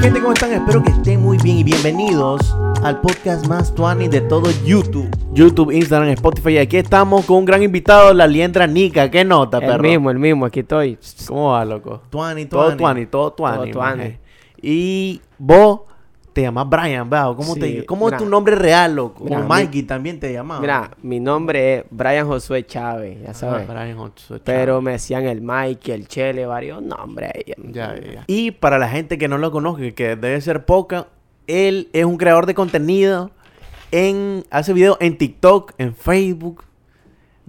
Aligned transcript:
gente? 0.00 0.20
¿Cómo 0.20 0.32
están? 0.32 0.52
Espero 0.52 0.82
que 0.82 0.90
estén 0.90 1.20
muy 1.22 1.38
bien 1.38 1.58
y 1.58 1.64
bienvenidos 1.64 2.54
al 2.82 3.00
podcast 3.00 3.46
más 3.46 3.74
tuani 3.74 4.08
de 4.08 4.20
todo 4.22 4.50
YouTube. 4.64 5.08
YouTube, 5.32 5.70
Instagram, 5.72 6.10
Spotify. 6.10 6.50
Y 6.54 6.58
aquí 6.58 6.76
estamos 6.76 7.24
con 7.24 7.38
un 7.38 7.44
gran 7.44 7.62
invitado, 7.62 8.12
la 8.14 8.26
liendra 8.26 8.66
Nika. 8.66 9.10
¿Qué 9.10 9.24
nota, 9.24 9.58
El 9.58 9.66
perro? 9.66 9.82
mismo, 9.82 10.10
el 10.10 10.18
mismo, 10.18 10.46
aquí 10.46 10.60
estoy. 10.60 10.98
¿Cómo 11.26 11.50
va, 11.52 11.64
loco? 11.64 12.02
Tuani, 12.10 12.46
Todo 12.46 12.62
tuani. 12.64 12.76
tuani, 12.78 13.06
todo 13.06 13.32
tuani. 13.32 13.70
Todo 13.72 13.72
tuani. 13.72 14.18
Y 14.62 15.20
vos 15.38 15.80
te 16.38 16.42
llamas 16.42 16.68
Brian, 16.68 17.10
¿verdad? 17.10 17.34
¿Cómo, 17.34 17.54
Sí, 17.54 17.60
te, 17.60 17.84
¿cómo 17.84 18.08
es 18.08 18.16
tu 18.16 18.24
nombre 18.24 18.54
real, 18.54 18.94
loco? 18.94 19.24
Mira, 19.24 19.38
Como 19.38 19.48
Mikey 19.48 19.82
también 19.82 20.20
te 20.20 20.32
llamaba. 20.32 20.60
Mira, 20.60 20.90
mi 21.02 21.18
nombre 21.18 21.78
es 21.78 21.84
Brian 21.90 22.28
Josué 22.28 22.64
Chávez, 22.64 23.20
ya 23.20 23.34
sabes. 23.34 23.66
Brian 23.66 23.96
Josué 23.98 24.40
Pero 24.44 24.80
me 24.80 24.92
decían 24.92 25.24
el 25.24 25.40
Mike, 25.40 25.92
el 25.92 26.06
Chele, 26.06 26.46
varios 26.46 26.80
nombres. 26.80 27.32
Ya, 27.44 27.92
ya, 27.96 28.12
ya. 28.12 28.24
Y 28.28 28.52
para 28.52 28.78
la 28.78 28.88
gente 28.88 29.18
que 29.18 29.26
no 29.26 29.36
lo 29.36 29.50
conozca, 29.50 29.90
que 29.90 30.14
debe 30.14 30.40
ser 30.40 30.64
poca, 30.64 31.08
él 31.48 31.88
es 31.92 32.04
un 32.04 32.16
creador 32.16 32.46
de 32.46 32.54
contenido 32.54 33.32
en 33.90 34.44
hace 34.50 34.72
videos 34.72 34.96
en 35.00 35.18
TikTok, 35.18 35.72
en 35.78 35.92
Facebook. 35.92 36.62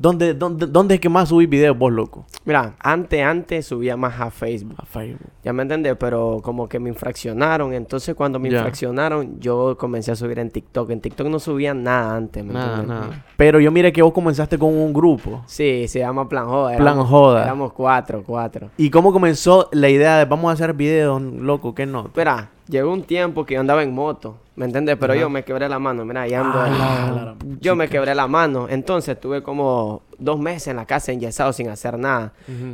¿Dónde, 0.02 0.34
dónde, 0.34 0.66
dónde 0.68 0.96
es 0.96 1.02
que 1.02 1.10
más 1.10 1.28
subís 1.28 1.50
videos 1.50 1.78
vos, 1.78 1.92
loco? 1.92 2.26
Mira, 2.46 2.76
antes, 2.80 3.22
antes 3.22 3.66
subía 3.66 3.98
más 3.98 4.18
a 4.22 4.32
Facebook. 4.32 4.76
A 4.78 4.86
Facebook. 4.86 5.28
Ya 5.44 5.52
me 5.52 5.64
entendés, 5.64 5.98
pero 6.00 6.40
como 6.42 6.70
que 6.70 6.80
me 6.80 6.88
infraccionaron. 6.88 7.74
Entonces, 7.74 8.16
cuando 8.16 8.40
me 8.40 8.48
infraccionaron, 8.48 9.42
yo 9.42 9.76
comencé 9.78 10.14
a 10.14 10.16
subir 10.16 10.40
en 10.40 10.52
TikTok. 10.52 10.90
En 10.92 11.02
TikTok 11.02 11.28
no 11.28 11.38
subía 11.38 11.74
nada 11.74 12.16
antes, 12.16 12.46
¿me 12.46 12.54
Nada, 12.54 12.82
nada. 12.82 13.26
Pero 13.36 13.60
yo 13.60 13.72
mire 13.72 13.92
que 13.92 14.02
vos 14.02 14.14
comenzaste 14.14 14.58
con 14.58 14.70
un 14.74 14.94
grupo. 14.94 15.44
Sí, 15.48 15.86
se 15.90 16.00
llama 16.00 16.30
Plan 16.30 16.46
Joda. 16.48 16.78
Plan 16.78 16.94
éramos- 16.94 17.10
Joda. 17.10 17.44
Éramos 17.44 17.74
cuatro, 17.74 18.24
cuatro. 18.26 18.70
¿Y 18.78 18.90
cómo 18.90 19.12
comenzó 19.12 19.68
la 19.74 19.90
idea 19.90 20.18
de 20.18 20.24
vamos 20.26 20.50
a 20.50 20.54
hacer 20.54 20.74
videos, 20.74 21.22
loco? 21.22 21.76
¿Qué 21.76 21.86
no? 21.86 22.06
Espera, 22.06 22.52
llegó 22.70 22.94
un 22.94 23.04
tiempo 23.04 23.46
que 23.46 23.56
yo 23.56 23.60
andaba 23.60 23.84
en 23.84 23.94
moto, 23.94 24.38
¿me 24.60 24.66
entiendes? 24.66 24.98
Pero 25.00 25.16
yo 25.16 25.30
me 25.30 25.44
quebré 25.44 25.68
la 25.68 25.80
mano, 25.80 26.06
mira, 26.06 26.22
ahí 26.24 26.34
ando. 26.34 26.60
Ah, 26.62 27.34
yo 27.62 27.76
me 27.76 27.88
quebré 27.88 28.14
la 28.14 28.28
mano, 28.28 28.68
entonces 28.70 29.16
estuve 29.16 29.42
como 29.42 30.04
dos 30.18 30.38
meses 30.40 30.68
en 30.68 30.76
la 30.76 30.86
casa 30.86 31.12
enyesado 31.12 31.52
sin 31.54 31.70
hacer 31.70 31.98
nada. 31.98 32.34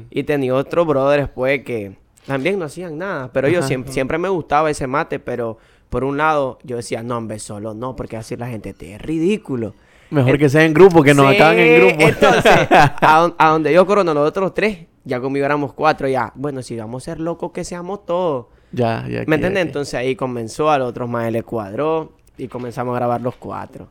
Y 0.10 0.24
tenía 0.24 0.54
otros 0.56 0.86
brothers, 0.88 1.30
pues, 1.30 1.64
que 1.64 1.96
también 2.26 2.58
no 2.60 2.66
hacían 2.66 2.98
nada. 2.98 3.30
Pero 3.32 3.48
yo 3.48 3.62
siempre, 3.62 3.94
siempre 3.94 4.18
me 4.18 4.30
gustaba 4.30 4.70
ese 4.70 4.88
mate, 4.88 5.20
pero 5.20 5.58
por 5.90 6.04
un 6.04 6.18
lado 6.18 6.58
yo 6.64 6.76
decía, 6.78 7.04
no, 7.04 7.18
hombre, 7.18 7.38
solo 7.40 7.74
no, 7.74 7.96
porque 7.96 8.18
así 8.18 8.36
la 8.36 8.48
gente 8.48 8.74
te 8.74 8.96
es 8.96 9.02
ridículo. 9.02 9.74
Mejor 10.10 10.38
que 10.38 10.50
sea 10.50 10.64
en 10.66 10.74
grupo, 10.74 11.02
que 11.04 11.14
nos 11.14 11.28
Sí, 11.30 11.36
acaban 11.36 11.58
en 11.60 11.76
grupo. 11.76 12.02
Entonces, 12.08 12.68
a, 12.72 13.20
don- 13.22 13.36
a 13.38 13.50
donde 13.50 13.72
yo 13.74 13.86
corono 13.86 14.14
los 14.14 14.28
otros 14.28 14.54
tres, 14.54 14.80
ya 15.04 15.20
conmigo 15.20 15.46
éramos 15.46 15.74
cuatro, 15.74 16.08
ya. 16.08 16.32
Bueno, 16.36 16.62
si 16.62 16.76
vamos 16.78 17.04
a 17.04 17.06
ser 17.06 17.20
locos, 17.20 17.52
que 17.52 17.64
seamos 17.64 18.06
todos. 18.06 18.48
Ya, 18.72 19.06
ya. 19.08 19.24
¿Me 19.28 19.36
entiendes? 19.36 19.66
Entonces 19.66 19.94
ahí 19.96 20.16
comenzó, 20.16 20.70
al 20.70 20.82
otro 20.82 21.08
más 21.08 21.32
le 21.32 21.44
cuadró 21.44 22.14
y 22.38 22.48
comenzamos 22.48 22.94
a 22.94 22.98
grabar 23.00 23.22
los 23.22 23.36
cuatro. 23.36 23.88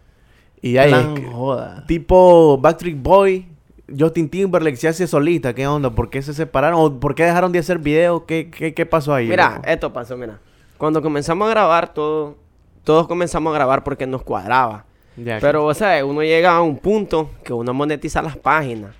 Y 0.60 0.76
ahí, 0.78 0.90
Plan 0.90 1.14
es 1.14 1.20
que- 1.20 1.26
joda. 1.26 1.84
tipo 1.86 2.58
Backstreet 2.58 3.00
Boy, 3.02 3.46
Justin 3.98 4.28
Timberlake 4.30 4.76
se 4.76 4.88
hace 4.88 5.06
solita. 5.06 5.54
¿Qué 5.54 5.66
onda? 5.66 5.90
¿Por 5.90 6.08
qué 6.10 6.22
se 6.22 6.32
separaron? 6.32 6.80
¿O 6.80 6.98
por 7.00 7.14
qué 7.14 7.24
dejaron 7.24 7.52
de 7.52 7.58
hacer 7.58 7.78
videos? 7.78 8.22
¿Qué, 8.26 8.50
qué, 8.50 8.72
qué 8.72 8.86
pasó 8.86 9.12
ahí? 9.14 9.28
Mira, 9.28 9.56
loco? 9.56 9.62
esto 9.68 9.92
pasó, 9.92 10.16
mira. 10.16 10.38
Cuando 10.78 11.02
comenzamos 11.02 11.46
a 11.46 11.50
grabar, 11.50 11.92
todo, 11.92 12.36
todos 12.82 13.06
comenzamos 13.06 13.50
a 13.52 13.54
grabar 13.54 13.84
porque 13.84 14.06
nos 14.06 14.22
cuadraba. 14.22 14.86
Ya, 15.16 15.38
Pero, 15.40 15.62
vos 15.62 15.76
sabes, 15.78 16.02
uno 16.02 16.22
llega 16.22 16.56
a 16.56 16.62
un 16.62 16.76
punto 16.78 17.30
que 17.44 17.52
uno 17.52 17.72
monetiza 17.72 18.20
las 18.22 18.36
páginas. 18.36 18.94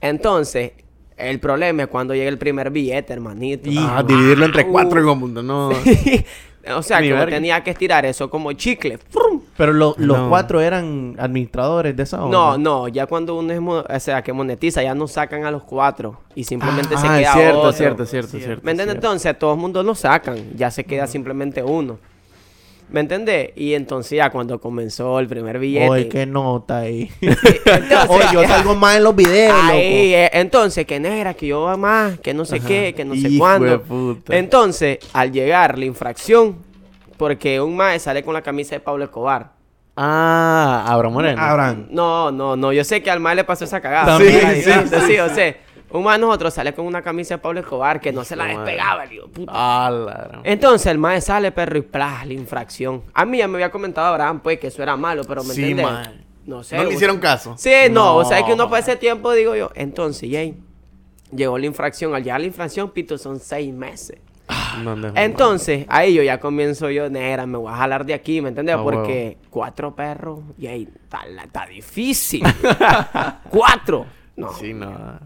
Entonces, 0.00 0.72
el 1.16 1.38
problema 1.40 1.82
es 1.84 1.88
cuando 1.88 2.14
llega 2.14 2.28
el 2.28 2.38
primer 2.38 2.70
billete, 2.70 3.12
hermanito. 3.12 3.70
Ah, 3.78 4.02
dividirlo 4.06 4.46
entre 4.46 4.64
Uh. 4.64 4.72
cuatro 4.72 5.00
y 5.00 5.04
como 5.04 5.28
no. 5.28 5.70
o 6.76 6.82
sea, 6.82 7.00
que 7.02 7.12
verga. 7.12 7.36
tenía 7.36 7.62
que 7.62 7.70
estirar 7.70 8.04
eso 8.06 8.28
como 8.30 8.52
chicle. 8.52 8.98
¡Frum! 9.10 9.40
Pero 9.56 9.72
lo- 9.72 9.94
los 9.98 10.18
No. 10.18 10.28
cuatro 10.28 10.60
eran 10.60 11.14
administradores 11.18 11.96
de 11.96 12.02
esa 12.02 12.16
No, 12.16 12.24
onda. 12.52 12.58
no, 12.58 12.88
ya 12.88 13.06
cuando 13.06 13.38
uno 13.38 13.52
es, 13.52 13.60
o 13.60 14.00
sea, 14.00 14.22
que 14.22 14.32
monetiza, 14.32 14.82
ya 14.82 14.94
no 14.94 15.06
sacan 15.06 15.44
a 15.44 15.50
los 15.50 15.62
cuatro 15.62 16.20
y 16.34 16.44
simplemente 16.44 16.96
se 16.96 17.06
Ah, 17.06 17.18
queda 17.18 17.28
es 17.28 17.32
cierto, 17.34 17.58
otro. 17.60 17.72
cierto, 17.72 18.02
es 18.04 18.10
cierto, 18.10 18.36
es 18.36 18.44
cierto. 18.44 18.62
¿Me 18.64 18.70
entiendes? 18.72 18.96
Entonces, 18.96 19.38
todo 19.38 19.52
el 19.54 19.60
mundo 19.60 19.82
lo 19.82 19.94
sacan, 19.94 20.36
ya 20.56 20.70
se 20.70 20.84
queda 20.84 21.06
simplemente 21.06 21.62
uno. 21.62 21.98
¿Me 22.90 23.00
entiendes? 23.00 23.50
Y 23.56 23.74
entonces 23.74 24.16
ya 24.18 24.30
cuando 24.30 24.60
comenzó 24.60 25.18
el 25.18 25.26
primer 25.26 25.58
billete. 25.58 25.88
Oye, 25.88 26.08
qué 26.08 26.26
nota 26.26 26.78
ahí. 26.78 27.10
entonces, 27.20 28.08
Oye, 28.08 28.24
yo 28.32 28.44
salgo 28.44 28.74
más 28.76 28.96
en 28.96 29.04
los 29.04 29.16
videos, 29.16 29.52
Ahí, 29.54 30.10
loco. 30.10 30.16
eh, 30.16 30.30
entonces, 30.34 30.86
que 30.86 31.00
negra, 31.00 31.34
que 31.34 31.46
yo 31.48 31.62
va 31.62 31.76
más, 31.76 32.18
que 32.20 32.32
no 32.34 32.44
sé 32.44 32.60
qué, 32.60 32.94
que 32.94 33.04
no 33.04 33.14
sé 33.14 33.20
Hijo 33.20 33.30
de 33.32 33.38
cuándo. 33.38 33.82
puta. 33.82 34.36
Entonces, 34.36 34.98
al 35.12 35.32
llegar 35.32 35.76
la 35.78 35.86
infracción, 35.86 36.56
porque 37.16 37.60
un 37.60 37.76
mae 37.76 37.98
sale 37.98 38.22
con 38.22 38.34
la 38.34 38.42
camisa 38.42 38.74
de 38.76 38.80
Pablo 38.80 39.04
Escobar. 39.04 39.52
Ah, 39.96 40.84
Abraham 40.88 41.12
Moreno. 41.14 41.40
Abraham. 41.42 41.86
No, 41.90 42.32
no, 42.32 42.56
no. 42.56 42.72
Yo 42.72 42.82
sé 42.84 43.02
que 43.02 43.10
al 43.10 43.20
mae 43.20 43.36
le 43.36 43.44
pasó 43.44 43.64
esa 43.64 43.80
cagada. 43.80 44.06
También, 44.18 44.56
Sí, 44.56 44.62
sí, 44.62 44.70
sí, 44.90 44.96
sí, 45.06 45.18
o 45.18 45.28
sea, 45.32 45.56
un 45.98 46.04
mae 46.04 46.18
nosotros 46.18 46.52
sale 46.54 46.74
con 46.74 46.86
una 46.86 47.02
camisa 47.02 47.34
de 47.34 47.38
Pablo 47.38 47.60
Escobar 47.60 48.00
que 48.00 48.12
no 48.12 48.24
se 48.24 48.34
la 48.36 48.46
despegaba, 48.46 49.06
digo, 49.06 49.28
puta. 49.28 49.52
Ah, 49.54 49.90
la 49.90 50.40
Entonces 50.44 50.86
el 50.88 50.98
mae 50.98 51.20
sale, 51.20 51.52
perro, 51.52 51.78
y 51.78 51.82
plas, 51.82 52.26
la 52.26 52.32
infracción. 52.32 53.02
A 53.14 53.24
mí 53.24 53.38
ya 53.38 53.48
me 53.48 53.56
había 53.56 53.70
comentado 53.70 54.06
Abraham, 54.08 54.40
pues, 54.40 54.58
que 54.58 54.66
eso 54.68 54.82
era 54.82 54.96
malo, 54.96 55.22
pero 55.26 55.44
me 55.44 55.54
Sí, 55.54 55.70
entiendes. 55.70 56.10
No 56.46 56.62
sé. 56.62 56.76
¿No 56.76 56.84
le 56.84 56.94
hicieron 56.94 57.18
caso? 57.18 57.54
Sí, 57.56 57.70
no, 57.90 58.16
o 58.16 58.24
sea, 58.24 58.38
es 58.40 58.44
que 58.44 58.52
uno 58.52 58.64
No, 58.64 58.70
para 58.70 58.80
ese 58.80 58.96
tiempo, 58.96 59.32
digo 59.32 59.54
yo. 59.56 59.70
Entonces, 59.74 60.28
Jay, 60.30 60.54
llegó 61.34 61.56
la 61.56 61.66
infracción. 61.66 62.14
Al 62.14 62.22
llegar 62.22 62.40
la 62.40 62.46
infracción, 62.46 62.90
pito, 62.90 63.16
son 63.16 63.40
seis 63.40 63.72
meses. 63.72 64.18
No, 64.82 64.94
no, 64.94 65.10
no. 65.10 65.18
Entonces, 65.18 65.86
ahí 65.88 66.12
yo 66.12 66.22
ya 66.22 66.38
comienzo 66.38 66.90
yo, 66.90 67.08
negra, 67.08 67.46
me 67.46 67.56
voy 67.56 67.72
a 67.72 67.76
jalar 67.76 68.04
de 68.04 68.12
aquí, 68.12 68.42
¿me 68.42 68.48
entiendes? 68.48 68.76
Ah, 68.78 68.82
Porque 68.82 69.38
cuatro 69.48 69.94
perros, 69.94 70.40
y 70.58 70.66
ahí 70.66 70.88
está, 71.02 71.24
la- 71.26 71.44
está 71.44 71.64
difícil. 71.66 72.42
cuatro. 73.50 74.06
No. 74.36 74.52
Sí, 74.52 74.74
no. 74.74 75.18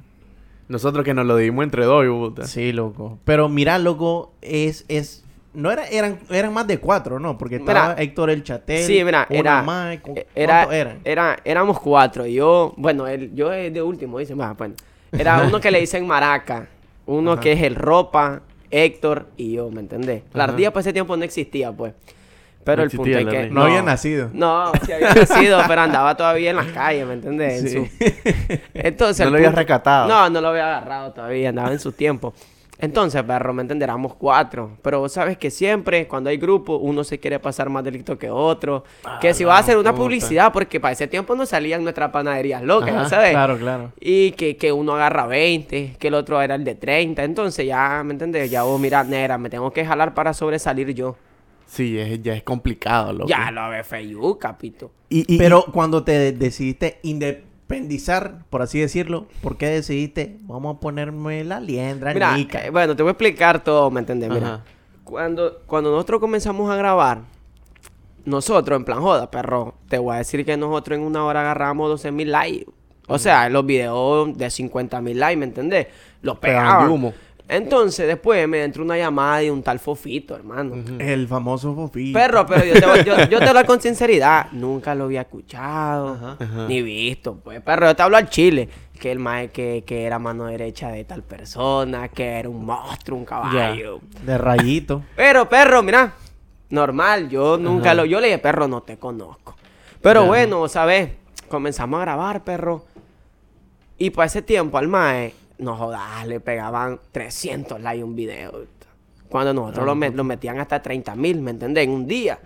Nosotros 0.69 1.05
que 1.05 1.15
nos 1.15 1.25
lo 1.27 1.37
dimos 1.37 1.65
entre 1.65 1.85
dos, 1.85 2.05
puta. 2.07 2.47
Sí, 2.47 2.73
loco. 2.73 3.19
Pero 3.25 3.49
mira, 3.49 3.79
loco, 3.79 4.33
es, 4.43 4.85
es, 4.89 5.25
no 5.55 5.71
era, 5.71 5.87
eran, 5.89 6.19
eran 6.31 6.53
más 6.53 6.67
de 6.67 6.79
cuatro, 6.79 7.19
¿no? 7.19 7.39
Porque 7.39 7.57
estaba 7.57 7.89
Mira. 7.91 8.03
Héctor 8.03 8.31
el 8.31 8.43
Chatel. 8.43 8.85
Sí, 8.85 9.03
mira, 9.03 9.27
era, 9.31 9.63
más, 9.63 9.99
¿cu- 10.01 10.13
eh, 10.15 10.27
¿cuántos 10.35 10.37
era, 10.43 10.77
eran? 10.77 10.99
era, 11.05 11.37
éramos 11.45 11.81
cuatro. 11.81 12.27
Yo, 12.27 12.75
bueno, 12.77 13.07
el, 13.07 13.35
yo 13.35 13.53
es 13.53 13.73
de 13.73 13.81
último, 13.83 14.19
dice, 14.19 14.35
más, 14.35 14.57
bueno. 14.57 14.75
Era 15.13 15.43
uno 15.49 15.59
que 15.59 15.71
le 15.71 15.81
dicen 15.81 16.07
Maraca, 16.07 16.69
uno 17.07 17.33
Ajá. 17.33 17.41
que 17.41 17.53
es 17.53 17.63
el 17.63 17.75
Ropa, 17.75 18.43
Héctor 18.71 19.29
y 19.39 19.53
yo, 19.53 19.71
¿me 19.71 19.81
entendés? 19.81 20.23
La 20.35 20.45
ardilla 20.45 20.71
para 20.71 20.83
ese 20.83 20.93
tiempo 20.93 21.17
no 21.17 21.25
existía, 21.25 21.73
pues. 21.73 21.95
Pero 22.69 22.83
No 22.83 22.83
el 22.85 22.91
punto 22.91 23.19
es 23.19 23.25
que... 23.27 23.37
ardilla. 23.39 23.55
No 23.55 23.63
había 23.63 23.83
nacido. 23.83 24.31
No, 24.33 24.73
sí 24.85 24.93
había 24.93 25.15
nacido, 25.15 25.61
pero 25.67 25.81
andaba 25.81 26.15
todavía 26.17 26.51
en 26.51 26.57
las 26.57 26.67
calles, 26.67 27.07
¿me 27.07 27.15
entiendes? 27.15 27.63
En 27.63 27.69
Sí. 27.69 27.75
su- 27.99 28.59
Entonces... 28.75 29.25
No 29.27 29.33
lo 29.33 29.43
punto- 29.43 29.57
recatado. 29.57 30.07
No, 30.09 30.29
no 30.29 30.41
lo 30.41 30.49
había 30.49 30.77
agarrado 30.77 31.13
todavía, 31.13 31.49
andaba 31.49 31.73
en 31.73 31.79
su 31.81 31.93
tiempo. 31.93 32.35
Entonces, 32.81 33.23
perro, 33.25 33.53
me 33.53 33.63
entenderamos 33.63 34.15
cuatro. 34.15 34.71
Pero 34.83 35.01
vos 35.01 35.13
sabes 35.13 35.37
que 35.37 35.51
siempre, 35.51 36.07
cuando 36.07 36.31
hay 36.31 36.37
grupo, 36.37 36.77
uno 36.77 37.03
se 37.03 37.19
quiere 37.19 37.41
pasar 37.41 37.69
más 37.71 37.83
delito 37.83 38.17
que 38.17 38.31
otro. 38.31 38.85
Ah, 39.05 39.19
que 39.21 39.35
si 39.35 39.43
va 39.43 39.57
a 39.57 39.59
hacer 39.59 39.77
una 39.79 39.91
puta. 39.91 40.03
publicidad, 40.05 40.53
porque 40.53 40.79
para 40.79 40.93
ese 40.93 41.09
tiempo 41.09 41.35
no 41.35 41.45
salían 41.45 41.83
nuestras 41.83 42.11
panaderías 42.13 42.63
locas, 42.63 42.91
Ajá, 42.91 43.03
¿ya 43.03 43.09
¿sabes? 43.09 43.31
Claro, 43.33 43.57
claro. 43.59 43.93
Y 43.99 44.31
que, 44.33 44.57
que 44.57 44.71
uno 44.71 44.95
agarra 44.95 45.27
20, 45.27 45.97
que 45.99 46.07
el 46.09 46.15
otro 46.15 46.41
era 46.41 46.55
el 46.55 46.63
de 46.63 46.77
30. 46.77 47.25
Entonces, 47.25 47.67
ya, 47.67 48.03
¿me 48.05 48.13
entiendes? 48.13 48.49
Ya 48.49 48.63
vos, 48.63 48.79
mira, 48.81 49.03
negra, 49.03 49.39
me 49.39 49.51
tengo 49.51 49.73
que 49.73 49.85
jalar 49.85 50.15
para 50.15 50.33
sobresalir 50.33 50.95
yo. 50.95 51.17
Sí, 51.69 51.99
es, 51.99 52.21
ya 52.23 52.35
es 52.35 52.43
complicado, 52.43 53.13
loco. 53.13 53.29
Ya 53.29 53.51
lo 53.53 53.69
ve 53.71 53.85
feyú, 53.85 54.39
capito. 54.39 54.91
Y, 55.09 55.25
y- 55.33 55.39
Pero 55.39 55.65
cuando 55.73 56.03
te 56.03 56.13
de- 56.19 56.33
decidiste 56.33 56.99
independizar, 57.03 58.45
por 58.51 58.63
así 58.63 58.81
decirlo, 58.81 59.27
¿por 59.43 59.57
qué 59.57 59.67
decidiste, 59.67 60.39
vamos 60.43 60.77
a 60.77 60.81
ponerme 60.81 61.45
la 61.45 61.61
liendra, 61.61 62.15
Mira, 62.15 62.37
Nica? 62.37 62.65
eh, 62.67 62.71
bueno, 62.71 62.97
te 62.97 63.03
voy 63.03 63.11
a 63.11 63.13
explicar 63.13 63.63
todo, 63.63 63.91
¿me 63.91 64.01
entiendes? 64.01 64.31
Mira, 64.31 64.47
Ajá. 64.55 64.65
cuando, 65.05 65.61
cuando 65.67 65.91
nosotros 65.91 66.21
comenzamos 66.21 66.71
a 66.71 66.77
grabar, 66.77 67.21
nosotros, 68.25 68.77
en 68.79 68.85
plan 68.85 69.01
joda, 69.01 69.31
perro, 69.31 69.75
te 69.89 69.99
voy 69.99 70.15
a 70.15 70.19
decir 70.19 70.45
que 70.45 70.57
nosotros 70.57 70.99
en 70.99 71.05
una 71.05 71.25
hora 71.25 71.41
agarramos 71.41 71.89
12 71.89 72.11
mil 72.13 72.31
likes. 72.33 72.67
O 73.07 73.19
sea, 73.19 73.49
los 73.49 73.65
videos 73.65 74.37
de 74.37 74.51
50 74.51 75.01
mil 75.01 75.19
likes, 75.19 75.37
¿me 75.39 75.47
entendés? 75.47 75.87
Los 76.21 76.39
Pegaban 76.39 76.65
de 76.67 76.71
pegaban. 76.73 76.91
humo. 76.91 77.15
Entonces, 77.49 78.07
después 78.07 78.47
me 78.47 78.63
entró 78.63 78.83
una 78.85 78.99
llamada 78.99 79.39
de 79.39 79.51
un 79.51 79.63
tal 79.63 79.79
Fofito, 79.79 80.37
hermano. 80.37 80.75
El 80.99 81.27
famoso 81.27 81.75
Fofito. 81.75 82.19
Perro, 82.19 82.47
pero 82.47 82.63
yo 82.65 82.75
te, 82.75 82.87
voy- 82.87 83.05
yo, 83.05 83.17
yo 83.29 83.39
te 83.39 83.47
hablo 83.47 83.65
con 83.65 83.81
sinceridad. 83.81 84.49
Nunca 84.53 84.95
lo 84.95 85.05
había 85.05 85.23
escuchado, 85.23 86.15
Ajá. 86.15 86.37
Ajá. 86.39 86.67
ni 86.69 86.83
visto, 86.83 87.37
pues. 87.43 87.61
Perro, 87.63 87.87
yo 87.87 87.97
te 87.97 88.03
hablo 88.03 88.17
al 88.19 88.29
chile. 88.29 88.69
Que 89.01 89.13
el 89.13 89.19
mae 89.21 89.51
que, 89.51 89.85
que 89.87 90.05
era 90.05 90.19
mano 90.19 90.47
derecha 90.47 90.89
de 90.91 91.05
tal 91.05 91.23
persona, 91.23 92.09
que 92.09 92.25
era 92.27 92.49
un 92.49 92.67
monstruo, 92.67 93.17
un 93.19 93.25
caballo. 93.25 94.01
De 94.27 94.37
rayito. 94.37 95.05
Pero, 95.17 95.49
perro, 95.49 95.83
mira, 95.85 96.13
normal, 96.71 97.29
yo 97.31 97.57
nunca 97.57 97.95
lo... 97.95 98.05
Yo 98.05 98.21
le 98.21 98.27
dije, 98.27 98.39
perro, 98.39 98.67
no 98.69 98.83
te 98.83 98.99
conozco. 98.99 99.55
Pero 100.03 100.27
bueno, 100.27 100.67
¿sabes? 100.69 101.11
Comenzamos 101.49 101.99
a 101.99 102.03
grabar, 102.03 102.43
perro. 102.45 102.85
Y 103.97 104.11
para 104.11 104.27
ese 104.27 104.43
tiempo 104.43 104.77
al 104.79 104.89
mae, 104.89 105.33
no 105.59 105.77
jodas, 105.77 106.27
le 106.27 106.41
pegaban 106.41 107.01
300 107.13 107.81
likes 107.81 108.05
un 108.05 108.15
video. 108.17 108.65
Cuando 109.29 109.53
nosotros 109.53 109.85
lo, 109.85 109.95
met- 109.95 110.15
lo 110.15 110.25
metían 110.25 110.59
hasta 110.59 110.81
30 110.81 111.15
mil, 111.15 111.41
¿me 111.43 111.51
entendés? 111.51 111.85
En 111.85 111.91
un 111.91 112.07
día. 112.07 112.39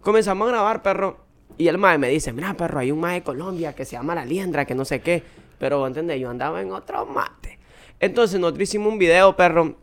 Comenzamos 0.00 0.48
a 0.48 0.52
grabar, 0.52 0.82
perro. 0.82 1.18
Y 1.58 1.68
el 1.68 1.76
mae 1.76 1.98
me 1.98 2.08
dice, 2.08 2.32
mira, 2.32 2.54
perro, 2.54 2.78
hay 2.78 2.90
un 2.90 3.00
mae 3.00 3.16
de 3.20 3.22
Colombia 3.22 3.74
que 3.74 3.84
se 3.84 3.92
llama 3.96 4.14
La 4.14 4.24
Liendra, 4.24 4.64
que 4.64 4.74
no 4.74 4.84
sé 4.86 5.00
qué. 5.02 5.22
Pero, 5.58 5.86
¿entendés? 5.86 6.18
Yo 6.20 6.30
andaba 6.30 6.62
en 6.62 6.72
otro 6.72 7.04
mate. 7.06 7.58
Entonces, 8.00 8.40
nosotros 8.40 8.62
hicimos 8.62 8.90
un 8.92 8.98
video, 8.98 9.36
perro, 9.36 9.76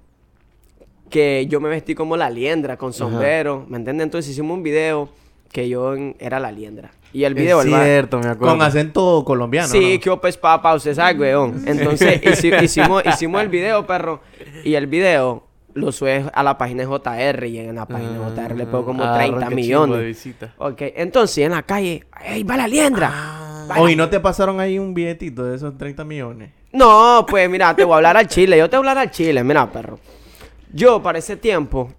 que 1.10 1.46
yo 1.48 1.60
me 1.60 1.70
vestí 1.70 1.96
como 1.96 2.18
La 2.18 2.30
Liendra, 2.30 2.78
con 2.78 2.94
sombrero, 2.94 3.66
¿me 3.68 3.78
entiendes? 3.78 4.06
Entonces 4.06 4.31
hicimos 4.31 4.56
un 4.58 4.64
video 4.64 5.10
que 5.52 5.68
yo 5.70 5.96
en- 5.96 6.16
era 6.20 6.40
La 6.40 6.52
Liendra. 6.52 6.92
Y 7.12 7.24
el 7.24 7.34
video, 7.34 7.60
es 7.62 7.66
el 7.68 7.74
cierto, 7.74 8.20
me 8.20 8.28
acuerdo. 8.28 8.54
Con 8.56 8.62
acento 8.62 9.24
colombiano. 9.26 9.68
Sí, 9.68 9.96
¿no? 9.96 10.00
que 10.00 10.10
opes 10.12 10.38
papa, 10.38 10.76
usted 10.76 10.94
sabe, 10.94 11.18
weón. 11.20 11.64
Entonces 11.68 12.22
hici- 12.24 12.64
hicimos, 12.64 13.04
hicimos 13.06 13.42
el 13.42 13.50
video, 13.50 13.86
perro. 13.88 14.22
Y 14.64 14.76
el 14.76 14.86
video 14.88 15.48
lo 15.74 15.92
sube 15.92 16.26
a 16.34 16.44
la 16.44 16.58
página 16.58 16.84
de 16.84 16.88
JR. 16.88 17.48
Y 17.48 17.58
en 17.60 17.76
la 17.76 17.86
página 17.88 18.12
de 18.12 18.18
JR 18.20 18.56
le 18.56 18.66
pongo 18.68 18.86
como 18.86 19.04
Ah, 19.04 19.16
30 19.18 19.38
qué 19.38 19.44
chimbo 19.44 19.50
de 19.50 19.56
millones. 19.56 20.00
visita. 20.06 20.54
Ok, 20.58 20.82
entonces 20.96 21.40
en 21.46 21.52
la 21.52 21.64
calle, 21.64 22.06
¡ey, 22.24 22.44
va 22.44 22.58
la 22.58 22.68
liendra! 22.68 23.10
Ah. 23.12 23.66
Va 23.72 23.76
la- 23.76 23.82
Oye, 23.82 23.96
¿no 23.96 24.08
te 24.10 24.20
pasaron 24.20 24.60
ahí 24.60 24.78
un 24.78 24.94
billetito 24.94 25.44
de 25.46 25.56
esos 25.56 25.78
30 25.78 26.04
millones? 26.04 26.52
No, 26.72 27.26
pues 27.28 27.50
mira, 27.50 27.76
te 27.76 27.84
voy 27.84 27.94
a 27.94 27.96
hablar 27.98 28.18
al 28.18 28.28
chile. 28.28 28.56
Yo 28.58 28.70
te 28.70 28.78
voy 28.78 28.86
a 28.86 28.92
hablar 28.92 29.04
al 29.08 29.12
chile, 29.12 29.44
mira, 29.44 29.72
perro. 29.72 30.00
Yo 30.72 31.02
para 31.02 31.18
ese 31.18 31.36
tiempo, 31.38 31.92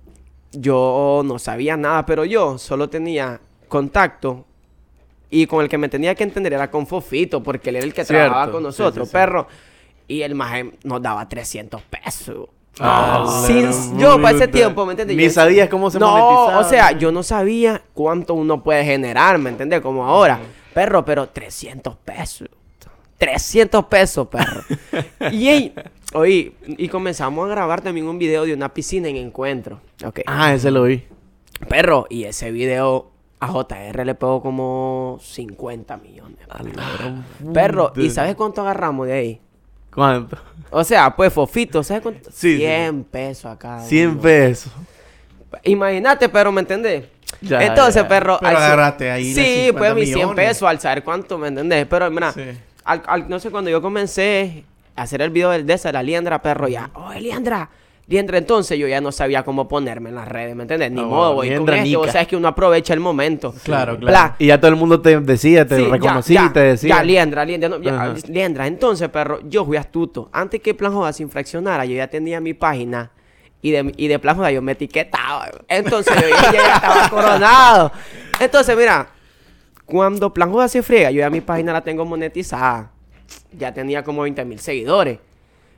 yo 0.53 1.23
no 1.25 1.39
sabía 1.41 1.77
nada, 1.77 2.07
pero 2.07 2.25
yo 2.25 2.59
solo 2.59 2.89
tenía 2.89 3.41
contacto 3.69 4.47
y 5.31 5.47
con 5.47 5.63
el 5.63 5.69
que 5.69 5.79
me 5.79 5.89
tenía 5.89 6.15
que 6.15 6.25
entender 6.25 6.53
era 6.53 6.71
con 6.71 6.87
Fofito, 6.87 7.43
porque 7.43 7.71
él 7.71 7.77
era 7.77 7.85
el 7.87 7.95
que 7.95 8.05
Cierto, 8.05 8.25
trabajaba 8.27 8.53
con 8.53 8.63
nosotros, 8.63 9.07
sí, 9.09 9.11
sí. 9.11 9.13
perro. 9.13 9.47
Y 10.09 10.23
el 10.23 10.35
maje 10.35 10.73
nos 10.83 11.01
daba 11.01 11.29
300 11.29 11.81
pesos. 11.83 12.49
Ah, 12.81 13.43
Sin- 13.47 13.99
yo 13.99 14.21
para 14.21 14.37
ese 14.37 14.49
tiempo, 14.49 14.85
¿me 14.87 14.93
entiendes? 14.93 15.17
Ni 15.17 15.25
Yo- 15.25 15.31
sabías 15.31 15.69
cómo 15.69 15.91
se 15.91 15.99
no, 15.99 16.11
monetizaba. 16.11 16.59
o 16.59 16.65
sea, 16.69 16.93
yo 16.93 17.13
no 17.13 17.23
sabía 17.23 17.83
cuánto 17.95 18.35
uno 18.35 18.63
puede 18.63 18.85
generar, 18.85 19.39
¿me 19.39 19.51
entiendes? 19.51 19.81
Como 19.81 20.05
ahora. 20.07 20.41
Perro, 20.75 21.05
pero 21.05 21.29
300 21.29 21.97
pesos. 21.97 22.49
300 23.19 23.85
pesos, 23.87 24.29
perro. 24.29 24.63
y, 25.31 25.49
ey, 25.49 25.75
oí, 26.15 26.55
y 26.67 26.89
comenzamos 26.89 27.47
a 27.47 27.51
grabar 27.51 27.83
también 27.83 28.07
un 28.07 28.19
video 28.19 28.45
de 28.47 28.55
una 28.55 28.73
piscina 28.73 29.09
en 29.09 29.17
encuentro. 29.17 29.81
Ok. 30.05 30.21
Ah, 30.27 30.55
ese 30.55 30.71
lo 30.71 30.85
vi. 30.85 31.05
Perro, 31.69 32.07
y 32.09 32.25
ese 32.25 32.51
video 32.51 33.10
a 33.41 33.49
JR 33.49 34.05
le 34.05 34.15
pegó 34.15 34.43
como 34.43 35.19
50 35.21 35.97
millones. 35.97 36.39
Perro, 37.53 37.93
¿y 37.97 38.11
sabes 38.11 38.35
cuánto 38.35 38.61
agarramos 38.63 39.07
de 39.07 39.13
ahí? 39.13 39.41
¿Cuánto? 39.93 40.37
O 40.71 40.85
sea, 40.85 41.17
pues 41.17 41.33
Fofito, 41.33 41.83
¿sabes 41.83 42.03
cuánto? 42.03 42.31
Sí, 42.31 42.53
sí, 42.53 42.57
100 42.59 43.05
pesos 43.05 43.47
acá. 43.47 43.81
100 43.81 44.19
pesos. 44.19 44.73
Imagínate, 45.65 46.29
pero 46.29 46.53
¿me 46.53 46.61
entendés? 46.61 47.07
Ya, 47.41 47.63
Entonces, 47.63 48.03
ya. 48.03 48.09
perro. 48.09 48.37
Pero 48.41 48.57
al- 48.57 48.63
agarraste 48.65 49.11
ahí 49.11 49.25
Sí, 49.35 49.43
50 49.67 49.79
pues 49.79 49.95
mis 49.95 50.05
100 50.13 50.19
millones. 50.29 50.47
pesos 50.49 50.69
al 50.69 50.79
saber 50.81 51.03
cuánto, 51.03 51.39
¿me 51.39 51.49
entendés? 51.49 51.87
Pero, 51.87 52.11
mira, 52.11 52.33
Sí. 52.33 52.43
al- 52.85 53.03
al- 53.07 53.29
no 53.29 53.39
sé, 53.41 53.51
cuando 53.51 53.71
yo 53.71 53.83
comencé 53.83 54.65
a 54.95 55.03
hacer 55.03 55.23
el 55.23 55.31
video 55.31 55.51
del 55.51 55.67
de 55.67 55.75
esa, 55.75 55.91
la 55.93 56.03
Liendra, 56.03 56.41
perro, 56.43 56.69
ya. 56.69 56.91
Oh, 56.95 57.13
Liendra. 57.15 57.69
Liendra, 58.11 58.39
entonces 58.39 58.77
yo 58.77 58.89
ya 58.89 59.01
no 59.01 59.13
sabía 59.13 59.45
cómo 59.45 59.69
ponerme 59.69 60.09
en 60.09 60.17
las 60.17 60.27
redes, 60.27 60.57
¿me 60.57 60.63
entendés? 60.63 60.91
Ni 60.91 61.01
Ah, 61.01 61.05
modo, 61.05 61.35
voy 61.35 61.47
con 61.47 61.55
Liendra 61.55 61.77
esto. 61.77 61.99
O 61.99 62.03
Nica. 62.03 62.13
sea, 62.13 62.23
es 62.23 62.27
que 62.29 62.35
uno 62.35 62.49
aprovecha 62.49 62.93
el 62.93 62.99
momento. 62.99 63.55
Claro, 63.63 63.97
Bla. 63.99 64.11
claro. 64.11 64.35
Y 64.41 64.47
ya 64.49 64.59
todo 64.61 64.69
el 64.69 64.77
mundo 64.77 65.01
te 65.01 65.21
decía, 65.21 65.65
te 65.65 65.77
Sí, 65.77 65.85
reconocía 65.85 66.41
ya, 66.41 66.47
y 66.47 66.53
te 66.53 66.61
decía. 66.61 66.97
Ya, 66.97 67.03
Liendra, 67.05 67.45
Liendra, 67.45 67.69
no, 67.69 67.79
ya. 67.81 68.13
Liendra. 68.27 68.67
Entonces, 68.67 69.09
perro, 69.11 69.39
yo 69.49 69.65
fui 69.65 69.77
astuto. 69.77 70.29
Antes 70.33 70.61
que 70.61 70.75
Plan 70.75 70.93
Joda 70.93 71.13
se 71.13 71.23
infraccionara, 71.23 71.85
yo 71.85 71.95
ya 71.95 72.09
tenía 72.09 72.41
mi 72.41 72.53
página 72.53 73.13
y 73.63 73.71
de, 73.71 73.93
y 73.97 74.09
de 74.09 74.19
Plan 74.19 74.37
Joda 74.37 74.51
yo 74.51 74.61
me 74.61 74.73
etiquetaba. 74.73 75.49
Entonces, 75.69 76.13
yo 76.21 76.29
ya, 76.29 76.53
ya 76.53 76.75
estaba 76.75 77.09
coronado. 77.11 77.93
Entonces, 78.41 78.77
mira, 78.77 79.09
cuando 79.85 80.35
Plan 80.35 80.51
Joda 80.51 80.67
se 80.67 80.83
friega, 80.83 81.13
yo 81.13 81.21
ya 81.21 81.31
mi 81.31 81.43
página 81.43 81.73
la 81.73 81.83
tengo 81.83 82.05
monetizada. 82.05 82.91
Ya 83.57 83.73
tenía 83.73 84.03
como 84.03 84.23
20 84.23 84.45
mil 84.45 84.59
seguidores. 84.59 85.21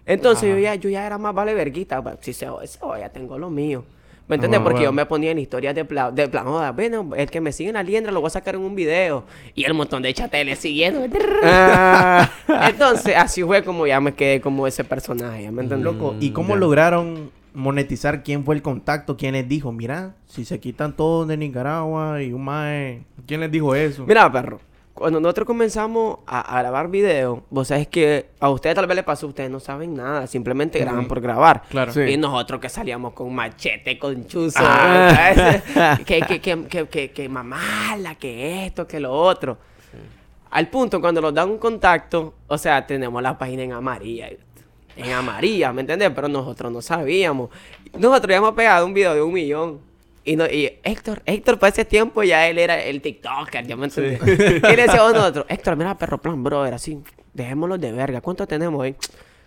Entonces, 0.07 0.49
yo 0.49 0.59
ya, 0.59 0.75
yo 0.75 0.91
ya 0.91 1.07
era 1.07 1.19
más 1.19 1.35
vale 1.35 1.55
verguita. 1.55 2.03
pues, 2.03 2.17
Si 2.21 2.33
se 2.33 2.47
jode, 2.47 2.67
se 2.67 3.09
tengo 3.13 3.39
lo 3.39 3.51
mío. 3.51 3.85
¿Me 4.29 4.37
entiendes? 4.37 4.61
Ah, 4.61 4.65
Porque 4.65 4.83
yo 4.85 4.93
me 4.93 5.05
ponía 5.05 5.33
en 5.33 5.39
historias 5.39 5.75
de 5.75 5.85
plan, 5.85 6.15
de 6.15 6.29
plan, 6.29 6.45
joda, 6.47 6.71
bueno, 6.73 7.11
el 7.17 7.29
que 7.31 7.41
me 7.41 7.53
sigue 7.53 7.71
en 7.71 7.75
la 7.75 7.83
liendra 7.83 8.13
lo 8.13 8.21
voy 8.21 8.29
a 8.29 8.31
sacar 8.31 8.55
en 8.55 8.63
un 8.63 8.75
video. 8.75 9.25
Y 9.55 9.65
el 9.65 9.75
montón 9.75 10.03
de 10.03 10.15
chateles 10.15 10.59
siguiendo. 10.59 11.05
Ah. 11.45 12.31
Entonces, 12.69 13.15
así 13.17 13.43
fue 13.43 13.63
como 13.63 13.87
ya 13.87 14.01
me 14.01 14.15
quedé 14.15 14.41
como 14.41 14.67
ese 14.67 14.85
personaje, 14.85 15.51
¿me 15.51 15.63
entiendes? 15.63 15.81
Loco, 15.81 16.15
¿y 16.21 16.31
cómo 16.31 16.51
ya. 16.55 16.61
lograron 16.61 17.31
monetizar? 17.53 18.23
¿Quién 18.23 18.45
fue 18.45 18.55
el 18.55 18.63
contacto? 18.63 19.17
¿Quién 19.17 19.33
les 19.35 19.49
dijo? 19.49 19.73
Mira, 19.73 20.15
si 20.27 20.45
se 20.45 20.61
quitan 20.61 20.97
todos 20.97 21.27
de 21.29 21.37
Nicaragua 21.37 22.23
y 22.23 22.33
un 22.33 22.45
mae... 22.45 23.03
¿Quién 23.27 23.41
les 23.41 23.51
dijo 23.51 23.75
eso? 23.75 24.07
Mira, 24.07 24.31
perro, 24.33 24.61
cuando 24.95 25.21
nosotros 25.21 25.47
comenzamos 25.47 26.19
a, 26.27 26.41
a 26.41 26.61
grabar 26.61 26.89
video, 26.89 27.45
vos 27.51 27.69
sabes 27.69 27.89
que 27.89 28.27
a 28.39 28.51
ustedes 28.51 28.75
tal 28.77 28.87
vez 28.87 28.97
les 28.97 29.05
pasó, 29.05 29.27
ustedes 29.27 29.51
no 29.51 29.59
saben 29.59 29.95
nada, 29.95 30.27
simplemente 30.27 30.79
graban 30.79 31.09
por 31.09 31.21
grabar. 31.21 31.63
Claro. 31.71 31.93
Sí. 31.93 32.01
Y 32.01 32.17
nosotros 32.17 32.61
que 32.61 32.69
salíamos 32.69 33.13
con 33.15 33.35
machete, 33.35 33.99
con 33.99 34.27
chuzo, 34.27 34.59
Ah. 34.63 35.33
¿sabes? 35.35 35.99
que, 36.07 36.21
que, 36.23 36.41
que, 36.41 36.65
que, 36.67 36.87
que, 36.89 37.11
que 37.11 37.29
mamala, 37.29 38.15
que 38.17 38.67
esto, 38.67 38.87
que 38.87 39.01
lo 39.01 39.13
otro. 39.13 39.57
Al 40.51 40.69
punto, 40.69 41.01
cuando 41.01 41.23
nos 41.23 41.33
dan 41.33 41.49
un 41.49 41.59
contacto, 41.59 42.35
o 42.47 42.59
sea, 42.59 42.87
tenemos 42.87 43.23
la 43.23 43.39
página 43.39 43.63
en 43.63 43.73
amarilla. 43.73 44.29
En 44.95 45.11
amarilla, 45.13 45.73
¿me 45.73 45.81
entiendes? 45.81 46.11
Pero 46.15 46.29
nosotros 46.29 46.71
no 46.71 46.83
sabíamos. 46.83 47.49
Nosotros 47.95 48.25
habíamos 48.25 48.53
pegado 48.53 48.85
un 48.85 48.93
video 48.93 49.15
de 49.15 49.23
un 49.23 49.33
millón. 49.33 49.81
Y, 50.25 50.37
no, 50.37 50.47
y 50.47 50.79
Héctor, 50.85 51.23
Héctor, 51.27 51.59
para 51.59 51.73
ese 51.73 51.85
tiempo 51.85 52.23
ya 52.23 52.47
él 52.49 52.59
era 52.59 52.81
el 52.81 53.03
TikToker, 53.03 53.67
¿ya 53.67 53.77
me 53.77 53.87
entiendes? 53.87 54.21
Y 54.23 54.77
le 54.77 54.83
decíamos 54.83 55.15
nosotros, 55.15 55.47
Héctor, 55.49 55.77
mira, 55.77 55.99
perro 55.99 56.19
plan, 56.19 56.43
brother, 56.43 56.75
así, 56.75 56.99
dejémoslo 57.33 57.77
de 57.77 57.91
verga. 57.93 58.21
¿Cuánto 58.21 58.47
tenemos 58.47 58.83
ahí? 58.85 58.95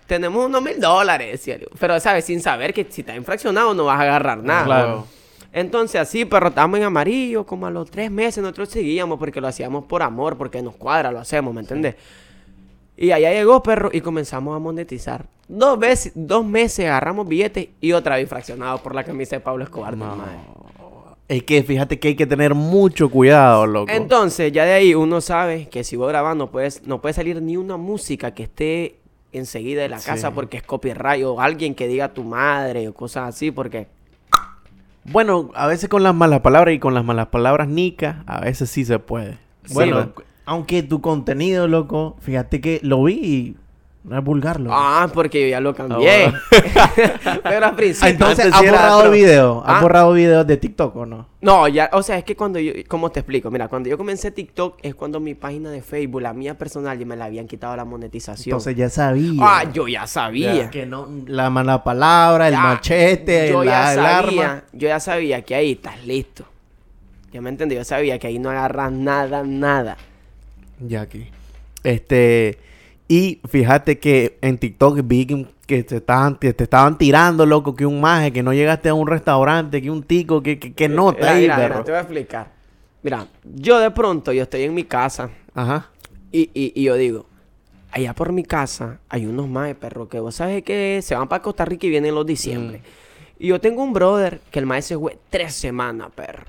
Tenemos 0.05 0.45
unos 0.45 0.61
mil 0.61 0.79
dólares. 0.79 1.49
Pero, 1.79 1.99
¿sabes? 1.99 2.25
Sin 2.25 2.41
saber 2.41 2.73
que 2.73 2.85
si 2.89 3.01
estás 3.01 3.15
infraccionado 3.15 3.73
no 3.73 3.85
vas 3.85 3.99
a 3.99 4.03
agarrar 4.03 4.43
nada. 4.43 4.65
Claro. 4.65 5.07
Entonces 5.53 6.01
así, 6.01 6.25
pero 6.25 6.49
estábamos 6.49 6.79
en 6.79 6.83
amarillo, 6.83 7.45
como 7.45 7.65
a 7.65 7.71
los 7.71 7.89
tres 7.89 8.11
meses 8.11 8.43
nosotros 8.43 8.67
seguíamos 8.67 9.17
porque 9.17 9.39
lo 9.39 9.47
hacíamos 9.47 9.85
por 9.85 10.03
amor, 10.03 10.37
porque 10.37 10.61
nos 10.61 10.75
cuadra, 10.75 11.13
lo 11.13 11.19
hacemos, 11.19 11.53
¿me 11.53 11.61
entiendes? 11.61 11.95
Y 12.97 13.11
allá 13.11 13.31
llegó, 13.31 13.61
perro, 13.61 13.89
y 13.91 14.01
comenzamos 14.01 14.55
a 14.55 14.59
monetizar. 14.59 15.25
Dos 15.47 15.77
veces, 15.77 16.11
dos 16.15 16.45
meses 16.45 16.85
agarramos 16.85 17.27
billetes 17.27 17.67
y 17.81 17.91
otra 17.91 18.15
vez 18.15 18.27
fraccionado 18.29 18.77
por 18.79 18.95
la 18.95 19.03
camisa 19.03 19.35
de 19.35 19.39
Pablo 19.41 19.63
Escobar. 19.63 19.95
mae. 19.95 20.17
Es 21.27 21.43
que 21.43 21.63
fíjate 21.63 21.99
que 21.99 22.09
hay 22.09 22.15
que 22.15 22.27
tener 22.27 22.53
mucho 22.53 23.09
cuidado, 23.09 23.65
loco. 23.65 23.91
Entonces, 23.91 24.51
ya 24.51 24.63
de 24.65 24.73
ahí 24.73 24.93
uno 24.95 25.21
sabe 25.21 25.67
que 25.69 25.83
si 25.83 25.95
vos 25.95 26.07
grabando 26.07 26.45
no 26.45 26.51
puedes, 26.51 26.85
no 26.85 27.01
puede 27.01 27.13
salir 27.13 27.41
ni 27.41 27.57
una 27.57 27.77
música 27.77 28.31
que 28.35 28.43
esté 28.43 28.99
enseguida 29.31 29.81
de 29.81 29.89
la 29.89 29.99
Sí. 29.99 30.05
casa 30.05 30.31
porque 30.31 30.57
es 30.57 30.63
copyright 30.63 31.23
o 31.25 31.41
alguien 31.41 31.73
que 31.75 31.87
diga 31.87 32.13
tu 32.13 32.23
madre 32.23 32.87
o 32.87 32.93
cosas 32.93 33.27
así, 33.29 33.51
porque 33.51 33.87
Bueno, 35.03 35.51
a 35.53 35.67
veces 35.67 35.87
con 35.89 36.01
las 36.03 36.15
malas 36.15 36.41
palabras 36.41 36.73
y 36.73 36.79
con 36.79 36.93
las 36.95 37.03
malas 37.05 37.27
palabras 37.27 37.67
nica, 37.67 38.23
a 38.25 38.41
veces 38.41 38.69
sí 38.71 38.85
se 38.85 38.97
puede. 38.99 39.37
Bueno, 39.71 40.11
Sí, 40.15 40.23
aunque 40.45 40.83
tu 40.83 41.01
contenido, 41.01 41.67
loco, 41.67 42.15
fíjate 42.21 42.61
que 42.61 42.79
lo 42.83 43.03
vi 43.03 43.13
y 43.13 43.55
no 44.03 44.17
es 44.19 44.23
vulgar, 44.23 44.59
loco. 44.59 44.75
Ah, 44.77 45.09
porque 45.11 45.41
yo 45.41 45.47
ya 45.47 45.59
lo 45.59 45.73
cambié. 45.73 46.31
Pero 47.43 47.57
al 47.57 47.63
Ah, 47.63 47.75
principio. 47.75 48.09
entonces, 48.09 48.53
¿has 48.53 48.61
borrado 48.61 49.09
videos? 49.09 49.63
¿Has 49.65 49.77
Ah. 49.77 49.81
borrado 49.81 50.13
videos 50.13 50.45
de 50.45 50.57
TikTok 50.57 50.95
o 50.95 51.05
no? 51.07 51.27
No, 51.41 51.67
ya, 51.67 51.89
o 51.91 52.03
sea, 52.03 52.17
es 52.19 52.23
que 52.23 52.35
cuando 52.35 52.59
yo, 52.59 52.71
¿cómo 52.87 53.09
te 53.11 53.19
explico? 53.21 53.49
Mira, 53.49 53.67
cuando 53.67 53.89
yo 53.89 53.97
comencé 53.97 54.29
TikTok 54.29 54.77
es 54.83 54.93
cuando 54.93 55.19
mi 55.19 55.33
página 55.33 55.71
de 55.71 55.81
Facebook, 55.81 56.21
la 56.21 56.33
mía 56.33 56.55
personal, 56.55 56.97
ya 56.99 57.05
me 57.05 57.15
la 57.15 57.25
habían 57.25 57.47
quitado 57.47 57.75
la 57.75 57.85
monetización. 57.85 58.53
Entonces 58.53 58.75
ya 58.75 58.89
sabía. 58.89 59.41
ah, 59.41 59.63
yo 59.73 59.87
ya 59.87 60.05
sabía. 60.05 60.69
Que 60.69 60.85
no, 60.85 61.07
la 61.25 61.49
mala 61.49 61.83
palabra, 61.83 62.47
el 62.49 62.53
Ya, 62.53 62.61
machete, 62.61 63.49
yo 63.49 63.63
la, 63.63 63.71
ya 63.71 63.89
el 63.93 63.99
sabía, 63.99 64.49
arma. 64.51 64.63
yo 64.73 64.87
ya 64.87 64.99
sabía 64.99 65.41
que 65.41 65.55
ahí 65.55 65.71
estás 65.71 66.05
listo. 66.05 66.45
Ya 67.31 67.41
me 67.41 67.49
entendí, 67.49 67.75
yo 67.75 67.83
sabía 67.83 68.17
que 68.19 68.27
ahí 68.27 68.37
no 68.39 68.49
agarras 68.51 68.91
nada, 68.91 69.43
nada. 69.43 69.97
Ya 70.79 71.01
aquí. 71.01 71.27
Este. 71.83 72.57
Y 73.07 73.39
fíjate 73.47 73.99
que 73.99 74.37
en 74.41 74.57
TikTok 74.57 75.01
vi 75.03 75.25
que, 75.27 75.45
que 75.67 75.83
te, 75.83 75.97
estaban, 75.97 76.39
te 76.39 76.49
estaban 76.57 76.97
tirando, 76.97 77.45
loco, 77.45 77.75
que 77.75 77.85
un 77.85 78.01
maje, 78.01 78.31
que 78.33 78.41
no 78.41 78.51
llegaste 78.51 78.89
a 78.89 78.95
un 78.95 79.07
restaurante, 79.07 79.81
que 79.81 79.91
un 79.91 80.01
tico, 80.03 80.41
que, 80.41 80.57
que, 80.57 80.73
que 80.73 80.89
nota 80.89 81.19
Mira, 81.19 81.33
ahí, 81.33 81.41
mira, 81.43 81.55
mira, 81.59 81.67
perro. 81.69 81.83
te 81.83 81.91
voy 81.91 81.97
a 81.99 82.01
explicar. 82.01 82.51
Mira, 83.03 83.27
yo 83.43 83.77
de 83.79 83.91
pronto, 83.91 84.31
yo 84.33 84.41
estoy 84.43 84.63
en 84.63 84.73
mi 84.73 84.83
casa 84.83 85.29
Ajá. 85.53 85.89
Y, 86.31 86.49
y, 86.53 86.73
y 86.75 86.83
yo 86.83 86.95
digo, 86.95 87.27
allá 87.91 88.13
por 88.13 88.31
mi 88.31 88.43
casa 88.43 88.99
hay 89.07 89.25
unos 89.27 89.47
más 89.47 89.73
perro 89.75 90.09
que 90.09 90.19
vos 90.19 90.35
sabes 90.35 90.63
que 90.63 90.99
se 91.03 91.15
van 91.15 91.27
para 91.27 91.41
Costa 91.43 91.63
Rica 91.63 91.85
y 91.85 91.89
vienen 91.91 92.15
los 92.15 92.25
diciembre. 92.25 92.81
Y 93.37 93.47
yo 93.47 93.61
tengo 93.61 93.83
un 93.83 93.93
brother 93.93 94.41
que 94.51 94.59
el 94.59 94.65
maestro 94.65 94.97
se 94.97 95.01
fue 95.01 95.19
tres 95.29 95.53
semanas, 95.53 96.09
perro. 96.15 96.43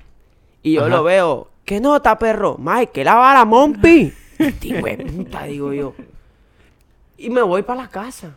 Y 0.63 0.73
yo 0.73 0.81
Ajá. 0.81 0.89
lo 0.89 1.03
veo, 1.03 1.49
¿qué 1.67 1.81
nota, 1.81 2.17
perro? 2.17 2.55
Mike, 2.57 2.91
que 2.93 3.03
la 3.03 3.15
vara, 3.15 3.43
Mompi. 3.43 4.13
Este 4.39 4.73
de 4.81 4.97
puta, 4.97 5.43
digo 5.43 5.73
yo. 5.73 5.93
Y 7.17 7.29
me 7.29 7.41
voy 7.41 7.61
para 7.63 7.81
la 7.83 7.89
casa. 7.89 8.31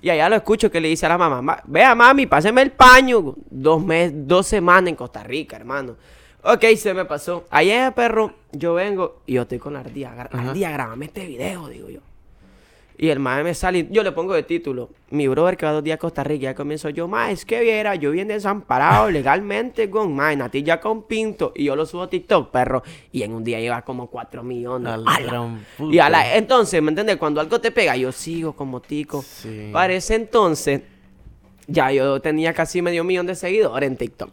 Y 0.00 0.08
allá 0.08 0.30
lo 0.30 0.36
escucho 0.36 0.70
que 0.70 0.80
le 0.80 0.88
dice 0.88 1.04
a 1.04 1.10
la 1.10 1.18
mamá, 1.18 1.42
"Ma- 1.42 1.62
vea 1.66 1.94
mami, 1.94 2.24
páseme 2.26 2.62
el 2.62 2.70
paño. 2.70 3.34
Dos 3.50 3.84
meses, 3.84 4.14
dos 4.26 4.46
semanas 4.46 4.88
en 4.88 4.96
Costa 4.96 5.22
Rica, 5.22 5.56
hermano. 5.56 5.96
Ok, 6.42 6.64
se 6.78 6.94
me 6.94 7.04
pasó. 7.04 7.44
Ayer, 7.50 7.92
perro, 7.92 8.32
yo 8.52 8.72
vengo 8.72 9.20
y 9.26 9.34
yo 9.34 9.42
estoy 9.42 9.58
con 9.58 9.74
la 9.74 9.80
Ajá. 9.80 10.28
Ardilla, 10.32 10.70
grábame 10.70 11.04
este 11.04 11.26
video, 11.26 11.68
digo 11.68 11.90
yo. 11.90 12.00
Y 13.02 13.08
el 13.08 13.18
mae 13.18 13.42
me 13.42 13.54
sale, 13.54 13.88
yo 13.90 14.02
le 14.02 14.12
pongo 14.12 14.34
de 14.34 14.42
título, 14.42 14.90
mi 15.08 15.26
brother 15.26 15.56
que 15.56 15.64
va 15.64 15.72
dos 15.72 15.82
días 15.82 15.94
a 15.94 15.98
Costa 15.98 16.22
Rica, 16.22 16.42
ya 16.42 16.54
comienzo 16.54 16.90
yo, 16.90 17.08
mae, 17.08 17.32
es 17.32 17.46
que 17.46 17.58
viera, 17.62 17.94
yo 17.94 18.10
bien 18.10 18.28
desamparado 18.28 19.10
legalmente 19.10 19.88
con 19.88 20.14
mae, 20.14 20.36
natilla 20.36 20.80
con 20.80 21.04
pinto, 21.04 21.54
y 21.56 21.64
yo 21.64 21.76
lo 21.76 21.86
subo 21.86 22.02
a 22.02 22.10
TikTok, 22.10 22.50
perro, 22.50 22.82
y 23.10 23.22
en 23.22 23.32
un 23.32 23.42
día 23.42 23.58
lleva 23.58 23.80
como 23.80 24.08
4 24.08 24.42
millones. 24.42 24.92
A 24.92 24.96
la 24.98 25.10
¡Ala! 25.14 25.48
Y 25.78 25.98
a 25.98 26.10
la- 26.10 26.18
puta. 26.18 26.36
entonces, 26.36 26.82
¿me 26.82 26.90
entiendes? 26.90 27.16
Cuando 27.16 27.40
algo 27.40 27.58
te 27.58 27.70
pega, 27.70 27.96
yo 27.96 28.12
sigo 28.12 28.52
como 28.54 28.80
tico. 28.82 29.22
Sí. 29.22 29.70
Para 29.72 29.94
ese 29.94 30.16
entonces, 30.16 30.82
ya 31.68 31.90
yo 31.92 32.20
tenía 32.20 32.52
casi 32.52 32.82
medio 32.82 33.02
millón 33.02 33.24
de 33.26 33.34
seguidores 33.34 33.88
en 33.88 33.96
TikTok. 33.96 34.30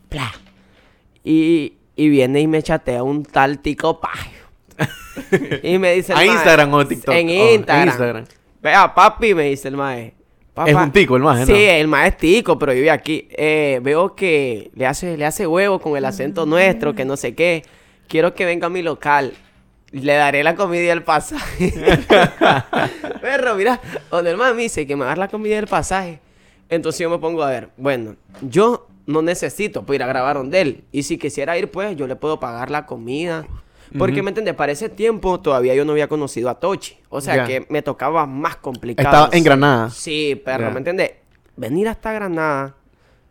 Y, 1.24 1.74
y 1.96 2.10
viene 2.10 2.42
y 2.42 2.48
me 2.48 2.62
chatea 2.62 3.02
un 3.02 3.24
tal 3.24 3.60
tico 3.60 4.02
payo. 4.02 4.46
y 5.64 5.78
me 5.78 5.94
dice 5.94 6.12
¿A 6.14 6.26
Instagram 6.26 6.74
o 6.74 6.86
TikTok? 6.86 7.16
En 7.16 7.30
Oh, 7.30 7.32
en 7.32 7.88
Instagram. 7.88 8.26
Vea, 8.68 8.94
papi, 8.94 9.34
me 9.34 9.44
dice 9.46 9.68
el 9.70 9.78
mae. 9.78 10.14
Papá- 10.54 10.70
Es 10.70 10.76
un 10.76 10.92
tico 10.92 11.16
el 11.18 11.22
¿no? 11.24 11.46
Sí, 11.46 11.54
el 11.54 11.88
mae 11.88 12.10
es 12.10 12.18
tico, 12.18 12.58
pero 12.60 12.74
vive 12.74 12.90
aquí. 12.92 13.28
Eh, 13.32 13.80
veo 13.84 14.16
que 14.16 14.72
le 14.76 14.86
hace, 14.86 15.16
le 15.16 15.26
hace 15.26 15.46
huevo 15.48 15.80
con 15.80 15.96
el 15.96 16.04
acento 16.06 16.46
nuestro, 16.46 16.94
que 16.96 17.06
no 17.06 17.16
sé 17.16 17.36
qué. 17.36 17.64
Quiero 18.08 18.34
que 18.34 18.44
venga 18.46 18.68
a 18.68 18.70
mi 18.70 18.82
local. 18.82 19.34
Le 19.92 20.14
daré 20.14 20.44
la 20.44 20.56
comida 20.56 20.84
y 20.84 20.88
el 20.90 21.04
pasaje. 21.04 21.72
Perro, 23.22 23.56
mira, 23.56 23.80
donde 24.12 24.32
el 24.32 24.38
mae 24.38 24.54
me 24.54 24.64
dice 24.64 24.86
que 24.86 24.96
me 24.96 25.02
va 25.02 25.08
a 25.08 25.10
dar 25.10 25.18
la 25.18 25.28
comida 25.28 25.56
y 25.56 25.58
el 25.60 25.68
pasaje. 25.68 26.20
Entonces 26.70 27.00
yo 27.00 27.10
me 27.10 27.18
pongo 27.20 27.44
a 27.44 27.50
ver, 27.50 27.70
bueno, 27.78 28.16
yo 28.42 28.88
no 29.06 29.22
necesito 29.22 29.84
pues, 29.84 29.96
ir 29.98 30.04
a 30.04 30.08
grabar 30.08 30.36
donde 30.36 30.60
él. 30.62 30.84
Y 30.92 31.04
si 31.04 31.18
quisiera 31.18 31.58
ir, 31.58 31.72
pues 31.72 31.96
yo 31.96 32.08
le 32.08 32.16
puedo 32.18 32.40
pagar 32.40 32.70
la 32.72 32.86
comida. 32.86 33.46
Porque, 33.98 34.24
¿me 34.24 34.30
entiendes? 34.30 34.56
Para 34.56 34.72
ese 34.72 34.90
tiempo 34.90 35.40
todavía 35.40 35.76
yo 35.76 35.86
no 35.86 35.92
había 35.92 36.08
conocido 36.08 36.50
a 36.50 36.60
Tochi. 36.60 36.98
O 37.10 37.22
sea 37.22 37.46
que 37.46 37.66
me 37.70 37.82
tocaba 37.82 38.26
más 38.26 38.58
complicado. 38.58 39.08
Estaba 39.10 39.30
en 39.38 39.44
Granada. 39.44 39.90
Sí, 39.90 40.42
perro, 40.44 40.66
Ya. 40.66 40.70
¿me 40.72 40.78
entiendes? 40.80 41.12
Venir 41.56 41.88
hasta 41.88 42.12
Granada. 42.12 42.76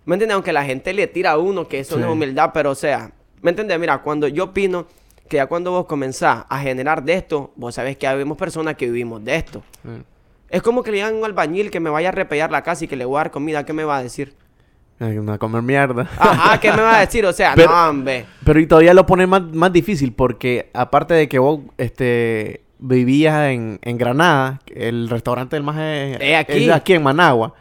¿Me 0.05 0.15
entiendes? 0.15 0.35
Aunque 0.35 0.53
la 0.53 0.65
gente 0.65 0.93
le 0.93 1.07
tira 1.09 1.33
a 1.33 1.39
uno, 1.39 1.67
que 1.67 1.81
eso 1.81 1.99
no 1.99 2.07
es 2.07 2.13
humildad, 2.13 2.51
pero 2.55 2.71
o 2.71 2.75
sea, 2.75 3.11
¿me 3.43 3.51
entiendes? 3.51 3.79
Mira, 3.79 3.99
cuando 4.03 4.29
yo 4.29 4.45
opino 4.45 4.87
que 5.29 5.39
ya 5.39 5.47
cuando 5.47 5.73
vos 5.73 5.87
comenzás 5.87 6.45
a 6.49 6.61
generar 6.61 7.03
de 7.03 7.15
esto, 7.15 7.53
vos 7.57 7.75
sabés 7.75 7.97
que 7.97 8.07
habemos 8.07 8.39
personas 8.39 8.77
que 8.77 8.87
vivimos 8.87 9.25
de 9.25 9.37
esto. 9.37 9.63
Mm. 9.83 10.01
Es 10.49 10.63
como 10.63 10.83
que 10.85 10.93
le 10.93 10.99
digan 10.99 11.15
a 11.15 11.17
un 11.19 11.25
albañil 11.25 11.71
que 11.71 11.81
me 11.81 11.91
vaya 11.91 12.11
a 12.11 12.13
repellar 12.13 12.53
la 12.53 12.63
casa 12.63 12.85
y 12.85 12.89
que 12.89 12.95
le 12.97 13.05
voy 13.05 13.17
a 13.17 13.19
dar 13.25 13.31
comida, 13.33 13.65
¿qué 13.67 13.73
me 13.73 13.83
va 13.83 13.97
a 13.99 14.03
decir? 14.03 14.35
A 14.99 15.39
comer 15.39 15.63
mierda. 15.63 16.09
Ajá, 16.19 16.59
¿qué 16.59 16.73
me 16.73 16.81
va 16.83 16.97
a 16.97 17.01
decir? 17.01 17.27
O 17.27 17.33
sea, 17.33 17.53
Pero- 17.55 17.71
no, 17.71 17.89
hombre. 17.91 18.25
Pero 18.45 18.61
y 18.61 18.67
todavía 18.67 18.95
lo 18.95 19.05
pone 19.05 19.27
más, 19.27 19.43
más 19.53 19.73
difícil 19.73 20.13
porque 20.13 20.71
aparte 20.73 21.13
de 21.15 21.29
que 21.29 21.39
vos 21.39 21.61
este, 21.77 22.63
vivías 22.79 23.51
en, 23.51 23.79
en 23.83 23.99
Granada, 23.99 24.61
el 24.75 25.09
restaurante 25.11 25.57
del 25.57 25.63
más 25.65 25.77
es, 25.79 26.19
Es 26.21 26.37
aquí. 26.37 26.65
es 26.65 26.71
aquí 26.71 26.93
en 26.95 27.03
Managua, 27.03 27.53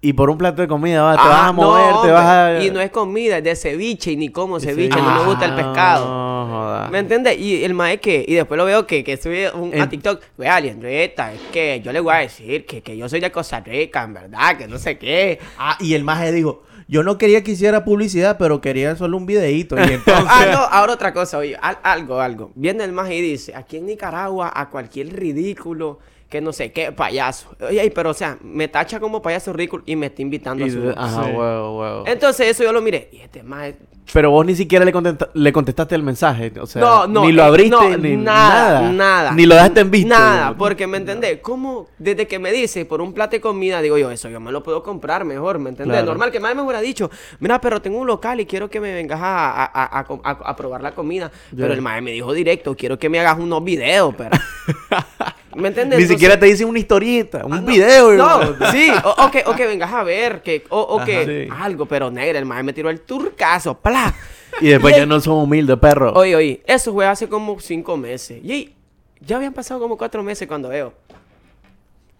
y 0.00 0.12
por 0.12 0.30
un 0.30 0.38
plato 0.38 0.62
de 0.62 0.68
comida 0.68 1.02
vas- 1.02 1.16
te 1.16 1.22
Ajá, 1.22 1.28
vas 1.30 1.42
a 1.42 1.46
no, 1.46 1.52
mover, 1.54 1.86
te 1.90 1.92
hombre. 1.96 2.12
vas 2.12 2.26
a... 2.26 2.62
Y 2.64 2.70
no 2.70 2.80
es 2.80 2.90
comida, 2.90 3.38
es 3.38 3.44
de 3.44 3.56
ceviche 3.56 4.12
y 4.12 4.16
ni 4.16 4.28
como 4.28 4.60
ceviche, 4.60 4.94
sí. 4.96 5.02
no 5.04 5.14
me 5.14 5.24
gusta 5.24 5.44
el 5.46 5.52
Ah, 5.52 5.56
pescado. 5.56 6.04
No, 6.06 6.46
joda. 6.48 6.88
¿Me 6.90 6.98
entiendes? 7.00 7.36
Y 7.38 7.64
el 7.64 7.74
mae 7.74 7.98
que, 7.98 8.24
y 8.26 8.34
después 8.34 8.56
lo 8.58 8.64
veo 8.64 8.86
que, 8.86 9.02
que 9.02 9.16
sube 9.16 9.50
un, 9.52 9.74
a 9.74 9.78
En- 9.84 9.88
TikTok, 9.88 10.22
vea, 10.36 10.60
Liendreta, 10.60 11.32
es 11.32 11.40
que 11.52 11.80
yo 11.84 11.92
le 11.92 11.98
voy 12.00 12.14
a 12.14 12.18
decir 12.18 12.64
que, 12.64 12.80
que 12.80 12.96
yo 12.96 13.08
soy 13.08 13.18
de 13.20 13.32
Costa 13.32 13.58
Rica, 13.60 14.04
en 14.04 14.14
verdad, 14.14 14.56
que 14.56 14.68
no 14.68 14.78
sé 14.78 14.98
qué. 14.98 15.40
Ah, 15.58 15.76
y 15.80 15.94
el 15.94 16.04
maje 16.04 16.30
dijo, 16.30 16.62
yo 16.86 17.02
no 17.02 17.18
quería 17.18 17.42
que 17.42 17.50
hiciera 17.50 17.84
publicidad, 17.84 18.36
pero 18.38 18.60
quería 18.60 18.94
solo 18.94 19.16
un 19.16 19.26
videíto. 19.26 19.74
Y 19.76 19.80
entonces... 19.94 20.26
ah, 20.28 20.46
no, 20.52 20.58
ahora 20.58 20.92
otra 20.92 21.12
cosa, 21.12 21.38
oye, 21.38 21.56
al- 21.60 21.78
algo, 21.82 22.20
algo. 22.20 22.52
Viene 22.54 22.84
el 22.84 22.92
maje 22.92 23.16
y 23.16 23.20
dice, 23.20 23.52
aquí 23.56 23.78
en 23.78 23.86
Nicaragua, 23.86 24.52
a 24.54 24.70
cualquier 24.70 25.12
ridículo, 25.12 25.98
que 26.28 26.40
no 26.40 26.52
sé 26.52 26.72
qué, 26.72 26.92
payaso. 26.92 27.48
Oye, 27.66 27.90
pero 27.94 28.10
o 28.10 28.14
sea, 28.14 28.36
me 28.42 28.68
tacha 28.68 29.00
como 29.00 29.22
payaso 29.22 29.52
ridículo 29.52 29.82
y 29.86 29.96
me 29.96 30.06
está 30.06 30.20
invitando 30.22 30.66
Y- 30.66 30.68
a 30.68 30.72
su... 30.72 30.90
ajá, 30.94 31.24
Sí. 31.24 31.30
huevo, 31.30 31.78
huevo. 31.80 32.04
Entonces 32.06 32.48
eso 32.48 32.64
yo 32.64 32.72
lo 32.72 32.82
miré, 32.82 33.08
y 33.12 33.20
este 33.20 33.42
maje... 33.42 33.76
Pero 34.10 34.30
vos 34.30 34.46
ni 34.46 34.54
siquiera 34.54 34.86
le, 34.86 34.92
contesta- 34.92 35.28
le 35.34 35.52
contestaste 35.52 35.94
el 35.94 36.02
mensaje, 36.02 36.50
o 36.58 36.66
sea, 36.66 36.80
No, 36.80 37.06
no, 37.06 37.24
ni 37.26 37.32
lo 37.32 37.42
eh, 37.42 37.46
abriste, 37.46 37.70
no, 37.90 37.96
ni 37.98 38.16
nada, 38.16 38.80
nada, 38.80 38.92
nada. 38.92 39.32
ni 39.32 39.44
lo 39.44 39.54
dejaste 39.54 39.80
en 39.80 39.90
visto. 39.90 40.08
Nada, 40.08 40.56
porque 40.56 40.86
me 40.86 40.96
entendés, 40.96 41.40
¿cómo 41.42 41.88
desde 41.98 42.26
que 42.26 42.38
me 42.38 42.50
dice 42.50 42.86
por 42.86 43.02
un 43.02 43.12
plato 43.12 43.32
de 43.32 43.42
comida, 43.42 43.82
digo 43.82 43.98
yo, 43.98 44.10
eso 44.10 44.30
yo 44.30 44.40
me 44.40 44.50
lo 44.50 44.62
puedo 44.62 44.82
comprar 44.82 45.26
mejor, 45.26 45.58
¿me 45.58 45.68
entendés? 45.68 45.92
Claro. 45.96 46.06
Normal 46.06 46.30
que 46.30 46.40
más 46.40 46.54
me 46.56 46.62
hubiera 46.62 46.80
dicho, 46.80 47.10
mira, 47.38 47.60
pero 47.60 47.82
tengo 47.82 47.98
un 47.98 48.06
local 48.06 48.40
y 48.40 48.46
quiero 48.46 48.70
que 48.70 48.80
me 48.80 48.94
vengas 48.94 49.20
a, 49.20 49.50
a, 49.50 49.64
a- 49.64 49.98
a 49.98 50.04
com- 50.04 50.22
a- 50.24 50.30
a 50.30 50.56
probar 50.56 50.82
la 50.82 50.92
comida. 50.94 51.30
Pero 51.54 51.74
el 51.74 51.82
mae 51.82 52.00
me 52.00 52.12
dijo 52.12 52.32
directo, 52.32 52.74
quiero 52.74 52.98
que 52.98 53.10
me 53.10 53.20
hagas 53.20 53.38
unos 53.38 53.62
videos, 53.62 54.14
pero. 54.16 54.30
¿Me 55.58 55.68
entendés? 55.68 55.98
Ni 55.98 56.02
Entonces- 56.04 56.08
siquiera 56.08 56.38
te 56.38 56.46
dice 56.46 56.64
una 56.64 56.78
historieta, 56.78 57.44
un 57.44 57.52
Ah, 57.52 57.60
no, 57.60 57.66
video. 57.66 58.12
No, 58.12 58.42
hijo. 58.42 58.54
sí, 58.72 58.90
o, 59.04 59.24
o 59.26 59.30
que, 59.30 59.42
o 59.46 59.54
que 59.54 59.66
vengas 59.66 59.92
a 59.92 60.02
ver, 60.04 60.40
que, 60.42 60.64
o, 60.70 60.80
o 60.80 60.96
Ajá. 60.98 61.04
que 61.06 61.46
Sí. 61.48 61.54
algo, 61.60 61.86
pero 61.86 62.10
negra, 62.10 62.38
el 62.38 62.44
mae 62.46 62.62
me 62.62 62.72
tiró 62.72 62.90
el 62.90 63.00
turcazo, 63.00 63.78
¡pla! 63.78 64.14
Y 64.60 64.68
después 64.68 64.96
ya 64.96 65.04
no 65.06 65.20
son 65.20 65.34
humildes, 65.38 65.76
perro. 65.78 66.12
Oye, 66.14 66.34
oye, 66.34 66.62
eso 66.66 66.92
fue 66.92 67.06
hace 67.06 67.28
como 67.28 67.58
cinco 67.60 67.96
meses. 67.96 68.40
Y 68.42 68.72
ya 69.20 69.36
habían 69.36 69.52
pasado 69.52 69.78
como 69.80 69.96
cuatro 69.98 70.22
meses 70.22 70.48
cuando 70.48 70.68
veo. 70.70 70.92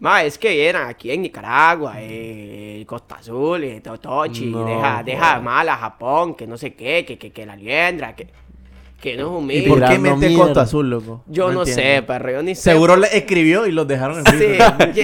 Ma, 0.01 0.23
es 0.23 0.39
que 0.39 0.69
eran 0.69 0.89
aquí 0.89 1.11
en 1.11 1.23
Nicaragua, 1.23 1.95
eh, 1.99 2.85
Costa 2.87 3.17
Azul, 3.17 3.65
eh, 3.65 3.81
Totochi, 3.81 4.47
No, 4.47 4.65
deja, 5.05 5.41
mal 5.41 5.69
a 5.69 5.77
Japón, 5.77 6.35
que 6.37 6.47
no 6.47 6.57
sé 6.57 6.75
qué, 6.75 7.05
que, 7.05 7.19
que, 7.19 7.33
que 7.33 7.45
la 7.45 7.57
liendra, 7.57 8.15
que, 8.15 8.29
que 9.01 9.17
no 9.17 9.27
es 9.27 9.33
¿Y 9.33 9.37
humilde. 9.37 9.69
por 9.69 9.85
qué 9.87 9.99
mete 9.99 10.29
mierda. 10.29 10.45
Costa 10.45 10.61
Azul, 10.63 10.91
loco? 10.91 11.23
Yo 11.27 11.53
no, 11.53 11.65
sé, 11.65 12.03
perro, 12.07 12.33
yo 12.33 12.43
ni 12.43 12.55
sé. 12.55 12.63
Seguro 12.63 12.97
le 12.97 13.17
escribió 13.17 13.67
y 13.67 13.73
los 13.73 13.87
dejaron 13.87 14.19
en 14.19 14.39
Sí, 14.39 14.59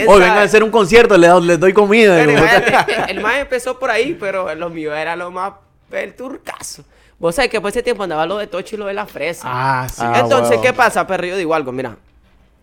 Hoy 0.07 0.21
vengan 0.21 0.39
a 0.39 0.43
hacer 0.43 0.65
un 0.65 0.71
concierto, 0.71 1.17
les, 1.17 1.33
les 1.43 1.61
doy 1.61 1.73
comida. 1.73 2.17
Pero 2.17 2.33
imagínate, 2.33 2.95
el 3.13 3.21
más 3.21 3.39
empezó 3.39 3.79
por 3.79 3.91
ahí, 3.91 4.17
pero 4.19 4.53
lo 4.55 4.69
mío 4.71 4.95
era 4.95 5.15
lo 5.15 5.31
más 5.31 5.53
el 5.93 6.15
turcazo. 6.15 6.85
Vos 7.19 7.37
sabés 7.37 7.51
que 7.51 7.61
por 7.61 7.71
ese 7.71 7.83
tiempo 7.83 8.03
andaba 8.03 8.27
lo 8.27 8.39
de 8.39 8.49
Tochi 8.49 8.75
y 8.75 8.79
lo 8.79 8.87
de 8.87 8.95
la 8.95 9.07
fresa. 9.07 9.45
Ah, 9.47 9.89
sí. 9.89 10.03
Ah, 10.05 10.21
Entonces, 10.21 10.51
huevo. 10.51 10.63
¿qué 10.63 10.73
pasa, 10.73 11.07
perro? 11.07 11.27
Yo 11.27 11.37
digo 11.37 11.55
algo, 11.55 11.71
mira. 11.71 11.97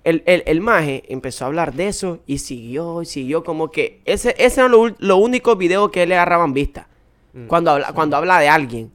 El, 0.03 0.23
el, 0.25 0.43
el 0.45 0.61
maje 0.61 1.03
empezó 1.07 1.45
a 1.45 1.47
hablar 1.47 1.73
de 1.73 1.87
eso 1.87 2.19
y 2.25 2.39
siguió 2.39 3.03
y 3.03 3.05
siguió 3.05 3.43
como 3.43 3.71
que... 3.71 4.01
Ese, 4.03 4.35
ese 4.37 4.59
era 4.61 4.67
lo, 4.67 4.93
lo 4.97 5.17
único 5.17 5.55
video 5.55 5.91
que 5.91 6.03
él 6.03 6.09
le 6.09 6.15
agarraban 6.15 6.53
vista. 6.53 6.87
Mm. 7.33 7.45
Cuando, 7.47 7.71
habla, 7.71 7.93
cuando 7.93 8.17
habla 8.17 8.39
de 8.39 8.49
alguien. 8.49 8.91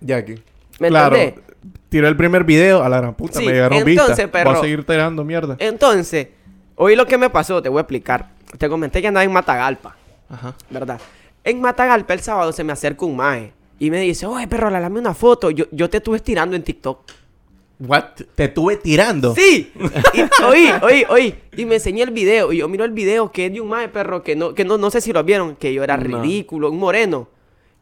Ya 0.00 0.16
aquí. 0.18 0.36
¿Me 0.78 0.88
claro. 0.88 1.16
entendés? 1.16 1.47
Tiró 1.88 2.06
el 2.08 2.16
primer 2.16 2.44
video 2.44 2.82
a 2.82 2.88
la 2.88 2.98
gran 2.98 3.14
puta, 3.14 3.38
Sí, 3.38 3.46
me 3.46 3.52
llegaron 3.52 3.78
entonces, 3.78 4.08
vistas. 4.16 4.30
perro. 4.30 4.50
Voy 4.50 4.58
a 4.58 4.62
seguir 4.62 4.84
tirando 4.84 5.24
mierda. 5.24 5.56
Entonces, 5.58 6.28
hoy 6.76 6.96
lo 6.96 7.06
que 7.06 7.16
me 7.18 7.30
pasó, 7.30 7.62
te 7.62 7.68
voy 7.68 7.78
a 7.78 7.82
explicar. 7.82 8.30
Te 8.58 8.68
comenté 8.68 9.00
que 9.00 9.08
andaba 9.08 9.24
en 9.24 9.32
Matagalpa. 9.32 9.96
Ajá. 10.30 10.54
¿verdad? 10.70 11.00
En 11.44 11.60
Matagalpa 11.60 12.12
el 12.14 12.20
sábado 12.20 12.52
se 12.52 12.62
me 12.64 12.72
acerca 12.72 13.06
un 13.06 13.16
maje 13.16 13.52
y 13.78 13.90
me 13.90 14.00
dice, 14.00 14.26
oye, 14.26 14.46
perro, 14.46 14.70
dame 14.70 14.98
una 15.00 15.14
foto. 15.14 15.50
Yo, 15.50 15.64
yo 15.70 15.88
te 15.88 15.96
estuve 15.98 16.16
estirando 16.18 16.54
en 16.56 16.62
TikTok. 16.62 17.00
What? 17.80 18.04
Te 18.34 18.44
estuve 18.44 18.76
tirando. 18.76 19.34
Sí. 19.34 19.72
Y, 20.12 20.20
oí, 20.44 20.68
oí, 20.82 21.04
oí. 21.08 21.34
Y 21.56 21.64
me 21.64 21.76
enseñé 21.76 22.02
el 22.02 22.10
video. 22.10 22.52
Y 22.52 22.58
yo 22.58 22.68
miro 22.68 22.84
el 22.84 22.90
video 22.90 23.30
que 23.30 23.46
es 23.46 23.52
de 23.52 23.60
un 23.60 23.68
maje, 23.68 23.88
perro, 23.88 24.22
que 24.22 24.34
no, 24.34 24.52
que 24.52 24.64
no, 24.64 24.76
no 24.78 24.90
sé 24.90 25.00
si 25.00 25.12
lo 25.12 25.22
vieron, 25.22 25.54
que 25.56 25.72
yo 25.72 25.84
era 25.84 25.96
No. 25.96 26.20
ridículo, 26.20 26.70
un 26.70 26.78
moreno. 26.78 27.28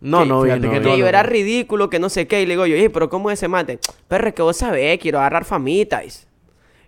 No, 0.01 0.21
Que- 0.23 0.27
no, 0.29 0.43
vi, 0.43 0.51
no 0.51 0.71
que 0.71 0.81
no, 0.81 0.91
yo 0.97 1.03
no. 1.05 1.07
era 1.07 1.23
ridículo, 1.23 1.89
que 1.91 1.99
no 1.99 2.09
sé 2.09 2.27
qué. 2.27 2.43
Y 2.43 2.47
le 2.47 2.53
digo 2.53 2.67
yo, 2.67 2.75
oye, 2.77 2.91
pero 2.91 3.09
¿cómo 3.09 3.31
es 3.31 3.39
ese 3.39 3.49
mate? 3.49 3.79
Perro, 4.09 4.29
es 4.29 4.35
que 4.35 4.43
vos 4.43 4.57
sabés, 4.57 4.99
quiero 4.99 5.19
agarrar 5.19 5.45
famita. 5.45 6.01
dice. 6.01 6.27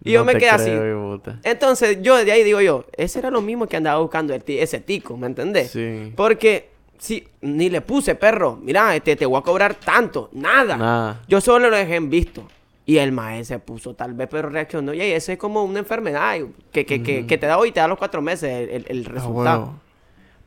Y 0.05 0.13
yo 0.13 0.25
me 0.25 0.37
quedé 0.37 0.51
así. 0.51 0.71
creo. 0.71 1.21
Entonces, 1.43 1.99
yo 2.03 2.17
de 2.25 2.31
ahí 2.31 2.45
digo 2.45 2.61
yo, 2.61 2.85
ese 2.97 3.19
era 3.19 3.31
lo 3.31 3.41
mismo 3.43 3.67
que 3.67 3.77
andaba 3.77 4.01
buscando 4.01 4.33
el 4.35 4.43
ese 4.47 4.79
tico, 4.81 5.17
¿me 5.17 5.27
entendés? 5.27 5.71
Sí. 5.73 6.13
Porque, 6.17 6.69
sí, 6.99 7.27
ni 7.41 7.69
le 7.69 7.81
puse, 7.81 8.15
perro, 8.15 8.59
mira, 8.63 8.95
este, 8.95 9.17
te 9.17 9.27
voy 9.27 9.39
a 9.39 9.43
cobrar 9.43 9.75
tanto, 9.75 10.29
nada. 10.33 10.77
Nada. 10.77 11.21
Yo 11.29 11.41
solo 11.41 11.69
lo 11.71 11.77
dejé 11.77 11.97
en 11.97 12.11
visto. 12.11 12.47
Y 12.87 12.97
el 12.99 13.13
maestro 13.13 13.57
se 13.57 13.59
puso, 13.61 13.95
tal 13.95 14.15
vez, 14.15 14.29
pero 14.31 14.49
reaccionó. 14.49 14.95
Y 14.95 15.01
eso 15.03 15.33
es 15.33 15.37
como 15.37 15.63
una 15.65 15.81
enfermedad 15.81 16.37
que, 16.73 16.87
que, 16.87 17.03
que, 17.03 17.27
que 17.27 17.37
te 17.37 17.47
da 17.47 17.59
hoy 17.59 17.69
y 17.69 17.73
te 17.73 17.81
da 17.81 17.89
los 17.89 17.99
cuatro 17.99 18.23
meses 18.23 18.51
el, 18.51 18.71
el- 18.71 18.87
el 18.89 19.07
Ah, 19.09 19.11
resultado. 19.13 19.75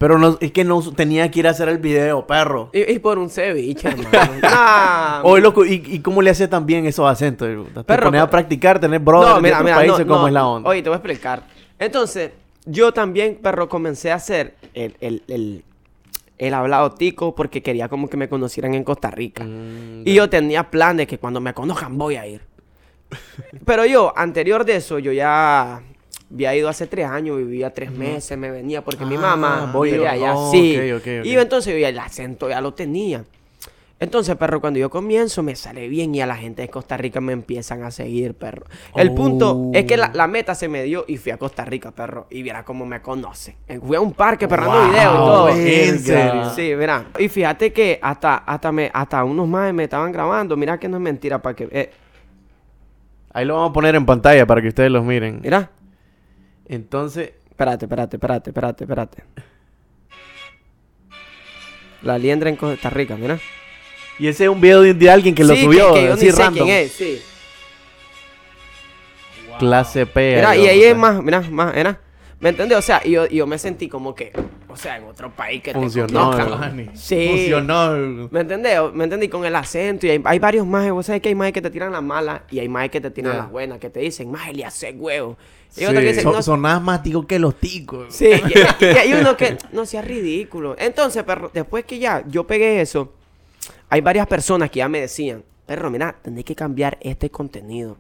Pero 0.02 0.18
no, 0.18 0.36
es 0.42 0.52
que 0.52 0.64
no 0.64 0.82
tenía 0.94 1.30
que 1.30 1.40
ir 1.42 1.48
a 1.48 1.52
hacer 1.52 1.70
el 1.70 1.78
video, 1.78 2.26
perro. 2.26 2.72
y, 2.74 2.92
y 2.92 2.98
por 3.00 3.20
un 3.20 3.30
ceviche, 3.30 3.88
hermano. 3.88 4.34
Nah, 4.42 5.22
Oye, 5.24 5.42
loco, 5.44 5.64
¿y, 5.64 5.74
y 5.86 6.00
cómo 6.00 6.22
le 6.24 6.32
hace 6.32 6.48
tan 6.48 6.66
bien 6.66 6.86
esos 6.88 7.08
acentos? 7.08 7.48
Te 7.74 7.84
Perro, 7.84 8.06
pones 8.06 8.22
a 8.22 8.30
practicar, 8.30 8.80
tener 8.80 9.00
brothers 9.00 9.42
de 9.44 9.54
otros 9.54 9.72
países, 9.72 10.00
no, 10.00 10.08
¿cómo 10.08 10.22
no. 10.24 10.28
es 10.28 10.34
la 10.34 10.48
onda? 10.48 10.70
Oye, 10.70 10.82
te 10.82 10.90
voy 10.90 10.96
a 10.96 10.98
explicar. 10.98 11.44
Entonces, 11.78 12.32
yo 12.66 12.92
también, 12.92 13.36
perro, 13.42 13.70
comencé 13.70 14.12
a 14.12 14.16
hacer 14.16 14.56
el, 14.74 14.96
el, 15.02 15.24
el, 15.28 15.64
el 16.40 16.54
hablado 16.56 16.92
tico 16.94 17.36
porque 17.36 17.62
quería 17.62 17.88
como 17.88 18.10
que 18.10 18.18
me 18.18 18.28
conocieran 18.28 18.74
en 18.74 18.84
Costa 18.84 19.12
Rica. 19.12 19.44
Mm, 19.44 20.02
Y 20.06 20.16
yo 20.16 20.28
tenía 20.32 20.70
plan 20.72 20.98
de 20.98 21.06
que 21.06 21.20
cuando 21.20 21.40
me 21.40 21.54
conozcan 21.54 21.98
voy 21.98 22.16
a 22.16 22.26
ir. 22.26 22.42
Pero 23.66 23.86
yo, 23.86 24.14
anterior 24.16 24.66
de 24.66 24.78
eso, 24.78 24.98
yo 24.98 25.12
ya 25.12 25.84
había 26.34 26.56
ido 26.56 26.70
hace 26.70 26.88
tres 26.88 27.08
años, 27.08 27.38
vivía 27.38 27.74
tres 27.74 27.92
meses, 27.92 28.38
me 28.38 28.50
venía 28.52 28.84
porque 28.84 29.06
mi 29.06 29.16
Ah, 29.16 29.20
mamá 29.36 29.70
voy- 29.74 29.92
vivía 29.92 30.12
allá. 30.12 30.34
oh, 30.36 30.52
sí. 30.52 30.78
ok, 30.78 30.98
ok, 31.02 31.08
ok. 31.22 31.26
Y 31.26 31.32
yo 31.34 31.42
entonces 31.42 31.80
yo 31.80 31.88
el 31.88 32.00
acento 32.00 32.50
ya 32.50 32.62
lo 32.62 32.74
tenía. 32.74 33.24
Entonces, 34.00 34.36
perro, 34.36 34.60
cuando 34.60 34.80
yo 34.80 34.90
comienzo 34.90 35.44
me 35.44 35.56
sale 35.56 35.88
bien 35.88 36.16
y 36.16 36.22
a 36.22 36.26
la 36.26 36.36
gente 36.36 36.64
de 36.64 36.70
Costa 36.70 36.98
Rica 36.98 37.22
me 37.22 37.34
empiezan 37.34 37.84
a 37.84 37.92
seguir, 37.92 38.34
perro. 38.34 38.66
El 38.96 39.14
punto 39.14 39.70
es 39.76 39.86
que 39.86 39.96
la, 39.96 40.08
Oh. 40.08 40.18
la 40.18 40.26
meta 40.26 40.56
se 40.56 40.68
me 40.68 40.82
dio 40.82 41.06
y 41.08 41.18
fui 41.18 41.32
a 41.32 41.38
Costa 41.38 41.64
Rica, 41.66 41.92
perro. 41.92 42.26
Y 42.32 42.42
viera 42.42 42.66
cómo 42.66 42.84
me 42.84 43.00
conocen. 43.00 43.54
Eh, 43.68 43.80
Fui 43.80 43.96
a 43.96 44.02
un 44.02 44.14
parque 44.14 44.48
perrando 44.48 44.74
Wow, 44.82 44.90
video 44.90 45.12
y 45.12 45.16
todo. 45.18 45.50
¿en 45.50 46.00
serio? 46.00 46.50
Sí, 46.56 46.74
mira. 46.76 47.06
Y 47.20 47.28
fíjate 47.30 47.72
que 47.72 48.00
hasta, 48.02 48.38
hasta, 48.38 48.72
me, 48.72 48.90
hasta 48.92 49.24
unos 49.24 49.48
más 49.48 49.72
me 49.72 49.84
estaban 49.84 50.12
grabando. 50.12 50.58
Mira 50.58 50.80
que 50.80 50.90
no 50.90 50.98
es 50.98 51.04
mentira 51.04 51.40
para 51.40 51.56
que... 51.56 51.68
eh, 51.72 51.92
Ahí 53.34 53.46
lo 53.46 53.54
vamos 53.54 53.70
a 53.70 53.74
poner 53.74 53.94
en 53.94 54.06
pantalla 54.08 54.48
para 54.48 54.64
que 54.64 54.70
ustedes 54.70 54.90
los 54.90 55.06
miren. 55.06 55.42
mira. 55.44 55.70
Entonces, 56.68 57.34
Espérate, 57.50 57.86
espérate, 57.86 58.16
espérate, 58.18 58.50
espérate, 58.50 58.84
espérate. 58.86 59.24
La 62.02 62.18
liendra 62.18 62.50
en 62.50 62.56
Costa 62.56 62.90
Rica, 62.90 63.16
mira. 63.16 63.40
y 64.18 64.28
ese 64.28 64.46
es 64.46 64.50
un 64.50 64.60
video 64.60 64.82
de, 64.82 64.94
de 64.96 65.10
alguien 65.12 65.36
que 65.36 65.44
lo 65.44 65.54
Sí, 65.54 65.64
subió, 65.66 65.94
que, 65.94 66.00
que 66.00 66.06
yo 66.08 66.14
así 66.14 66.26
ni 66.26 66.32
sé 66.32 66.42
random. 66.42 66.66
quién 66.66 66.78
es, 66.78 66.92
sí. 66.94 67.22
Clase 69.60 70.06
P. 70.08 70.36
Mira, 70.38 70.56
y 70.56 70.66
ahí 70.68 70.84
es 70.84 70.98
más, 70.98 71.22
mira, 71.22 71.42
más, 71.42 71.76
mira. 71.76 72.00
¿Me 72.40 72.50
entiendes? 72.50 72.76
O 72.80 72.82
sea, 72.82 73.04
yo, 73.04 73.28
yo 73.28 73.46
me 73.46 73.60
sentí 73.60 73.88
como 73.88 74.16
que, 74.16 74.34
o 74.68 74.76
sea, 74.76 74.98
en 74.98 75.04
otro 75.04 75.30
país 75.30 75.62
que 75.62 75.74
Funcionó, 75.74 76.36
te. 76.36 76.90
Sí. 76.98 77.28
Funcionó. 77.30 78.28
¿Me 78.32 78.40
entendés? 78.40 78.80
¿Me 78.96 79.04
entendí? 79.04 79.28
Con 79.28 79.46
el 79.46 79.56
acento. 79.56 80.08
Y 80.08 80.10
hay, 80.10 80.22
hay 80.26 80.40
varios 80.40 80.66
más. 80.66 80.90
Vos 80.90 81.06
sabés 81.06 81.22
que 81.22 81.30
hay 81.30 81.36
más 81.36 81.52
que 81.52 81.62
te 81.62 81.70
tiran 81.70 81.92
las 81.92 82.02
malas 82.02 82.42
y 82.50 82.58
hay 82.58 82.68
más 82.68 82.90
que 82.90 83.00
te 83.00 83.12
tiran 83.12 83.38
las 83.38 83.52
buenas. 83.52 83.78
Que 83.78 83.92
te 83.92 84.00
dicen, 84.00 84.32
más 84.32 84.52
le 84.52 84.66
hace 84.66 84.92
huevo. 84.94 85.38
Y 85.78 85.86
Sí. 85.86 86.22
Son, 86.22 86.34
no, 86.34 86.42
sonás 86.42 86.82
más 86.82 87.02
ticos 87.02 87.26
que 87.26 87.40
los 87.40 87.56
ticos. 87.56 88.14
Sí, 88.14 88.28
y, 88.28 88.86
y 88.86 88.86
hay 88.98 89.14
uno 89.14 89.38
que 89.38 89.58
no 89.72 89.86
sea 89.86 90.02
ridículo. 90.02 90.76
Entonces, 90.78 91.24
perro, 91.24 91.50
después 91.54 91.86
que 91.86 91.98
ya 91.98 92.24
yo 92.28 92.46
pegué 92.46 92.82
eso, 92.82 93.14
hay 93.90 94.02
varias 94.02 94.28
personas 94.28 94.70
que 94.70 94.80
ya 94.80 94.90
me 94.90 95.02
decían, 95.02 95.44
perro, 95.66 95.90
mira, 95.90 96.16
tenés 96.22 96.44
que 96.44 96.56
cambiar 96.56 96.98
este 97.02 97.30
contenido. 97.30 97.98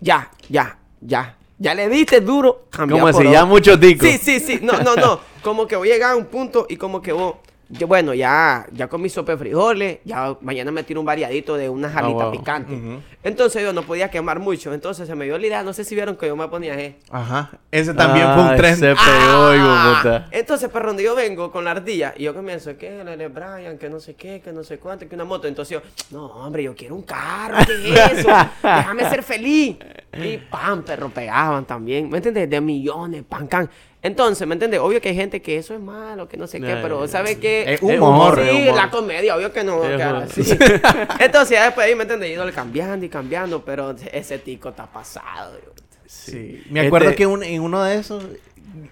Ya, 0.00 0.30
ya, 0.48 0.78
ya. 1.00 1.36
Ya 1.58 1.74
le 1.74 1.88
diste 1.88 2.20
duro, 2.20 2.66
cambia 2.70 2.96
¿Cómo 2.96 3.08
así? 3.08 3.24
Ya 3.24 3.42
otro. 3.42 3.46
mucho 3.46 3.78
tico. 3.78 4.06
Sí, 4.06 4.16
sí, 4.16 4.40
sí. 4.40 4.60
No, 4.62 4.80
no, 4.80 4.96
no. 4.96 5.20
Como 5.42 5.66
que 5.66 5.76
voy 5.76 5.90
a 5.90 5.94
llegar 5.94 6.12
a 6.12 6.16
un 6.16 6.24
punto 6.24 6.66
y 6.68 6.76
como 6.76 7.02
que 7.02 7.12
vos, 7.12 7.34
yo, 7.70 7.86
bueno, 7.86 8.12
ya, 8.14 8.66
ya 8.72 8.88
comí 8.88 9.08
sopa 9.08 9.32
de 9.32 9.38
frijoles, 9.38 9.98
ya 10.04 10.36
mañana 10.40 10.70
me 10.72 10.82
tiro 10.82 11.00
un 11.00 11.06
variadito 11.06 11.56
de 11.56 11.68
unas 11.68 11.92
Ah, 11.96 12.30
picantes. 12.32 12.78
Ujú. 12.78 13.00
Entonces 13.22 13.62
yo 13.62 13.72
no 13.72 13.82
podía 13.82 14.10
quemar 14.10 14.38
mucho. 14.40 14.72
Entonces 14.74 15.06
se 15.06 15.14
me 15.14 15.24
dio 15.26 15.38
la 15.38 15.46
idea, 15.46 15.62
no 15.62 15.72
sé 15.72 15.84
si 15.84 15.94
vieron 15.94 16.16
que 16.16 16.26
yo 16.26 16.34
me 16.36 16.48
ponía 16.48 16.78
eh. 16.78 16.96
Ajá. 17.10 17.50
Ese 17.70 17.94
también 17.94 18.26
fue 18.34 18.42
Ah, 18.42 18.48
un 18.50 18.56
tren. 18.56 18.76
Se 18.76 18.86
pegó, 18.94 19.54
hijo 19.54 19.68
de 19.68 19.96
puta. 19.96 20.28
Entonces, 20.32 20.68
perro, 20.70 20.88
donde 20.88 21.02
yo 21.04 21.14
vengo 21.14 21.50
con 21.52 21.64
la 21.64 21.72
ardilla 21.72 22.14
y 22.16 22.24
yo 22.24 22.34
comienzo, 22.34 22.76
que 22.76 23.04
Lele 23.04 23.28
Brian, 23.28 23.78
que 23.78 23.88
no 23.88 24.00
sé 24.00 24.14
qué, 24.14 24.40
que 24.40 24.52
no 24.52 24.64
sé 24.64 24.78
cuánto, 24.78 25.08
que 25.08 25.14
una 25.14 25.24
moto. 25.24 25.46
Entonces 25.46 25.80
yo, 25.80 25.88
no, 26.10 26.26
hombre, 26.26 26.62
yo 26.64 26.74
quiero 26.74 26.94
un 26.96 27.02
carro, 27.02 27.58
¿qué 27.66 27.92
es 27.94 28.18
eso? 28.18 28.28
Déjame 28.62 29.08
ser 29.10 29.22
feliz. 29.22 29.76
Y 30.12 30.38
pam, 30.38 30.82
perro, 30.82 31.08
pegaban 31.08 31.64
también, 31.64 32.08
¿me 32.10 32.16
entiendes? 32.16 32.50
De 32.50 32.60
millones, 32.60 33.22
pan, 33.28 33.46
can. 33.46 33.70
Entonces, 34.02 34.46
¿me 34.48 34.54
entiendes? 34.54 34.80
Obvio 34.80 35.00
que 35.00 35.10
hay 35.10 35.14
gente 35.14 35.42
que 35.42 35.56
eso 35.58 35.74
es 35.74 35.80
malo, 35.80 36.26
que 36.26 36.36
no 36.38 36.46
sé 36.46 36.58
qué, 36.60 36.78
pero 36.80 37.04
ya, 37.04 37.12
¿sabe 37.12 37.38
qué? 37.38 37.74
Es 37.74 37.82
humor, 37.82 38.40
Sí, 38.42 38.62
humor. 38.62 38.74
la 38.76 38.90
comedia, 38.90 39.36
obvio 39.36 39.52
que 39.52 39.62
no. 39.62 39.82
Que. 39.82 39.92
Entonces, 41.20 41.50
ya 41.50 41.64
después 41.64 41.86
ahí, 41.86 41.94
¿me 41.94 42.02
entiendes? 42.04 42.34
Yo 42.34 42.50
cambiando 42.54 43.04
y 43.04 43.08
cambiando, 43.10 43.62
pero 43.64 43.94
ese 44.12 44.38
tico 44.38 44.70
está 44.70 44.86
pasado. 44.86 45.58
yo. 45.62 45.72
Sí. 46.06 46.62
Me 46.70 46.80
acuerdo 46.80 47.10
Este- 47.10 47.18
que 47.18 47.26
un- 47.26 47.42
en 47.42 47.60
uno 47.60 47.84
de 47.84 47.96
esos, 47.98 48.24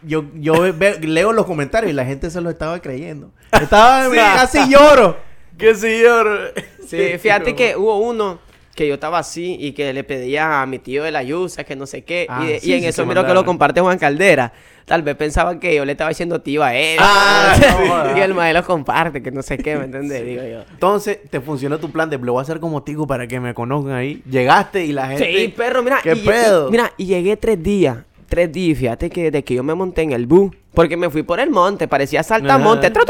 yo, 0.02 0.24
yo 0.34 0.60
ve- 0.60 0.72
ve- 0.72 0.98
leo 1.00 1.32
los 1.32 1.46
comentarios 1.46 1.90
y 1.90 1.94
la 1.94 2.04
gente 2.04 2.30
se 2.30 2.40
lo 2.40 2.50
estaba 2.50 2.80
creyendo. 2.80 3.30
Estaba 3.50 4.08
casi 4.14 4.68
lloro. 4.70 5.16
¡Qué 5.56 5.74
señor! 5.74 6.54
Sí, 6.86 7.18
fíjate 7.18 7.54
que 7.56 7.76
hubo 7.76 7.98
uno 7.98 8.38
que 8.78 8.86
yo 8.86 8.94
estaba 8.94 9.18
así 9.18 9.56
y 9.58 9.72
que 9.72 9.92
le 9.92 10.04
pedía 10.04 10.62
a 10.62 10.66
mi 10.66 10.78
tío 10.78 11.02
de 11.02 11.10
la 11.10 11.24
Yusa 11.24 11.64
que 11.64 11.74
no 11.74 11.84
sé 11.84 12.04
qué. 12.04 12.26
Ah, 12.28 12.44
y, 12.44 12.46
de- 12.46 12.60
sí, 12.60 12.70
y 12.70 12.74
en 12.74 12.80
sí, 12.82 12.86
eso 12.86 13.04
miro 13.04 13.26
que 13.26 13.34
lo 13.34 13.44
comparte 13.44 13.80
Juan 13.80 13.98
Caldera. 13.98 14.52
Tal 14.84 15.02
vez 15.02 15.16
pensaba 15.16 15.58
que 15.58 15.74
yo 15.74 15.84
le 15.84 15.92
estaba 15.92 16.10
diciendo 16.10 16.40
tío 16.40 16.62
a 16.62 16.74
él. 16.76 16.96
Ah, 17.00 17.56
no 18.12 18.16
y 18.16 18.20
el 18.20 18.34
maestro 18.34 18.60
lo 18.62 18.66
comparte, 18.68 19.20
que 19.20 19.32
no 19.32 19.42
sé 19.42 19.58
qué, 19.58 19.76
¿me 19.76 19.86
entiendes? 19.86 20.24
Digo 20.24 20.42
yo. 20.44 20.60
Entonces, 20.70 21.18
te 21.28 21.40
funcionó 21.40 21.78
tu 21.78 21.90
plan 21.90 22.08
de 22.08 22.18
lo 22.18 22.32
voy 22.34 22.40
a 22.40 22.42
hacer 22.42 22.60
como 22.60 22.84
tico 22.84 23.04
para 23.04 23.26
que 23.26 23.40
me 23.40 23.52
conozcan 23.52 23.94
ahí. 23.94 24.22
Llegaste 24.30 24.84
y 24.84 24.92
la 24.92 25.08
gente. 25.08 25.24
Sí, 25.36 25.48
perro, 25.48 25.82
mira. 25.82 25.98
¿Qué 26.00 26.12
y- 26.12 26.20
pedo? 26.24 26.70
mira, 26.70 26.92
y 26.96 27.06
llegué 27.06 27.36
tres 27.36 27.60
días. 27.60 27.98
Tres 28.28 28.52
días. 28.52 28.78
Fíjate 28.78 29.08
que 29.10 29.30
desde 29.30 29.42
que 29.42 29.54
yo 29.54 29.62
me 29.62 29.74
monté 29.74 30.02
en 30.02 30.12
el 30.12 30.26
bus, 30.26 30.52
porque 30.74 30.96
me 30.96 31.08
fui 31.10 31.22
por 31.22 31.40
el 31.40 31.50
monte, 31.50 31.88
parecía 31.88 32.22
saltamonte. 32.22 32.90
Tru. 32.90 33.02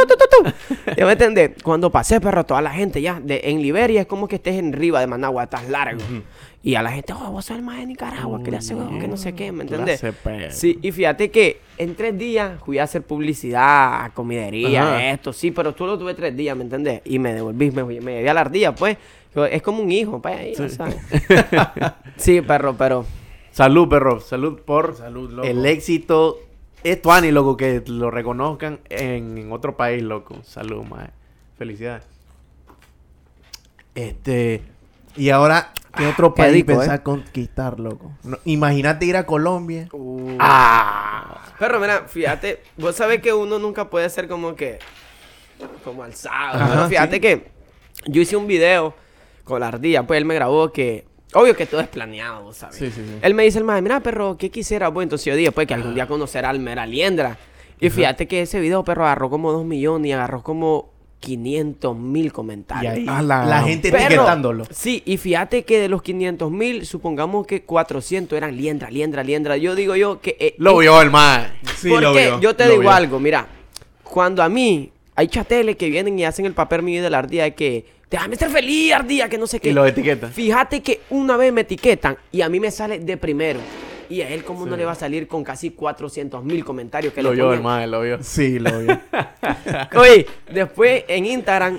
¿Ya 0.97 1.05
me 1.05 1.13
entiendes? 1.13 1.51
Cuando 1.63 1.91
pasé, 1.91 2.21
perro, 2.21 2.45
toda 2.45 2.63
la 2.63 2.71
gente 2.71 3.03
ya. 3.03 3.21
De, 3.21 3.41
en 3.45 3.61
Liberia 3.61 4.03
es 4.03 4.07
como 4.07 4.29
que 4.29 4.37
estés 4.37 4.55
en 4.55 4.73
Riva 4.73 5.01
de 5.01 5.07
Managua, 5.07 5.45
estás 5.45 5.69
largo. 5.69 6.01
Y 6.63 6.75
a 6.75 6.83
la 6.83 6.91
gente, 6.91 7.13
oh, 7.13 7.31
vos 7.31 7.45
sos 7.45 7.57
el 7.57 7.63
más 7.63 7.79
de 7.79 7.87
Nicaragua, 7.87 8.43
que 8.43 8.51
le 8.51 8.59
hace 8.59 8.75
que 8.75 9.09
no 9.09 9.17
sé 9.17 9.33
qué, 9.33 9.53
¿me 9.53 9.65
P. 9.65 10.51
Sí, 10.51 10.79
y 10.83 10.93
fíjate 10.93 11.31
que 11.31 11.61
en 11.79 11.95
tres 11.95 12.19
días 12.19 12.61
fui 12.65 12.79
a 12.79 12.85
hacer 12.85 13.03
publicidad, 13.03 14.05
a 14.05 14.11
comidería, 14.11 14.83
Ajá. 14.83 15.11
esto, 15.11 15.33
sí, 15.33 15.51
pero 15.51 15.73
tú 15.73 15.87
lo 15.87 15.99
tuve 15.99 16.15
tres 16.15 16.37
días, 16.37 16.57
¿me 16.57 16.65
entendés? 16.65 17.01
Y 17.05 17.19
me 17.19 17.33
devolví, 17.33 17.71
me, 17.71 17.85
me 17.85 17.95
llevé 17.95 18.29
a 18.29 18.35
la 18.35 18.41
ardilla, 18.43 18.75
pues. 18.75 18.97
Es 19.51 19.63
como 19.63 19.83
un 19.83 19.93
hijo, 19.93 20.21
pues, 20.21 20.37
ahí, 20.37 20.55
ya 20.55 20.69
sabes. 20.69 20.97
sí, 22.17 22.41
perro, 22.41 22.75
pero... 22.77 23.05
Salud, 23.59 23.89
perro. 23.89 24.21
Salud 24.21 24.61
por 24.61 24.97
Salud, 24.97 25.33
loco. 25.33 25.49
el 25.49 25.67
éxito. 25.67 26.39
Es 26.85 27.03
Tuani, 27.03 27.33
loco, 27.33 27.57
que 27.57 27.83
lo 27.89 28.09
reconozcan 28.09 28.79
en, 28.89 29.37
en 29.37 29.51
otro 29.51 29.77
país, 29.77 30.01
loco. 30.01 30.37
Salud, 30.45 30.85
mae. 30.85 31.11
Felicidades. 31.57 32.05
Este. 33.97 34.63
Y 35.17 35.31
ahora, 35.31 35.73
¿qué 35.97 36.07
otro 36.07 36.35
qué 36.35 36.43
país 36.43 36.55
rico, 36.55 36.67
pensás 36.69 37.01
eh. 37.01 37.03
conquistar, 37.03 37.81
loco? 37.81 38.13
No, 38.23 38.39
Imagínate 38.45 39.07
ir 39.07 39.17
a 39.17 39.27
Colombia. 39.27 39.89
¡Ah! 40.39 41.43
Pero 41.59 41.81
mira, 41.81 42.05
fíjate, 42.07 42.63
vos 42.77 42.95
sabés 42.95 43.21
que 43.21 43.33
uno 43.33 43.59
nunca 43.59 43.91
puede 43.91 44.09
ser 44.09 44.29
como 44.29 44.55
que... 44.55 44.79
Como 45.83 46.05
alzado. 46.05 46.63
Ajá, 46.63 46.69
pero 46.69 46.89
fíjate 46.89 47.17
sí. 47.17 47.21
que 47.21 47.49
yo 48.07 48.23
hice 48.23 48.37
un 48.37 48.47
video 48.47 48.95
con 49.43 49.59
la 49.59 49.67
ardilla, 49.67 50.07
pues 50.07 50.19
él 50.19 50.27
me 50.27 50.37
grabó 50.37 50.71
que... 50.73 51.09
Obvio 51.35 51.55
que 51.55 51.67
todo 51.67 51.81
es 51.81 51.89
planeado, 51.89 52.53
sabes. 52.55 52.77
Sí, 52.77 52.87
sí, 52.87 53.03
sí. 53.07 53.19
Él 53.21 53.35
me 53.35 53.43
dice, 53.45 53.59
el 53.59 53.65
madre, 53.65 53.83
mira, 53.83 54.01
perro, 54.01 54.37
¿qué 54.39 54.51
quisiera? 54.51 54.91
Pues 54.93 55.05
entonces 55.05 55.27
yo 55.27 55.37
dije, 55.37 55.53
pues 55.53 55.67
que 55.67 55.75
algún 55.75 55.95
día 55.95 56.07
conocerá 56.07 56.49
al 56.51 56.59
Mera 56.59 56.87
Liendra. 56.87 57.37
Y 57.81 57.91
fíjate 57.91 58.27
que 58.27 58.43
ese 58.43 58.59
video, 58.61 58.83
perro, 58.83 59.05
agarró 59.05 59.29
como 59.31 59.53
2 59.53 59.65
millones 59.65 60.09
y 60.09 60.13
agarró 60.13 60.43
como 60.43 60.91
500 61.21 61.97
mil 61.97 62.27
Y 62.27 62.31
comentarios. 62.31 62.95
ahí, 62.95 63.05
A 63.09 63.23
la 63.23 63.45
la, 63.45 63.63
gente 63.63 63.91
Perro, 63.91 64.05
etiquetándolo. 64.07 64.65
Sí, 64.71 65.03
y 65.05 65.17
fíjate 65.17 65.65
que 65.65 65.79
de 65.81 65.89
los 65.89 66.01
500 66.03 66.51
mil, 66.51 66.87
supongamos 66.87 67.47
que 67.47 67.63
400 67.63 68.37
eran 68.37 68.57
liendra, 68.57 68.91
liendra, 68.91 69.23
liendra. 69.23 69.57
Yo 69.57 69.75
digo 69.75 69.97
yo 69.97 70.21
que... 70.21 70.37
eh, 70.41 70.55
Lo 70.59 70.79
vio 70.79 71.01
el 71.03 71.11
mae. 71.11 71.49
Sí, 71.77 71.89
porque 71.91 72.05
lo 72.05 72.13
vio, 72.15 72.41
yo 72.41 72.57
te 72.57 72.65
lo 72.65 72.71
digo 72.71 72.83
vio. 72.83 72.91
algo, 72.93 73.21
mira, 73.21 73.47
cuando 74.03 74.43
a 74.43 74.49
mí 74.49 74.91
hay 75.15 75.29
chateles 75.29 75.77
que 75.77 75.91
vienen 75.91 76.19
y 76.19 76.25
hacen 76.25 76.47
el 76.47 76.55
papel 76.55 76.83
mío 76.83 77.03
de 77.03 77.11
la 77.11 77.19
ardilla 77.19 77.45
de 77.45 77.55
que 77.55 77.85
déjame 78.11 78.37
ser 78.37 78.51
feliz, 78.51 78.93
ardilla, 78.93 79.29
que 79.29 79.39
no 79.39 79.47
sé 79.47 79.61
qué. 79.61 79.71
Y 79.71 79.73
lo 79.73 79.85
etiqueta. 79.87 80.29
Fíjate 80.29 80.81
que 80.83 81.01
una 81.11 81.37
vez 81.37 81.53
me 81.53 81.63
etiquetan 81.63 82.17
y 82.33 82.41
a 82.43 82.49
mí 82.49 82.61
me 82.61 82.71
sale 82.71 82.99
de 82.99 83.17
primero. 83.17 83.61
Y 84.11 84.23
a 84.23 84.31
él 84.31 84.43
como 84.43 84.65
no 84.65 84.75
le 84.75 84.87
va 84.87 84.93
a 84.93 84.95
salir 84.95 85.29
con 85.29 85.45
casi 85.45 85.71
400 85.71 86.43
mil 86.43 86.65
comentarios 86.65 87.13
que 87.13 87.23
Lo 87.23 87.35
le 87.35 87.37
vio 87.43 87.63
mae, 87.63 87.87
lo 87.87 88.01
vio. 88.01 88.23
Sí, 88.23 88.59
lo 88.59 88.79
vio. 88.81 88.99
Oye, 90.01 90.27
después 90.51 91.05
en 91.09 91.27
Instagram 91.27 91.79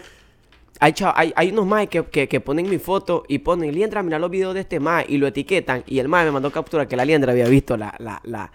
hay, 0.79 0.93
hay, 1.15 1.33
hay 1.35 1.51
unos 1.51 1.65
más 1.65 1.87
que, 1.87 2.05
que, 2.05 2.27
que 2.27 2.39
ponen 2.39 2.69
mi 2.69 2.77
foto 2.77 3.23
y 3.27 3.39
ponen, 3.39 3.73
Liendra, 3.73 4.03
mira 4.03 4.19
los 4.19 4.29
videos 4.29 4.53
de 4.53 4.59
este 4.61 4.79
más 4.79 5.05
y 5.07 5.17
lo 5.17 5.25
etiquetan. 5.25 5.83
Y 5.87 5.97
el 5.97 6.07
más 6.07 6.23
me 6.23 6.31
mandó 6.31 6.51
captura 6.51 6.87
que 6.87 6.95
la 6.95 7.03
Liendra 7.03 7.31
había 7.31 7.47
visto 7.47 7.75
la... 7.75 7.95
la, 7.97 8.21
la, 8.23 8.51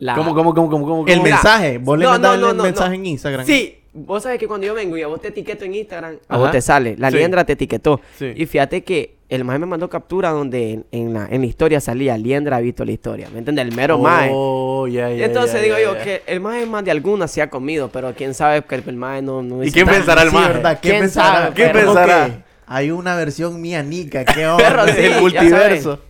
la- 0.00 0.14
¿Cómo, 0.16 0.34
cómo, 0.34 0.52
cómo, 0.52 0.68
cómo, 0.68 0.84
cómo? 0.84 1.06
El 1.06 1.14
cómo? 1.14 1.22
Mira, 1.24 1.36
mensaje, 1.36 1.78
vos 1.78 1.96
le 1.96 2.04
no, 2.04 2.18
no, 2.18 2.34
el 2.34 2.56
no, 2.56 2.62
mensaje 2.64 2.88
no. 2.90 2.94
en 2.96 3.06
Instagram. 3.06 3.46
Sí, 3.46 3.78
vos 3.94 4.22
sabes 4.24 4.38
que 4.38 4.46
cuando 4.46 4.66
yo 4.66 4.74
vengo 4.74 4.96
y 4.98 5.02
a 5.02 5.06
vos 5.06 5.20
te 5.22 5.28
etiqueto 5.28 5.64
en 5.64 5.74
Instagram, 5.74 6.16
a 6.28 6.34
Ajá. 6.34 6.42
vos 6.42 6.50
te 6.50 6.60
sale. 6.60 6.96
La 6.98 7.10
Sí. 7.10 7.16
Liendra 7.16 7.44
te 7.44 7.54
etiquetó. 7.54 8.00
Sí. 8.18 8.32
Y 8.36 8.44
fíjate 8.46 8.84
que 8.84 9.14
el 9.30 9.44
mae 9.44 9.58
me 9.58 9.66
mandó 9.66 9.88
captura 9.88 10.30
donde 10.30 10.72
en, 10.72 10.86
en 10.92 11.14
la, 11.14 11.26
en 11.30 11.40
la 11.40 11.46
historia 11.46 11.80
salía 11.80 12.16
Liendra 12.18 12.56
ha 12.58 12.60
visto 12.60 12.84
la 12.84 12.92
historia. 12.92 13.28
¿Me 13.32 13.38
entiendes? 13.38 13.66
El 13.66 13.74
mero 13.74 13.98
mae. 13.98 14.30
Oh, 14.32 14.86
ya, 14.86 15.08
ya. 15.10 15.24
Entonces 15.24 15.62
digo 15.62 15.76
yo 15.82 15.96
que 16.02 16.22
el 16.26 16.40
mae 16.40 16.66
más 16.66 16.84
de 16.84 16.90
alguna 16.90 17.26
se 17.26 17.40
ha 17.40 17.48
comido, 17.48 17.88
pero 17.88 18.12
quién 18.14 18.34
sabe 18.34 18.62
que 18.62 18.74
el 18.74 18.96
mae 18.96 19.22
no, 19.22 19.42
no 19.42 19.64
¿Y 19.64 19.70
quién 19.72 19.86
pensará 19.86 20.22
el 20.22 20.28
Sí, 20.30 20.34
mae? 20.34 20.48
¿verdad? 20.48 20.78
¿Qué 20.80 20.88
¿Quién 20.90 21.00
pensará? 21.02 21.34
sabe, 21.44 21.54
¿Qué 21.54 21.62
perro? 21.68 21.94
pensará? 21.94 22.44
Hay 22.66 22.90
una 22.90 23.14
versión 23.16 23.60
mía 23.60 23.82
nica. 23.82 24.24
¿Qué 24.24 24.34
Perro, 24.56 24.82
onda? 24.82 24.94
sí, 24.94 25.02
el 25.04 25.20
multiverso. 25.20 26.00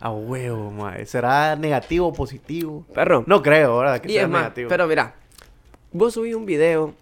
A 0.00 0.10
huevo, 0.10 0.70
mae. 0.70 1.06
¿Será 1.06 1.56
negativo 1.56 2.08
o 2.08 2.12
positivo? 2.12 2.84
Perro. 2.94 3.24
No 3.26 3.42
creo, 3.42 3.78
¿verdad? 3.78 4.00
Que 4.00 4.08
Y 4.10 4.14
sea 4.14 4.22
es 4.24 4.28
más, 4.28 4.42
negativo. 4.42 4.68
pero 4.68 4.86
mira, 4.86 5.14
vos 5.94 6.12
subís 6.12 6.34
un 6.34 6.44
video 6.44 6.92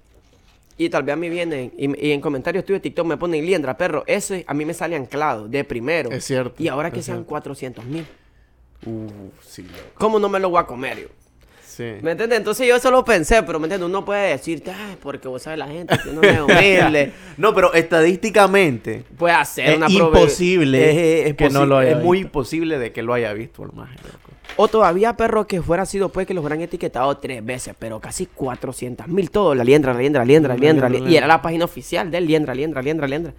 y 0.77 0.89
tal 0.89 1.03
vez 1.03 1.15
a 1.15 1.17
mí 1.17 1.29
vienen 1.29 1.73
y, 1.77 2.09
y 2.09 2.13
en 2.13 2.21
comentarios 2.21 2.65
tuyos 2.65 2.79
de 2.79 2.83
TikTok 2.83 3.07
me 3.07 3.17
ponen 3.17 3.45
liendra, 3.45 3.77
perro. 3.77 4.05
Ese 4.07 4.45
a 4.47 4.55
mí 4.55 4.65
me 4.65 4.75
sale 4.75 4.95
anclado 4.95 5.49
de 5.49 5.65
primero. 5.65 6.11
Es 6.13 6.25
cierto, 6.25 6.63
Y 6.63 6.69
ahora 6.69 6.91
que 6.91 7.03
sean 7.03 7.19
cierto. 7.19 7.29
400 7.29 7.85
mil. 7.85 8.07
Uh, 8.87 9.09
sí, 9.45 9.63
loco. 9.63 9.75
¿Cómo 9.95 10.19
no 10.19 10.29
me 10.29 10.39
lo 10.39 10.51
voy 10.51 10.61
a 10.61 10.67
comer 10.67 11.03
yo? 11.03 11.09
Sí. 11.67 11.85
¿Me 12.03 12.11
entiendes? 12.11 12.39
Entonces 12.39 12.69
yo 12.69 12.77
eso 12.77 12.91
lo 12.91 13.03
pensé, 13.03 13.43
pero 13.43 13.59
¿me 13.59 13.65
entiendes? 13.65 13.89
Uno 13.89 14.05
puede 14.05 14.33
decirte, 14.33 14.73
ay, 14.73 14.99
porque 15.01 15.27
vos 15.29 15.41
sabes 15.41 15.59
la 15.59 15.69
gente 15.69 15.99
que 16.03 16.11
uno 16.11 16.21
no 16.21 16.29
es 16.29 16.41
humilde. 16.59 17.13
No, 17.39 17.55
pero 17.55 17.73
estadísticamente 17.73 19.05
Puede 19.17 19.35
hacer 19.35 19.71
Es 19.71 19.77
una 19.79 19.89
imposible 19.89 21.23
es, 21.23 21.29
es 21.29 21.37
que 21.37 21.49
no 21.49 21.65
lo 21.65 21.79
haya 21.79 21.93
es 21.93 22.05
muy 22.05 22.19
imposible 22.19 22.79
de 22.79 22.93
que 22.93 23.03
lo 23.03 23.15
haya 23.15 23.33
visto 23.33 23.63
el 23.63 23.73
maje, 23.73 23.97
loco. 24.05 24.32
O 24.57 24.69
todavía, 24.69 25.17
perro, 25.17 25.47
que 25.47 25.63
fuera 25.63 25.87
sido 25.87 26.11
pues 26.11 26.27
que 26.27 26.35
los 26.35 26.43
hubieran 26.43 26.61
etiquetado 26.61 27.17
tres 27.17 27.45
veces, 27.45 27.75
pero 27.79 28.01
casi 28.01 28.27
400 28.27 29.09
mil 29.09 29.31
todo. 29.31 29.55
La 29.55 29.65
liendra, 29.65 29.93
la 29.95 30.01
liendra, 30.01 30.21
la 30.23 30.27
liendra, 30.27 30.55
la 30.55 30.61
liendra. 30.61 30.89
liendra, 30.89 31.11
Y 31.11 31.17
era 31.17 31.27
la 31.27 31.41
página 31.41 31.65
oficial 31.65 32.11
del 32.11 32.27
liendra, 32.27 32.55
liendra, 32.55 32.83
liendra, 32.83 33.07
liendra. 33.07 33.33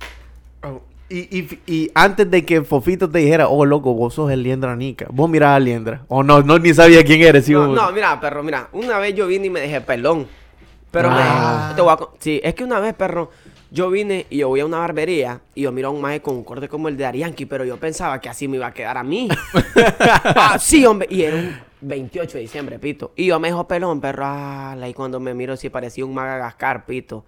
Y, 1.09 1.37
y, 1.37 1.59
y 1.67 1.91
antes 1.93 2.31
de 2.31 2.43
que 2.43 2.63
Fofito 2.63 3.09
te 3.09 3.19
dijera, 3.19 3.47
oh, 3.47 3.65
loco, 3.65 3.93
vos 3.93 4.15
sos 4.15 4.31
el 4.31 4.41
Liendra 4.41 4.75
Nica, 4.75 5.05
vos 5.11 5.29
mirás 5.29 5.55
a 5.57 5.59
Liendra. 5.59 6.01
O 6.07 6.23
no, 6.23 6.41
no, 6.41 6.57
ni 6.57 6.73
sabía 6.73 7.03
quién 7.03 7.21
eres. 7.21 7.45
sí, 7.45 7.51
No, 7.53 7.67
no, 7.67 7.91
mira, 7.91 8.19
perro, 8.19 8.41
mira. 8.41 8.69
Una 8.71 8.97
vez 8.97 9.13
yo 9.13 9.27
vine 9.27 9.47
y 9.47 9.49
me 9.51 9.59
dejé 9.59 9.81
pelón. 9.81 10.25
Pero 10.89 11.09
Ah. 11.11 11.67
me... 11.69 11.75
Te 11.75 11.81
voy 11.81 11.91
a 11.93 11.99
Sí, 12.19 12.39
es 12.43 12.55
que 12.55 12.63
una 12.63 12.79
vez, 12.79 12.95
perro, 12.95 13.29
yo 13.73 13.89
vine 13.89 14.27
y 14.29 14.37
yo 14.37 14.49
voy 14.49 14.59
a 14.59 14.65
una 14.67 14.77
barbería 14.77 15.41
y 15.55 15.63
yo 15.63 15.71
miro 15.71 15.87
a 15.87 15.91
un 15.91 15.99
maje 15.99 16.21
con 16.21 16.35
un 16.35 16.43
corte 16.43 16.69
como 16.69 16.87
el 16.89 16.95
de 16.95 17.07
Arianki, 17.07 17.47
pero 17.47 17.65
yo 17.65 17.77
pensaba 17.77 18.21
que 18.21 18.29
así 18.29 18.47
me 18.47 18.57
iba 18.57 18.67
a 18.67 18.73
quedar 18.73 18.97
a 18.99 19.03
mí. 19.03 19.27
ah, 20.35 20.57
sí, 20.59 20.85
hombre. 20.85 21.07
Y 21.09 21.23
era 21.23 21.35
un 21.37 21.55
28 21.81 22.33
de 22.37 22.41
diciembre, 22.41 22.77
pito. 22.77 23.13
Y 23.15 23.25
yo 23.25 23.39
me 23.39 23.47
dejo 23.47 23.67
pelón, 23.67 23.99
perro. 23.99 24.23
Ah, 24.27 24.77
y 24.87 24.93
cuando 24.93 25.19
me 25.19 25.33
miro, 25.33 25.57
sí 25.57 25.69
parecía 25.69 26.05
un 26.05 26.13
Madagascar, 26.13 26.85
pito. 26.85 27.23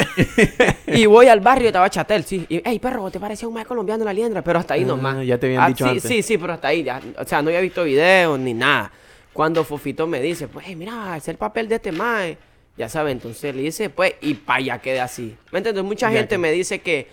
y 0.87 1.07
voy 1.07 1.27
al 1.29 1.39
barrio, 1.39 1.67
estaba 1.67 1.89
Chatel, 1.89 2.23
sí. 2.23 2.45
Y, 2.47 2.61
hey, 2.63 2.77
perro, 2.79 3.09
¿te 3.09 3.19
parecía 3.19 3.47
un 3.47 3.53
maje 3.55 3.65
colombiano 3.65 4.03
en 4.03 4.05
la 4.05 4.13
liendra? 4.13 4.43
Pero 4.43 4.59
hasta 4.59 4.75
ahí 4.75 4.83
Ah, 4.83 4.87
nomás. 4.87 5.25
ya 5.25 5.39
te 5.39 5.47
habían 5.47 5.63
Ah, 5.63 5.67
dicho 5.69 5.83
sí, 5.85 5.89
antes. 5.89 6.03
Sí, 6.03 6.21
sí, 6.21 6.37
pero 6.37 6.53
hasta 6.53 6.67
ahí. 6.67 6.83
ya. 6.83 7.01
O 7.17 7.25
sea, 7.25 7.41
no 7.41 7.49
había 7.49 7.61
visto 7.61 7.83
videos 7.83 8.39
ni 8.39 8.53
nada. 8.53 8.91
Cuando 9.33 9.63
Fofito 9.63 10.05
me 10.05 10.21
dice, 10.21 10.47
pues, 10.47 10.65
hey, 10.69 10.75
mira, 10.75 11.17
es 11.17 11.27
el 11.27 11.37
papel 11.37 11.67
de 11.67 11.75
este 11.75 11.91
mae. 11.91 12.37
Ya 12.77 12.89
sabes, 12.89 13.13
entonces 13.13 13.55
le 13.55 13.61
dice, 13.61 13.89
pues, 13.89 14.15
y 14.21 14.33
pa' 14.33 14.59
ya 14.59 14.79
quede 14.79 14.99
así. 14.99 15.35
¿Me 15.51 15.59
entiendes? 15.59 15.83
Mucha 15.83 16.09
Ya 16.11 16.17
gente 16.19 16.35
que- 16.35 16.39
me 16.39 16.51
dice 16.51 16.79
que, 16.79 17.07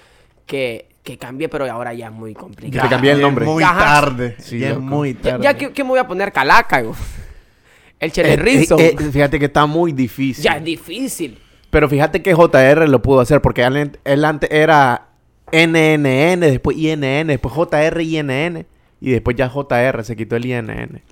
que, 0.46 0.87
que 1.05 1.18
cambie, 1.18 1.48
pero 1.48 1.70
ahora 1.70 1.94
ya 1.94 2.07
es 2.07 2.12
muy 2.12 2.35
complicado. 2.35 2.88
te 2.88 2.90
cambié 2.94 3.12
el 3.12 3.18
Ya 3.18 3.22
nombre. 3.22 3.44
Muy 3.46 3.62
Ajá. 3.62 3.79
tarde. 3.79 4.35
Sí, 4.38 4.59
ya 4.59 4.70
es 4.70 4.79
muy 4.79 5.14
Ya, 5.14 5.20
tarde. 5.22 5.44
ya 5.44 5.55
que, 5.57 5.72
que 5.72 5.85
me 5.85 5.90
voy 5.90 5.98
a 6.01 6.07
poner 6.09 6.33
calaca, 6.33 6.83
yo. 6.83 6.92
El 8.01 8.09
Eh, 8.09 8.12
Chele 8.12 8.33
eh, 8.33 8.37
Rinzo. 8.37 8.77
eh, 8.81 8.96
fíjate 9.12 9.38
que 9.38 9.44
está 9.44 9.64
muy 9.66 9.92
difícil. 9.92 10.42
ya 10.42 10.57
es 10.57 10.64
difícil. 10.64 11.38
Pero 11.70 11.88
fíjate 11.88 12.20
que 12.20 12.35
JR 12.35 12.88
lo 12.88 13.01
pudo 13.01 13.20
hacer 13.20 13.40
porque 13.40 13.62
él, 13.62 13.92
él 14.05 14.25
antes 14.25 14.51
era 14.51 15.07
NNN, 15.53 16.40
después 16.40 16.77
INN, 16.77 17.29
después 17.29 17.55
JR 17.55 18.03
INN 18.03 18.66
y 19.01 19.11
después 19.12 19.37
ya 19.37 19.48
JR 19.48 20.03
se 20.05 20.16
quitó 20.16 20.35
el 20.37 20.46
INN. 20.46 21.03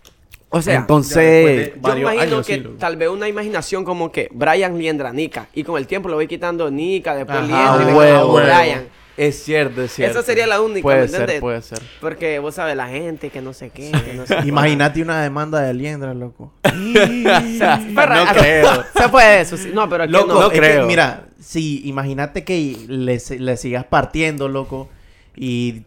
O 0.53 0.61
sea, 0.61 0.75
Entonces, 0.81 1.73
yo 1.81 1.97
imagino 1.97 2.21
años, 2.23 2.47
que 2.47 2.57
sí, 2.57 2.67
tal 2.79 2.97
vez 2.97 3.09
una 3.09 3.29
imaginación 3.29 3.85
como 3.85 4.11
que 4.11 4.29
Brian 4.33 4.77
Liendra 4.77 5.13
Nica. 5.13 5.49
Y 5.55 5.63
con 5.63 5.79
el 5.79 5.87
tiempo 5.87 6.09
lo 6.09 6.17
voy 6.17 6.27
quitando 6.27 6.69
Nica, 6.71 7.15
después 7.15 7.39
Ajá, 7.39 7.47
Liendra 7.77 7.93
y 7.93 7.95
huevo. 7.97 8.33
Brian. 8.35 8.89
es 9.17 9.45
cierto, 9.45 9.83
es 9.83 9.93
cierto. 9.93 10.19
Esa 10.19 10.27
sería 10.27 10.49
la 10.49 10.61
única, 10.61 10.83
Puede 10.83 11.03
¿me 11.03 11.09
ser, 11.09 11.21
entiendes? 11.21 11.41
puede 11.41 11.63
ser. 11.63 11.79
Porque 12.01 12.41
vos 12.41 12.57
sabes, 12.57 12.75
la 12.77 12.89
gente 12.89 13.31
que 13.31 13.41
no 13.41 13.53
sé 13.53 13.71
qué, 13.71 13.93
que 13.93 14.15
no 14.15 14.27
sé. 14.27 14.39
Imagínate 14.45 15.01
una 15.03 15.23
demanda 15.23 15.61
de 15.61 15.73
Liendra, 15.73 16.15
loco. 16.15 16.53
No 16.65 18.25
creo. 18.35 18.85
Se 18.97 19.09
puede 19.09 19.41
eso, 19.43 19.57
sí. 19.57 19.71
No, 19.73 19.89
pero 19.89 20.05
aquí 20.05 20.13
Loco, 20.13 20.27
no. 20.35 20.41
no 20.41 20.47
es 20.47 20.53
que, 20.53 20.59
creo. 20.59 20.87
mira, 20.87 21.27
si 21.39 21.87
imagínate 21.89 22.43
que 22.45 22.77
le, 22.89 23.21
le 23.39 23.57
sigas 23.57 23.85
partiendo, 23.85 24.49
loco, 24.49 24.89
y... 25.37 25.83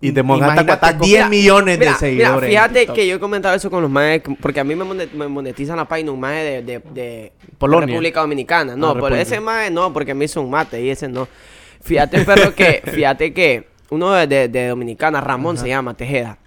Y 0.00 0.12
te 0.12 0.22
taco. 0.76 1.04
10 1.04 1.10
Mira, 1.16 1.28
millones 1.28 1.78
Mira, 1.78 1.92
de 1.92 1.98
seguidores. 1.98 2.48
mira, 2.48 2.68
fíjate 2.68 2.86
que 2.92 3.06
yo 3.06 3.16
he 3.16 3.18
comentado 3.18 3.54
eso 3.54 3.70
con 3.70 3.80
los 3.82 3.90
maes, 3.90 4.22
porque 4.40 4.60
a 4.60 4.64
mí 4.64 4.74
me, 4.74 4.84
monet- 4.84 5.12
me 5.12 5.26
monetizan 5.26 5.76
la 5.76 5.86
página 5.86 6.12
un 6.12 6.20
mae 6.20 6.44
de, 6.44 6.62
de, 6.62 6.78
de 6.92 7.32
Polonia. 7.58 7.86
República 7.86 8.20
Dominicana. 8.20 8.76
No, 8.76 8.88
Ah, 8.88 8.92
pero 8.94 9.06
República. 9.06 9.22
ese 9.22 9.40
mae 9.40 9.70
no, 9.70 9.92
porque 9.92 10.12
me 10.14 10.26
hizo 10.26 10.42
un 10.42 10.50
mate 10.50 10.82
y 10.82 10.90
ese 10.90 11.08
no. 11.08 11.26
Fíjate, 11.82 12.24
pero 12.26 12.54
que, 12.54 12.82
fíjate 12.92 13.32
que 13.32 13.68
uno 13.90 14.12
de, 14.12 14.26
de- 14.26 14.48
de 14.48 14.68
Dominicana, 14.68 15.20
Ramón 15.20 15.56
se 15.56 15.68
llama, 15.68 15.94
Tejeda. 15.94 16.38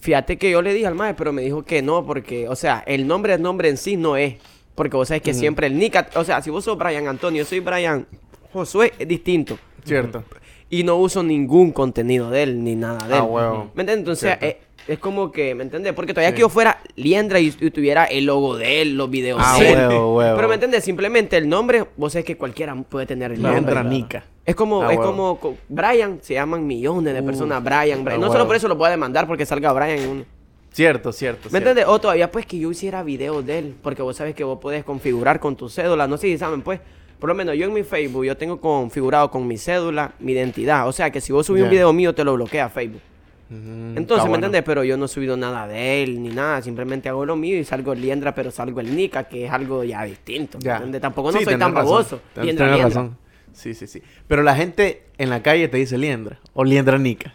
Fíjate 0.00 0.36
que 0.38 0.50
yo 0.50 0.60
le 0.62 0.72
dije 0.74 0.86
al 0.86 0.94
mae, 0.94 1.14
pero 1.14 1.32
me 1.32 1.42
dijo 1.42 1.62
que 1.62 1.82
no, 1.82 2.04
porque, 2.04 2.48
o 2.48 2.56
sea, 2.56 2.82
el 2.86 3.06
nombre, 3.06 3.34
el 3.34 3.42
nombre 3.42 3.68
en 3.68 3.76
sí 3.76 3.96
no 3.96 4.16
es. 4.16 4.34
Porque 4.74 4.96
vos 4.96 5.08
sabés 5.08 5.22
que 5.22 5.34
siempre 5.34 5.66
el 5.66 5.78
Nica, 5.78 6.08
o 6.14 6.24
sea, 6.24 6.40
si 6.40 6.48
vos 6.48 6.64
sos 6.64 6.78
Brian 6.78 7.06
Antonio, 7.06 7.42
yo 7.42 7.48
soy 7.48 7.60
Brian 7.60 8.06
Josué, 8.52 8.94
es 8.98 9.06
distinto. 9.06 9.58
Cierto. 9.84 10.24
Y 10.70 10.84
no 10.84 10.96
uso 10.96 11.22
ningún 11.22 11.72
contenido 11.72 12.30
de 12.30 12.44
él, 12.44 12.62
ni 12.64 12.76
nada 12.76 13.06
de 13.08 13.14
Ah, 13.14 13.18
él. 13.26 13.70
¿Me 13.74 13.82
entiendes? 13.82 13.96
Entonces, 13.98 14.36
eh, 14.40 14.60
es 14.86 14.98
como 15.00 15.32
que, 15.32 15.54
¿me 15.54 15.64
entiendes? 15.64 15.92
Porque 15.94 16.14
todavía 16.14 16.30
Sí. 16.30 16.36
que 16.36 16.40
yo 16.42 16.48
fuera 16.48 16.78
Liendra 16.94 17.40
y, 17.40 17.48
y 17.60 17.70
tuviera 17.70 18.04
el 18.04 18.26
logo 18.26 18.56
de 18.56 18.80
él, 18.82 18.96
los 18.96 19.10
videos 19.10 19.40
Ah, 19.44 19.58
de 19.58 19.72
él. 19.72 19.78
huevo, 19.88 20.16
huevo. 20.16 20.36
Pero 20.36 20.48
¿me 20.48 20.54
entiendes? 20.54 20.84
Simplemente 20.84 21.36
el 21.36 21.48
nombre, 21.48 21.84
vos 21.96 22.12
sabés 22.12 22.24
que 22.24 22.36
cualquiera 22.36 22.74
puede 22.76 23.06
tener 23.06 23.32
el 23.32 23.42
Liendra 23.42 23.82
nombre. 23.82 23.98
Nica. 23.98 24.24
Es 24.46 24.54
como, 24.54 24.82
Ah, 24.82 24.92
es 24.92 24.98
huevo. 24.98 25.10
como, 25.10 25.40
co- 25.40 25.56
Brian, 25.68 26.18
se 26.22 26.34
llaman 26.34 26.64
millones 26.66 27.14
de 27.14 27.20
Uh, 27.20 27.26
personas, 27.26 27.62
Brian, 27.64 28.04
Brian. 28.04 28.22
ah, 28.22 28.26
no 28.26 28.32
solo 28.32 28.46
por 28.46 28.54
eso 28.56 28.68
lo 28.68 28.76
voy 28.76 28.86
a 28.86 28.90
demandar 28.90 29.26
porque 29.26 29.44
salga 29.44 29.72
Brian 29.72 29.98
en 29.98 30.08
uno. 30.08 30.24
Cierto, 30.72 31.12
cierto. 31.12 31.48
¿Me 31.50 31.58
entiendes? 31.58 31.84
O 31.88 32.00
todavía 32.00 32.30
pues 32.30 32.46
que 32.46 32.56
yo 32.58 32.70
hiciera 32.70 33.02
videos 33.02 33.44
de 33.44 33.58
él, 33.58 33.74
porque 33.82 34.02
vos 34.02 34.16
sabes 34.16 34.36
que 34.36 34.44
vos 34.44 34.60
podés 34.60 34.84
configurar 34.84 35.40
con 35.40 35.56
tu 35.56 35.68
cédula, 35.68 36.06
no 36.06 36.16
sé 36.16 36.28
si 36.28 36.38
saben 36.38 36.62
pues, 36.62 36.78
por 37.20 37.28
lo 37.28 37.34
menos 37.34 37.54
yo 37.56 37.66
en 37.66 37.72
mi 37.72 37.82
Facebook 37.84 38.24
yo 38.24 38.36
tengo 38.36 38.60
configurado 38.60 39.30
con 39.30 39.46
mi 39.46 39.58
cédula 39.58 40.12
mi 40.18 40.32
identidad, 40.32 40.88
o 40.88 40.92
sea 40.92 41.10
que 41.10 41.20
si 41.20 41.32
vos 41.32 41.46
subís 41.46 41.62
un 41.62 41.70
video 41.70 41.92
mío 41.92 42.14
te 42.14 42.24
lo 42.24 42.34
bloquea 42.34 42.68
Facebook. 42.68 43.02
Mm, 43.50 43.96
Entonces, 43.98 44.24
¿me 44.24 44.30
bueno. 44.30 44.46
entiendes? 44.46 44.62
Pero 44.64 44.84
yo 44.84 44.96
no 44.96 45.06
he 45.06 45.08
subido 45.08 45.36
nada 45.36 45.66
de 45.66 46.02
él 46.04 46.22
ni 46.22 46.28
nada, 46.28 46.62
simplemente 46.62 47.08
hago 47.08 47.26
lo 47.26 47.34
mío 47.34 47.58
y 47.58 47.64
salgo 47.64 47.92
el 47.92 48.00
Liendra, 48.00 48.32
pero 48.34 48.50
salgo 48.52 48.80
el 48.80 48.94
Nica, 48.94 49.24
que 49.24 49.46
es 49.46 49.50
algo 49.52 49.82
ya 49.82 50.04
distinto. 50.04 50.58
¿me 50.58 50.64
Ya. 50.64 50.74
entiendes? 50.76 51.00
Tampoco 51.00 51.32
no 51.32 51.38
Sí, 51.38 51.44
soy 51.44 51.58
tan 51.58 51.74
baboso. 51.74 52.20
Liendra. 52.40 52.76
razón. 52.76 53.16
Sí, 53.52 53.74
sí, 53.74 53.88
sí. 53.88 54.00
Pero 54.28 54.44
la 54.44 54.54
gente 54.54 55.02
en 55.18 55.30
la 55.30 55.42
calle 55.42 55.66
te 55.66 55.78
dice 55.78 55.98
Liendra. 55.98 56.38
O 56.54 56.62
Liendra 56.62 56.96
Nica. 56.96 57.34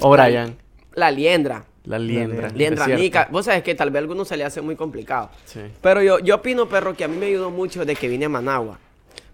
O 0.00 0.10
Brian. 0.10 0.56
La 0.94 1.12
Liendra. 1.12 1.64
La 1.84 2.00
Liendra. 2.00 2.48
Liendra. 2.48 2.88
Nica. 2.88 3.28
Vos 3.30 3.44
sabes 3.44 3.62
que 3.62 3.76
tal 3.76 3.90
vez 3.90 3.98
a 3.98 4.02
algunos 4.02 4.26
se 4.26 4.36
le 4.36 4.42
hace 4.42 4.60
muy 4.60 4.74
complicado. 4.74 5.30
Sí. 5.44 5.60
Pero 5.80 6.02
yo, 6.02 6.18
yo 6.18 6.34
opino, 6.34 6.68
perro, 6.68 6.94
que 6.96 7.04
a 7.04 7.08
mí 7.08 7.16
me 7.16 7.26
ayudó 7.26 7.50
mucho 7.52 7.84
de 7.84 7.94
que 7.94 8.08
vine 8.08 8.24
a 8.24 8.28
Managua. 8.28 8.80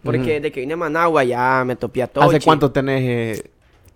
Porque 0.03 0.19
Ujú. 0.21 0.29
desde 0.29 0.51
que 0.53 0.61
vine 0.61 0.75
a 0.75 0.77
Managua 0.77 1.23
ya 1.25 1.63
me 1.65 1.77
topé 1.77 2.03
a 2.03 2.07
Tochi. 2.09 2.37
¿Hace 2.37 2.45
cuánto 2.45 2.71
tenés? 2.73 3.03
eh, 3.03 3.51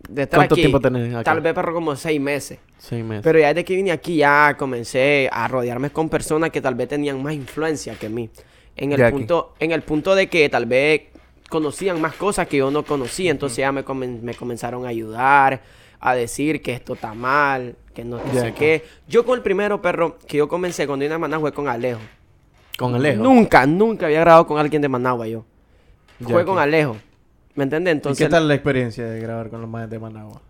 de 0.08 0.22
estar 0.22 0.38
cuánto 0.38 0.54
aquí, 0.54 0.62
tiempo 0.62 0.80
tenés 0.80 1.12
acá? 1.12 1.24
Tal 1.24 1.40
vez, 1.40 1.52
perro, 1.52 1.74
como 1.74 1.96
seis 1.96 2.20
meses. 2.20 2.58
seis 2.78 3.04
meses. 3.04 3.24
Pero 3.24 3.40
ya 3.40 3.48
desde 3.48 3.64
que 3.64 3.74
vine 3.74 3.90
aquí 3.90 4.16
ya 4.18 4.54
comencé 4.56 5.28
a 5.32 5.48
rodearme 5.48 5.90
con 5.90 6.08
personas 6.08 6.50
que 6.50 6.60
tal 6.60 6.76
vez 6.76 6.88
tenían 6.88 7.20
más 7.22 7.34
influencia 7.34 7.94
que 7.96 8.08
mí. 8.08 8.30
En 8.76 8.92
el, 8.92 9.02
aquí. 9.02 9.12
punto, 9.16 9.54
en 9.58 9.72
el 9.72 9.82
punto 9.82 10.14
de 10.14 10.28
que 10.28 10.48
tal 10.48 10.66
vez 10.66 11.02
conocían 11.48 12.00
más 12.00 12.14
cosas 12.14 12.46
que 12.46 12.58
yo 12.58 12.70
no 12.70 12.84
conocía. 12.84 13.30
Entonces 13.32 13.58
ya 13.58 13.72
me, 13.72 13.84
comen- 13.84 14.20
me 14.20 14.34
comenzaron 14.34 14.84
a 14.84 14.88
ayudar, 14.90 15.62
a 15.98 16.14
decir 16.14 16.62
que 16.62 16.72
esto 16.74 16.94
está 16.94 17.14
mal, 17.14 17.74
que 17.94 18.04
no 18.04 18.20
sé 18.32 18.52
qué. 18.56 18.84
Yo 19.08 19.24
con 19.24 19.36
el 19.36 19.42
primero 19.42 19.82
perro 19.82 20.18
que 20.28 20.36
yo 20.36 20.46
comencé 20.46 20.86
cuando 20.86 21.02
vine 21.02 21.14
a 21.14 21.18
Managua 21.18 21.48
fue 21.50 21.52
con 21.54 21.68
Alejo. 21.68 22.00
Con 22.78 22.94
Alejo. 22.94 23.22
Nunca, 23.22 23.66
nunca 23.66 24.06
había 24.06 24.20
grabado 24.20 24.46
con 24.46 24.58
alguien 24.58 24.82
de 24.82 24.88
Managua 24.88 25.26
yo. 25.26 25.44
Fue 26.20 26.44
con. 26.44 26.58
Alejo. 26.58 26.96
¿Me 27.54 27.64
entiendes? 27.64 27.92
¿Y 27.92 27.96
Entonces, 27.96 28.26
qué 28.26 28.30
tal 28.30 28.48
la 28.48 28.54
experiencia 28.54 29.06
de 29.06 29.18
grabar 29.20 29.48
con 29.48 29.60
los 29.60 29.70
más 29.70 29.88
de 29.88 29.98
Managua? 29.98 30.40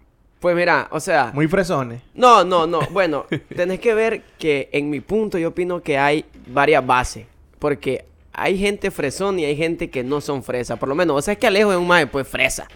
pues 0.41 0.55
mira, 0.55 0.87
o 0.91 1.01
sea, 1.01 1.31
Muy 1.35 1.49
fresones. 1.49 2.03
no, 2.15 2.45
no, 2.45 2.67
no. 2.67 2.81
Bueno, 2.91 3.27
tenés 3.57 3.81
que 3.81 3.95
ver 3.95 4.23
que 4.39 4.69
en 4.73 4.91
mi 4.91 5.01
punto 5.01 5.39
yo 5.39 5.49
opino 5.49 5.83
que 5.83 5.99
hay 5.99 6.25
varias 6.47 6.85
bases. 6.87 7.27
Porque 7.59 8.05
hay 8.33 8.59
gente 8.59 8.91
fresón 8.91 9.39
y 9.39 9.45
hay 9.45 9.57
gente 9.57 9.89
que 9.89 10.05
no 10.05 10.21
son 10.21 10.43
fresa. 10.43 10.77
Por 10.77 10.89
lo 10.89 10.95
menos, 10.95 11.15
vos 11.15 11.25
sabes 11.25 11.39
que 11.39 11.47
Alejo 11.47 11.73
es 11.73 11.79
un 11.79 11.87
mae, 11.87 12.07
pues 12.07 12.29
fresa. 12.29 12.69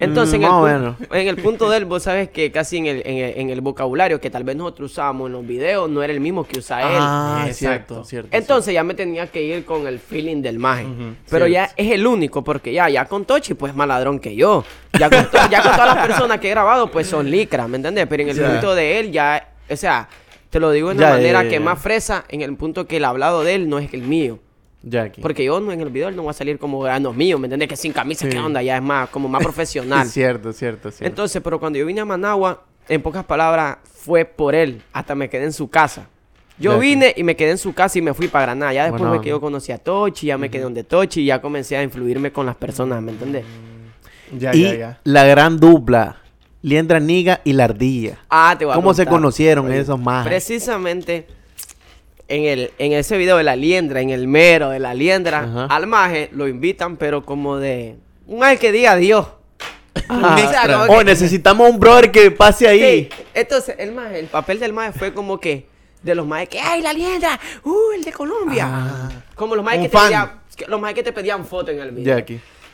Entonces, 0.00 0.38
Mm, 0.38 0.42
en, 0.42 0.44
el 0.44 0.50
más 0.50 0.60
o 0.60 0.64
pu- 0.64 0.72
menos. 0.72 0.96
en 1.12 1.28
el 1.28 1.36
punto 1.36 1.68
de 1.70 1.76
él, 1.78 1.84
vos 1.84 2.02
sabes 2.04 2.28
que 2.30 2.52
casi 2.52 2.76
en 2.78 2.86
el, 2.86 3.02
en, 3.04 3.16
el, 3.18 3.38
en 3.38 3.50
el 3.50 3.60
vocabulario 3.60 4.20
que 4.20 4.30
tal 4.30 4.44
vez 4.44 4.54
nosotros 4.56 4.92
usábamos 4.92 5.26
en 5.26 5.32
los 5.32 5.46
videos 5.46 5.90
no 5.90 6.02
era 6.02 6.12
el 6.12 6.20
mismo 6.20 6.44
que 6.44 6.58
usa 6.58 6.82
él. 6.82 6.98
Ah, 7.00 7.44
Exacto. 7.46 7.56
cierto, 7.94 8.04
cierto. 8.04 8.28
Entonces 8.36 8.74
ya 8.74 8.84
me 8.84 8.94
tenía 8.94 9.26
que 9.26 9.42
ir 9.42 9.64
con 9.64 9.86
el 9.86 9.98
feeling 9.98 10.40
del 10.42 10.58
maje. 10.58 10.84
Pero 11.28 11.46
cierto. 11.46 11.48
ya 11.48 11.64
es 11.76 11.90
el 11.92 12.06
único, 12.06 12.44
porque 12.44 12.72
ya, 12.72 12.88
ya 12.88 13.04
con 13.06 13.24
Tochi, 13.24 13.54
pues 13.54 13.74
más 13.74 13.88
ladrón 13.88 14.18
que 14.20 14.34
yo. 14.36 14.64
Ya 14.98 15.10
con, 15.10 15.24
to- 15.30 15.38
ya 15.50 15.62
con 15.62 15.72
todas 15.72 15.96
las 15.96 16.06
personas 16.06 16.38
que 16.38 16.46
he 16.48 16.50
grabado, 16.50 16.90
pues 16.90 17.06
son 17.08 17.30
licras, 17.30 17.68
¿me 17.68 17.76
entiendes? 17.76 18.06
Pero 18.08 18.22
en 18.22 18.28
el 18.30 18.36
punto 18.40 18.74
de 18.74 19.00
él, 19.00 19.10
ya, 19.12 19.48
o 19.68 19.76
sea, 19.76 20.08
te 20.50 20.60
lo 20.60 20.70
digo 20.70 20.90
de 20.90 20.94
Ya, 20.96 21.06
una 21.08 21.16
manera 21.16 21.38
ya, 21.40 21.44
ya, 21.44 21.50
que 21.50 21.60
más 21.60 21.78
fresa, 21.80 22.24
en 22.28 22.40
el 22.42 22.54
punto 22.56 22.86
que 22.86 22.96
el 22.98 23.04
hablado 23.04 23.42
de 23.44 23.54
él 23.56 23.68
no 23.68 23.78
es 23.78 23.92
el 23.92 24.02
mío. 24.02 24.38
Jackie. 24.88 25.20
Porque 25.20 25.44
yo 25.44 25.60
no 25.60 25.72
en 25.72 25.80
el 25.80 25.90
video 25.90 26.08
él 26.08 26.16
no 26.16 26.24
va 26.24 26.30
a 26.30 26.34
salir 26.34 26.58
como 26.58 26.84
ah, 26.84 26.98
no 26.98 27.12
mío, 27.12 27.38
¿me 27.38 27.46
entiendes? 27.46 27.68
Que 27.68 27.76
sin 27.76 27.92
camisa, 27.92 28.26
Sí. 28.26 28.30
¿qué 28.30 28.38
onda? 28.38 28.62
Ya 28.62 28.76
es 28.76 28.82
más, 28.82 29.08
como 29.10 29.28
más 29.28 29.42
profesional. 29.44 30.06
Es 30.06 30.12
cierto, 30.12 30.52
cierto, 30.52 30.90
cierto. 30.90 31.06
Entonces, 31.06 31.42
pero 31.42 31.58
cuando 31.58 31.78
yo 31.78 31.86
vine 31.86 32.00
a 32.00 32.04
Managua, 32.04 32.64
en 32.88 33.02
pocas 33.02 33.24
palabras, 33.24 33.78
fue 33.84 34.24
por 34.24 34.54
él. 34.54 34.82
Hasta 34.92 35.14
me 35.14 35.28
quedé 35.28 35.44
en 35.44 35.52
su 35.52 35.68
casa. 35.68 36.08
Yo 36.58 36.78
vine 36.78 37.14
y 37.16 37.22
me 37.22 37.36
quedé 37.36 37.52
en 37.52 37.58
su 37.58 37.72
casa 37.72 37.98
y 37.98 38.02
me 38.02 38.12
fui 38.14 38.26
para 38.26 38.46
Granada. 38.46 38.72
Ya 38.72 38.82
después 38.84 39.00
Buena 39.00 39.16
de 39.16 39.20
que 39.20 39.28
yo 39.28 39.40
conocí 39.40 39.70
a 39.70 39.78
Tochi, 39.78 40.26
ya 40.26 40.38
me 40.38 40.50
quedé 40.50 40.62
donde 40.62 40.82
Tochi 40.82 41.20
y 41.20 41.26
ya 41.26 41.40
comencé 41.40 41.76
a 41.76 41.82
influirme 41.84 42.32
con 42.32 42.46
las 42.46 42.56
personas, 42.56 43.00
¿me 43.00 43.12
entiendes? 43.12 43.44
Ya, 44.36 44.54
y 44.54 44.62
ya, 44.62 44.74
ya. 44.74 45.00
la 45.04 45.24
gran 45.24 45.58
dupla 45.58 46.16
Liendra 46.62 46.98
Niga 46.98 47.40
y 47.44 47.52
la 47.52 47.64
ardilla. 47.64 48.18
Ah, 48.28 48.56
te 48.58 48.64
voy 48.64 48.72
a 48.72 48.74
¿Cómo 48.74 48.92
se 48.92 49.06
conocieron 49.06 49.66
Oye, 49.66 49.78
esos 49.78 49.98
majes? 50.00 50.28
Precisamente 50.28 51.26
en, 52.28 52.44
el, 52.44 52.72
en 52.78 52.92
ese 52.92 53.16
video 53.16 53.36
de 53.38 53.44
la 53.44 53.56
liendra, 53.56 54.00
en 54.00 54.10
el 54.10 54.28
mero 54.28 54.70
de 54.70 54.78
la 54.78 54.94
liendra, 54.94 55.40
Ajá. 55.40 55.66
al 55.66 55.86
maje 55.86 56.28
lo 56.32 56.46
invitan, 56.46 56.96
pero 56.96 57.24
como 57.24 57.56
de 57.56 57.96
un 58.26 58.38
maje 58.38 58.58
que 58.58 58.72
diga 58.72 58.92
adiós. 58.92 59.26
Ah, 60.08 60.86
O 60.88 60.98
oh, 60.98 61.04
necesitamos 61.04 61.68
un 61.68 61.80
brother 61.80 62.12
que 62.12 62.30
pase 62.30 62.68
ahí. 62.68 63.08
Sí, 63.10 63.24
Entonces, 63.34 63.74
el 63.78 63.92
maje, 63.92 64.20
el 64.20 64.26
papel 64.26 64.60
del 64.60 64.72
maje 64.72 64.98
fue 64.98 65.12
como 65.12 65.40
que 65.40 65.66
de 66.02 66.14
los 66.14 66.26
majes 66.26 66.50
que, 66.50 66.60
¡ay, 66.60 66.82
la 66.82 66.92
liendra! 66.92 67.38
¡Uh, 67.64 67.92
el 67.96 68.04
de 68.04 68.12
Colombia! 68.12 68.68
Ah. 68.70 69.10
Como 69.34 69.56
los 69.56 69.64
majes 69.64 69.82
que 69.82 69.88
te 69.88 69.98
pedían, 69.98 70.40
que- 70.54 70.66
los 70.66 70.80
majes 70.80 70.94
que 70.94 71.02
te 71.02 71.12
pedían 71.12 71.44
foto 71.44 71.70
en 71.70 71.80
el 71.80 71.90
video. 71.90 72.24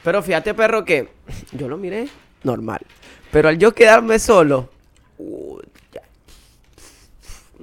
Pero 0.03 0.23
fíjate, 0.23 0.53
perro, 0.53 0.85
que 0.85 1.09
yo 1.53 1.69
lo 1.69 1.79
miré 1.79 2.09
normal. 2.43 2.81
Pero 3.31 3.49
al 3.49 3.59
yo 3.59 3.73
quedarme 3.73 4.19
solo, 4.19 4.69
uh. 5.19 5.59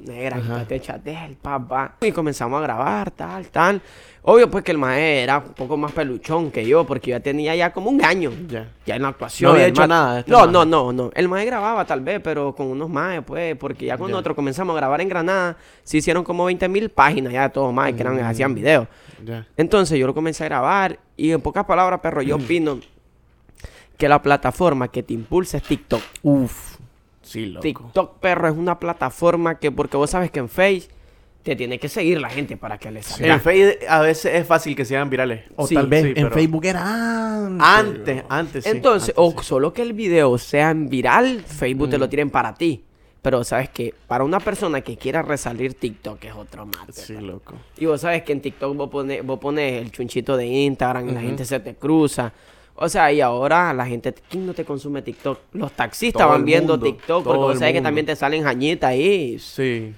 Negra, 0.05 0.39
quítate, 0.41 0.75
echate 0.75 1.25
el 1.25 1.35
papá. 1.35 1.95
Y 2.01 2.11
comenzamos 2.11 2.59
a 2.59 2.63
grabar, 2.63 3.11
tal, 3.11 3.47
tal. 3.49 3.81
Obvio, 4.23 4.51
pues 4.51 4.63
que 4.63 4.71
el 4.71 4.77
maestro 4.77 5.23
era 5.23 5.37
un 5.39 5.53
poco 5.53 5.77
más 5.77 5.91
peluchón 5.93 6.51
que 6.51 6.65
yo, 6.65 6.85
porque 6.85 7.09
yo 7.11 7.17
ya 7.17 7.23
tenía 7.23 7.55
ya 7.55 7.73
como 7.73 7.89
un 7.89 8.03
año. 8.05 8.31
Ya. 8.47 8.69
Ya 8.85 8.95
en 8.95 9.01
la 9.01 9.07
actuación. 9.09 9.49
No 9.49 9.53
había 9.55 9.67
hecho 9.67 9.87
nada, 9.87 10.19
este 10.19 10.31
no, 10.31 10.45
no, 10.45 10.63
no, 10.65 10.93
no. 10.93 11.09
El 11.15 11.27
maestro 11.27 11.51
grababa 11.57 11.85
tal 11.85 12.01
vez, 12.01 12.19
pero 12.23 12.53
con 12.53 12.67
unos 12.67 12.89
más, 12.89 13.23
pues, 13.25 13.55
porque 13.57 13.85
ya 13.87 13.97
cuando 13.97 14.09
Ya. 14.09 14.13
nosotros 14.17 14.35
comenzamos 14.35 14.73
a 14.75 14.77
grabar 14.77 15.01
en 15.01 15.09
Granada, 15.09 15.57
se 15.83 15.97
hicieron 15.97 16.23
como 16.23 16.45
20 16.45 16.67
mil 16.69 16.89
páginas 16.89 17.33
ya 17.33 17.43
de 17.43 17.49
todos 17.49 17.73
más 17.73 17.91
que 17.93 18.01
eran, 18.01 18.19
hacían 18.19 18.53
videos. 18.53 18.87
Entonces 19.57 19.97
yo 19.99 20.05
lo 20.07 20.13
comencé 20.13 20.43
a 20.43 20.47
grabar 20.47 20.99
y 21.17 21.31
en 21.31 21.41
pocas 21.41 21.65
palabras, 21.65 21.99
perro, 22.01 22.21
yo 22.21 22.35
opino 22.37 22.79
que 23.97 24.07
la 24.09 24.21
plataforma 24.21 24.87
que 24.87 25.03
te 25.03 25.13
impulsa 25.13 25.57
es 25.57 25.63
TikTok. 25.63 26.01
Uf. 26.23 26.70
Sí, 27.31 27.45
loco. 27.47 27.61
TikTok, 27.61 28.19
perro, 28.19 28.47
es 28.49 28.55
una 28.55 28.79
plataforma 28.79 29.57
que, 29.59 29.71
porque 29.71 29.97
vos 29.97 30.09
sabes 30.09 30.31
que 30.31 30.39
en 30.39 30.49
Face 30.49 30.87
te 31.43 31.55
tiene 31.55 31.79
que 31.79 31.89
seguir 31.89 32.19
la 32.21 32.29
gente 32.29 32.55
para 32.57 32.77
que 32.77 32.91
le 32.91 33.01
salga. 33.01 33.33
En 33.33 33.41
Facebook 33.41 33.77
a 33.87 34.01
veces 34.01 34.35
es 34.35 34.45
fácil 34.47 34.75
que 34.75 34.85
sean 34.85 35.09
virales. 35.09 35.45
O 35.55 35.65
Sí, 35.65 35.73
tal 35.75 35.87
vez 35.87 36.03
sí, 36.03 36.09
en 36.09 36.13
pero- 36.15 36.31
Facebook 36.31 36.65
era 36.65 37.45
antes. 37.47 37.65
Antes, 37.67 38.23
antes. 38.29 38.63
sí, 38.63 38.69
Entonces, 38.69 39.09
antes, 39.17 39.23
o 39.37 39.41
sí. 39.41 39.47
solo 39.47 39.73
que 39.73 39.81
el 39.81 39.93
video 39.93 40.37
sea 40.37 40.69
en 40.71 40.87
viral, 40.89 41.41
Facebook 41.45 41.89
te 41.89 41.97
lo 41.97 42.05
Mm. 42.05 42.09
tienen 42.09 42.29
para 42.29 42.53
ti. 42.53 42.83
Pero 43.23 43.43
sabes 43.43 43.69
que 43.69 43.93
para 44.07 44.23
una 44.23 44.39
persona 44.39 44.81
que 44.81 44.97
quiera 44.97 45.21
resalir 45.21 45.75
TikTok 45.75 46.23
es 46.25 46.33
otro 46.33 46.65
mate. 46.65 46.91
Sí, 46.93 47.13
perro. 47.13 47.25
loco. 47.27 47.53
Y 47.77 47.85
vos 47.85 48.01
sabes 48.01 48.23
que 48.23 48.33
en 48.33 48.41
TikTok 48.41 48.75
vos 48.75 48.89
pones, 48.89 49.23
vos 49.25 49.39
pones 49.39 49.81
el 49.81 49.91
chunchito 49.91 50.35
de 50.37 50.45
Instagram 50.47 51.07
y 51.09 51.11
la 51.11 51.21
gente 51.21 51.45
se 51.45 51.59
te 51.59 51.75
cruza. 51.75 52.33
O 52.75 52.89
sea, 52.89 53.11
y 53.11 53.21
ahora 53.21 53.73
la 53.73 53.85
gente, 53.85 54.13
¿quién 54.29 54.45
no 54.45 54.53
te 54.53 54.65
consume 54.65 55.01
TikTok? 55.01 55.39
Los 55.53 55.71
taxistas 55.73 56.21
Todo 56.21 56.31
van 56.31 56.45
viendo 56.45 56.73
mundo, 56.73 56.85
TikTok 56.85 57.23
porque 57.23 57.53
el 57.53 57.59
sabes 57.59 57.73
que 57.73 57.81
también 57.81 58.05
te 58.05 58.15
salen 58.15 58.43
jañitas 58.43 58.89
ahí. 58.89 59.37
Sí. 59.39 59.93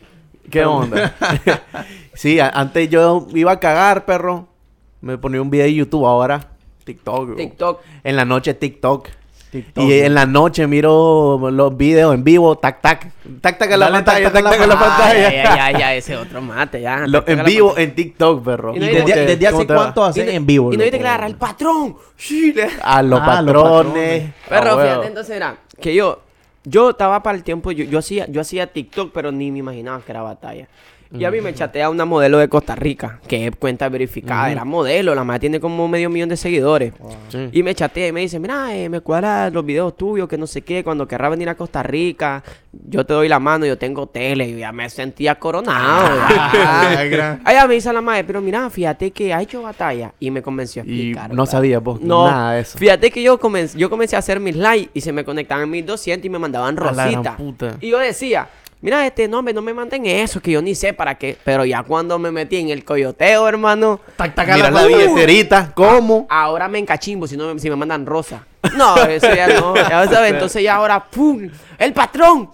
¿Qué 0.49 0.65
onda? 0.65 1.15
sí, 2.13 2.39
antes 2.39 2.89
yo 2.89 3.27
iba 3.33 3.53
a 3.53 3.59
cagar, 3.59 4.05
perro. 4.05 4.47
Me 5.01 5.17
ponía 5.17 5.41
un 5.41 5.49
video 5.49 5.65
de 5.65 5.73
YouTube, 5.73 6.05
ahora 6.05 6.49
TikTok. 6.83 7.25
bro. 7.27 7.35
TikTok. 7.35 7.81
En 8.03 8.15
la 8.15 8.25
noche 8.25 8.53
TikTok. 8.53 9.09
TikTok, 9.53 9.83
y 9.85 9.99
en 10.01 10.13
la 10.15 10.25
noche 10.25 10.65
miro 10.67 11.39
los 11.51 11.77
videos 11.77 12.13
en 12.15 12.23
vivo, 12.23 12.57
tac, 12.57 12.81
tac. 12.81 13.11
Tac, 13.39 13.57
tac 13.57 13.71
en 13.71 13.79
la 13.79 13.91
pantalla, 13.91 14.31
tac, 14.31 14.43
tac, 14.43 14.53
en 14.53 14.59
la 14.61 14.65
la 14.67 14.79
pantalla. 14.79 15.27
Ah, 15.27 15.71
ya, 15.71 15.79
ya, 15.79 15.95
ese 15.95 16.17
otro 16.17 16.41
mate, 16.41 16.81
ya. 16.81 17.05
Lo- 17.07 17.23
en 17.27 17.43
vivo 17.45 17.77
en 17.77 17.93
TikTok, 17.95 18.43
perro. 18.43 18.75
Y 18.75 18.79
no 18.79 18.85
¿Y 18.85 18.87
desde, 18.89 19.01
¿Cómo 19.03 19.13
te- 19.13 19.25
desde 19.25 19.47
hace 19.47 19.67
cuánto 19.67 20.03
haces 20.03 20.27
en 20.27 20.45
vivo? 20.45 20.73
Y 20.73 20.77
no 20.77 20.83
viste 20.83 20.97
que 20.97 21.03
le 21.03 21.09
agarra 21.09 21.27
el 21.27 21.35
patrón. 21.35 21.95
Sí, 22.17 22.51
le- 22.51 22.67
A 22.81 23.01
los 23.03 23.19
Ah, 23.21 23.25
patrones. 23.25 24.23
Ah, 24.49 24.61
fíjate, 24.61 25.07
entonces 25.07 25.35
era 25.35 25.57
que 25.79 25.93
yo, 25.93 26.21
yo 26.63 26.89
estaba 26.89 27.21
para 27.21 27.37
el 27.37 27.43
tiempo, 27.43 27.71
yo, 27.71 27.83
yo 27.85 27.99
hacía, 27.99 28.25
yo 28.29 28.41
hacía 28.41 28.67
TikTok, 28.67 29.11
pero 29.13 29.31
ni 29.31 29.51
me 29.51 29.59
imaginaba 29.59 30.01
que 30.01 30.11
era 30.11 30.21
batalla. 30.23 30.67
Y 31.13 31.25
a 31.25 31.31
mí 31.31 31.41
me 31.41 31.53
chatea 31.53 31.89
una 31.89 32.05
modelo 32.05 32.39
de 32.39 32.47
Costa 32.49 32.75
Rica, 32.75 33.19
que 33.27 33.47
es 33.47 33.55
cuenta 33.55 33.87
verificada, 33.89 34.51
era 34.51 34.65
modelo, 34.65 35.13
la 35.13 35.23
madre 35.23 35.41
tiene 35.41 35.59
como 35.59 35.87
medio 35.87 36.09
millón 36.09 36.29
de 36.29 36.37
seguidores. 36.37 36.93
Sí. 37.29 37.49
Y 37.51 37.63
me 37.63 37.75
chatea 37.75 38.07
y 38.07 38.11
me 38.11 38.21
dice, 38.21 38.39
mira, 38.39 38.75
eh, 38.75 38.89
me 38.89 38.99
cuadra 39.01 39.49
los 39.49 39.65
videos 39.65 39.95
tuyos, 39.95 40.27
que 40.27 40.37
no 40.37 40.47
sé 40.47 40.61
qué, 40.63 40.83
cuando 40.83 41.07
querrás 41.07 41.31
venir 41.31 41.49
a 41.49 41.55
Costa 41.55 41.83
Rica, 41.83 42.43
yo 42.87 43.05
te 43.05 43.13
doy 43.13 43.27
la 43.29 43.39
mano, 43.39 43.65
yo 43.65 43.77
tengo 43.77 44.07
tele, 44.07 44.47
y 44.49 44.57
ya 44.57 44.71
me 44.71 44.89
sentía 44.89 45.35
coronado. 45.35 46.07
ya. 46.53 47.67
Me 47.67 47.75
dice 47.75 47.93
la 47.93 48.01
madre, 48.01 48.23
pero 48.23 48.41
mira, 48.41 48.69
fíjate 48.69 49.11
que 49.11 49.33
ha 49.33 49.41
hecho 49.41 49.61
batalla. 49.61 50.13
Y 50.19 50.31
me 50.31 50.41
convenció 50.41 50.81
a 50.81 50.85
Y 50.85 50.89
explicar. 50.89 51.29
no 51.29 51.43
¿verdad? 51.43 51.51
sabías 51.51 51.81
vos 51.83 52.01
No, 52.01 52.29
nada 52.29 52.53
de 52.53 52.61
eso. 52.61 52.77
Fíjate 52.77 53.09
que 53.11 53.21
yo 53.23 53.39
comencé, 53.39 53.77
yo 53.77 53.89
comencé 53.89 54.15
a 54.15 54.19
hacer 54.19 54.39
mis 54.39 54.55
likes 54.55 54.89
y 54.93 55.01
se 55.01 55.11
me 55.11 55.23
conectaban 55.23 55.69
1200 55.69 56.25
y 56.25 56.29
me 56.29 56.39
mandaban 56.39 56.77
A 56.79 56.85
la 56.85 56.91
gran 56.93 57.11
rosita. 57.13 57.37
puta. 57.37 57.77
Y 57.79 57.89
yo 57.89 57.99
decía, 57.99 58.47
mira, 58.83 59.07
este 59.07 59.27
nombre, 59.27 59.51
no 59.55 59.63
me 59.63 59.73
manden 59.73 60.05
eso, 60.05 60.39
que 60.39 60.51
yo 60.51 60.61
ni 60.61 60.75
sé 60.75 60.93
para 60.93 61.15
qué. 61.15 61.35
Pero 61.43 61.65
ya 61.65 61.81
cuando 61.81 62.19
me 62.19 62.29
metí 62.31 62.57
en 62.57 62.69
el 62.69 62.85
coyoteo, 62.85 63.47
hermano, 63.47 63.99
Tac, 64.15 64.35
tac, 64.35 64.45
Mira 64.53 64.69
la 64.69 64.79
pantalla. 64.81 64.97
billetterita, 64.97 65.71
¿cómo? 65.73 66.27
ahora 66.29 66.67
me 66.67 66.77
encachimbo 66.77 67.25
si, 67.25 67.35
no 67.35 67.51
me, 67.51 67.59
si 67.59 67.67
me 67.69 67.75
mandan 67.75 68.05
rosa. 68.05 68.45
No, 68.77 68.95
eso 68.97 69.33
ya 69.33 69.47
no. 69.47 69.75
Ya 69.75 70.05
sabes, 70.11 70.33
entonces 70.33 70.61
ya 70.61 70.75
ahora, 70.75 71.03
¡pum! 71.03 71.49
¡El 71.79 71.93
patrón! 71.93 72.51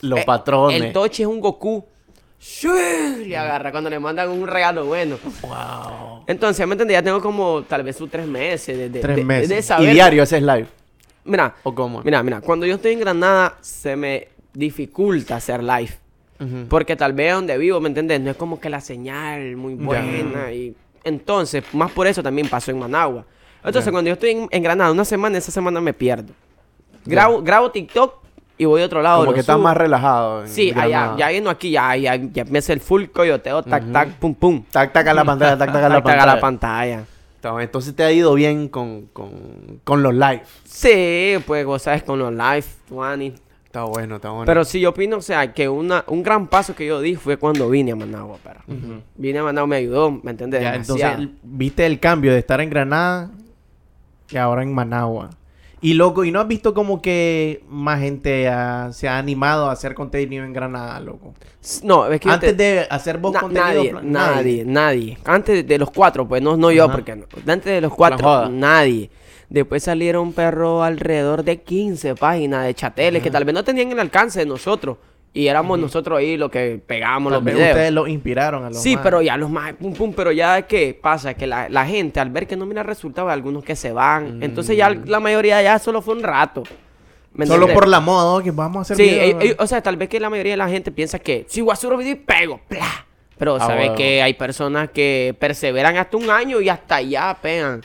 Los 0.00 0.20
Eh, 0.20 0.24
patrones. 0.24 0.80
El 0.82 0.92
Tochi 0.92 1.22
es 1.22 1.28
un 1.28 1.40
Goku. 1.40 1.84
¡Sí! 2.38 2.68
Le 3.26 3.36
agarra 3.36 3.70
cuando 3.72 3.88
le 3.88 3.98
mandan 3.98 4.28
un 4.28 4.46
regalo 4.46 4.84
bueno. 4.84 5.16
Wow. 5.42 6.24
Entonces, 6.26 6.66
¿me 6.66 6.74
entiendes? 6.74 6.94
Ya 6.94 7.02
tengo 7.02 7.20
como 7.20 7.62
tal 7.62 7.82
vez 7.82 7.96
sus 7.96 8.10
tres 8.10 8.26
meses 8.26 8.76
de, 8.76 8.88
de, 8.90 9.00
Tres 9.00 9.16
de- 9.16 9.24
meses. 9.24 9.68
de 9.68 9.82
Y 9.84 9.86
Y 9.88 9.90
diario 9.94 10.22
haces 10.22 10.42
live. 10.42 10.66
Mira, 11.24 11.54
¿O 11.62 11.74
cómo? 11.74 12.02
mira, 12.04 12.22
mira. 12.22 12.42
Cuando 12.42 12.66
yo 12.66 12.74
estoy 12.74 12.92
en 12.92 13.00
Granada, 13.00 13.56
se 13.62 13.96
me 13.96 14.28
dificulta 14.54 15.36
hacer 15.36 15.62
live. 15.62 15.92
Porque 16.68 16.94
tal 16.94 17.12
vez 17.14 17.32
donde 17.32 17.56
vivo, 17.56 17.80
¿me 17.80 17.88
entiendes? 17.88 18.20
No 18.20 18.30
es 18.30 18.36
como 18.36 18.60
que 18.60 18.68
la 18.68 18.80
señal 18.80 19.56
muy 19.56 19.74
buena. 19.74 20.52
Y 20.52 20.74
entonces, 21.02 21.64
más 21.72 21.90
por 21.90 22.06
eso 22.06 22.22
también 22.22 22.48
pasó 22.48 22.70
en 22.70 22.78
Managua. 22.78 23.24
Entonces, 23.64 23.90
cuando 23.90 24.08
yo 24.08 24.14
estoy 24.14 24.30
en, 24.30 24.48
en 24.50 24.62
Granada 24.62 24.92
una 24.92 25.04
semana, 25.06 25.38
esa 25.38 25.50
semana 25.50 25.80
me 25.80 25.94
pierdo. 25.94 26.32
Grabo, 27.06 27.42
grabo 27.42 27.70
TikTok 27.70 28.16
y 28.58 28.66
voy 28.66 28.82
a 28.82 28.86
otro 28.86 29.00
lado. 29.00 29.18
Como 29.20 29.30
lo 29.30 29.34
que 29.34 29.40
estás 29.40 29.58
más 29.58 29.74
relajado. 29.76 30.46
Sí, 30.46 30.70
allá, 30.76 31.14
ya 31.16 31.30
yendo 31.30 31.48
aquí, 31.48 31.70
ya, 31.70 31.96
ya, 31.96 32.16
ya 32.16 32.44
me 32.44 32.58
hace 32.58 32.74
el 32.74 32.80
full 32.80 33.04
coyoteo, 33.06 33.62
tac, 33.62 33.90
tac, 33.90 34.10
pum, 34.18 34.34
pum. 34.34 34.64
Tac, 34.70 34.92
tac 34.92 35.06
a 35.06 35.14
la 35.14 35.24
pantalla, 35.24 35.56
tac, 35.56 35.72
tac 35.72 35.82
a 35.82 35.88
la 35.88 35.94
Tac, 35.94 36.04
tac 36.04 36.04
pantalla. 36.04 36.22
a 36.22 36.34
la 36.34 36.40
pantalla. 36.40 37.04
Entonces 37.62 37.94
te 37.94 38.02
ha 38.02 38.10
ido 38.12 38.32
bien 38.34 38.68
con, 38.68 39.06
con, 39.12 39.30
con 39.84 40.02
los 40.02 40.12
live. 40.14 40.42
Sí, 40.64 41.34
pues 41.46 41.64
vos 41.66 41.82
sabes, 41.82 42.02
con 42.02 42.18
los 42.18 42.32
live, 42.32 42.64
Juani. 42.90 43.34
Está 43.74 43.82
bueno, 43.86 44.14
está 44.16 44.30
bueno. 44.30 44.44
Pero 44.46 44.64
sí, 44.64 44.78
yo 44.78 44.90
opino, 44.90 45.16
o 45.16 45.20
sea, 45.20 45.52
que 45.52 45.68
una, 45.68 46.04
un 46.06 46.22
gran 46.22 46.46
paso 46.46 46.76
que 46.76 46.86
yo 46.86 47.00
di 47.00 47.16
fue 47.16 47.38
cuando 47.38 47.68
vine 47.68 47.90
a 47.90 47.96
Managua, 47.96 48.38
perro. 48.40 48.60
Vine 49.16 49.40
a 49.40 49.42
Managua, 49.42 49.66
me 49.66 49.74
ayudó, 49.74 50.12
¿me 50.12 50.30
entiendes? 50.30 50.62
Ya, 50.62 50.76
entonces, 50.76 51.28
viste 51.42 51.84
el 51.84 51.98
cambio 51.98 52.32
de 52.32 52.38
estar 52.38 52.60
en 52.60 52.70
Granada 52.70 53.32
y 54.30 54.36
ahora 54.36 54.62
en 54.62 54.72
Managua. 54.72 55.30
Y 55.80 55.94
loco, 55.94 56.24
¿y 56.24 56.30
no 56.30 56.38
has 56.40 56.46
visto 56.46 56.72
como 56.72 57.02
que 57.02 57.64
más 57.68 57.98
gente 57.98 58.48
se 58.92 59.08
ha 59.08 59.18
animado 59.18 59.68
a 59.68 59.72
hacer 59.72 59.96
contenido 59.96 60.44
en 60.44 60.52
Granada, 60.52 61.00
loco? 61.00 61.34
No, 61.82 62.06
es 62.06 62.20
que 62.20 62.30
Antes 62.30 62.56
te- 62.56 62.62
de 62.62 62.86
hacer 62.88 63.18
vos 63.18 63.32
Na- 63.32 63.40
contenido... 63.40 64.00
nadie, 64.02 64.02
nadie, 64.04 64.64
nadie. 64.64 65.18
Antes 65.24 65.66
de, 65.66 65.78
los 65.78 65.90
cuatro, 65.90 66.28
pues 66.28 66.40
no, 66.40 66.56
no 66.56 66.70
yo, 66.70 66.88
porque 66.92 67.16
no. 67.16 67.24
Antes 67.44 67.64
de 67.74 67.80
los 67.80 67.92
cuatro, 67.92 68.48
nadie. 68.48 69.10
Después 69.48 69.82
salieron 69.82 70.32
perro 70.32 70.82
alrededor 70.82 71.44
de 71.44 71.60
15 71.62 72.14
páginas 72.14 72.64
de 72.66 72.74
chateles 72.74 73.22
que 73.22 73.30
tal 73.30 73.44
vez 73.44 73.54
no 73.54 73.62
tenían 73.64 73.92
el 73.92 74.00
alcance 74.00 74.40
de 74.40 74.46
nosotros. 74.46 74.96
Y 75.36 75.48
éramos 75.48 75.78
nosotros 75.80 76.18
ahí 76.18 76.36
los 76.36 76.48
que 76.50 76.80
pegamos 76.86 77.32
Tal 77.32 77.42
los 77.44 77.52
videos. 77.52 77.70
ustedes 77.70 77.92
lo 77.92 78.06
inspiraron 78.06 78.64
a 78.64 78.70
los 78.70 78.80
Sí, 78.80 78.94
más. 78.94 79.02
pero 79.02 79.20
ya 79.20 79.36
los 79.36 79.50
más, 79.50 79.72
pum, 79.74 79.92
pum, 79.92 80.12
pero 80.14 80.30
ya 80.30 80.62
que 80.62 80.94
pasa 81.00 81.34
que 81.34 81.46
la, 81.48 81.68
la 81.68 81.84
gente 81.86 82.20
al 82.20 82.30
ver 82.30 82.46
que 82.46 82.56
no 82.56 82.66
mira 82.66 82.84
resultados, 82.84 83.28
hay 83.30 83.34
algunos 83.34 83.64
que 83.64 83.74
se 83.74 83.90
van. 83.92 84.40
Entonces 84.44 84.76
ya 84.76 84.90
la 84.90 85.18
mayoría 85.18 85.60
ya 85.60 85.78
solo 85.80 86.02
fue 86.02 86.14
un 86.14 86.22
rato. 86.22 86.62
¿Me 87.32 87.46
Solo 87.46 87.66
por 87.66 87.88
la 87.88 87.98
moda, 87.98 88.44
que 88.44 88.52
vamos 88.52 88.76
a 88.88 88.94
hacer 88.94 88.96
Sí, 88.96 89.16
¿no? 89.34 89.40
ellos- 89.40 89.56
o 89.58 89.66
sea, 89.66 89.82
tal 89.82 89.96
vez 89.96 90.08
que 90.08 90.20
la 90.20 90.30
mayoría 90.30 90.52
de 90.52 90.56
la 90.56 90.68
gente 90.68 90.92
piensa 90.92 91.18
que 91.18 91.44
si 91.48 91.62
un 91.62 91.98
video 91.98 92.12
y 92.12 92.14
pego, 92.14 92.60
¡pla! 92.68 93.04
Pero 93.36 93.56
Ah, 93.56 93.58
sabes 93.58 93.76
bueno. 93.78 93.94
que 93.96 94.22
hay 94.22 94.34
personas 94.34 94.90
que 94.90 95.34
perseveran 95.40 95.96
hasta 95.96 96.16
un 96.16 96.30
año 96.30 96.60
y 96.60 96.68
hasta 96.68 96.94
allá 96.96 97.36
pegan. 97.42 97.80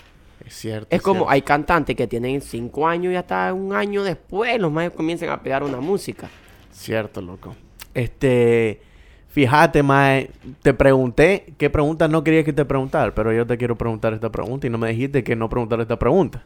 Es 0.45 0.53
cierto. 0.55 0.87
Es 0.95 1.01
como, 1.01 1.19
cierto. 1.21 1.31
hay 1.31 1.41
cantantes 1.41 1.95
que 1.95 2.07
tienen 2.07 2.41
cinco 2.41 2.87
años 2.87 3.13
y 3.13 3.15
hasta 3.15 3.53
un 3.53 3.73
año 3.73 4.03
después 4.03 4.59
los 4.59 4.71
más 4.71 4.89
comienzan 4.91 5.29
a 5.29 5.41
pegar 5.41 5.63
una 5.63 5.79
música. 5.79 6.29
Cierto, 6.71 7.21
loco. 7.21 7.55
Este, 7.93 8.81
fíjate, 9.27 9.83
mae, 9.83 10.29
te 10.61 10.73
pregunté 10.73 11.53
qué 11.57 11.69
preguntas 11.69 12.09
no 12.09 12.23
querías 12.23 12.45
que 12.45 12.53
te 12.53 12.65
preguntara, 12.65 13.13
pero 13.13 13.33
yo 13.33 13.45
te 13.45 13.57
quiero 13.57 13.77
preguntar 13.77 14.13
esta 14.13 14.31
pregunta 14.31 14.67
y 14.67 14.69
no 14.69 14.77
me 14.77 14.89
dijiste 14.89 15.23
que 15.23 15.35
no 15.35 15.49
preguntar 15.49 15.81
esta 15.81 15.97
pregunta. 15.99 16.43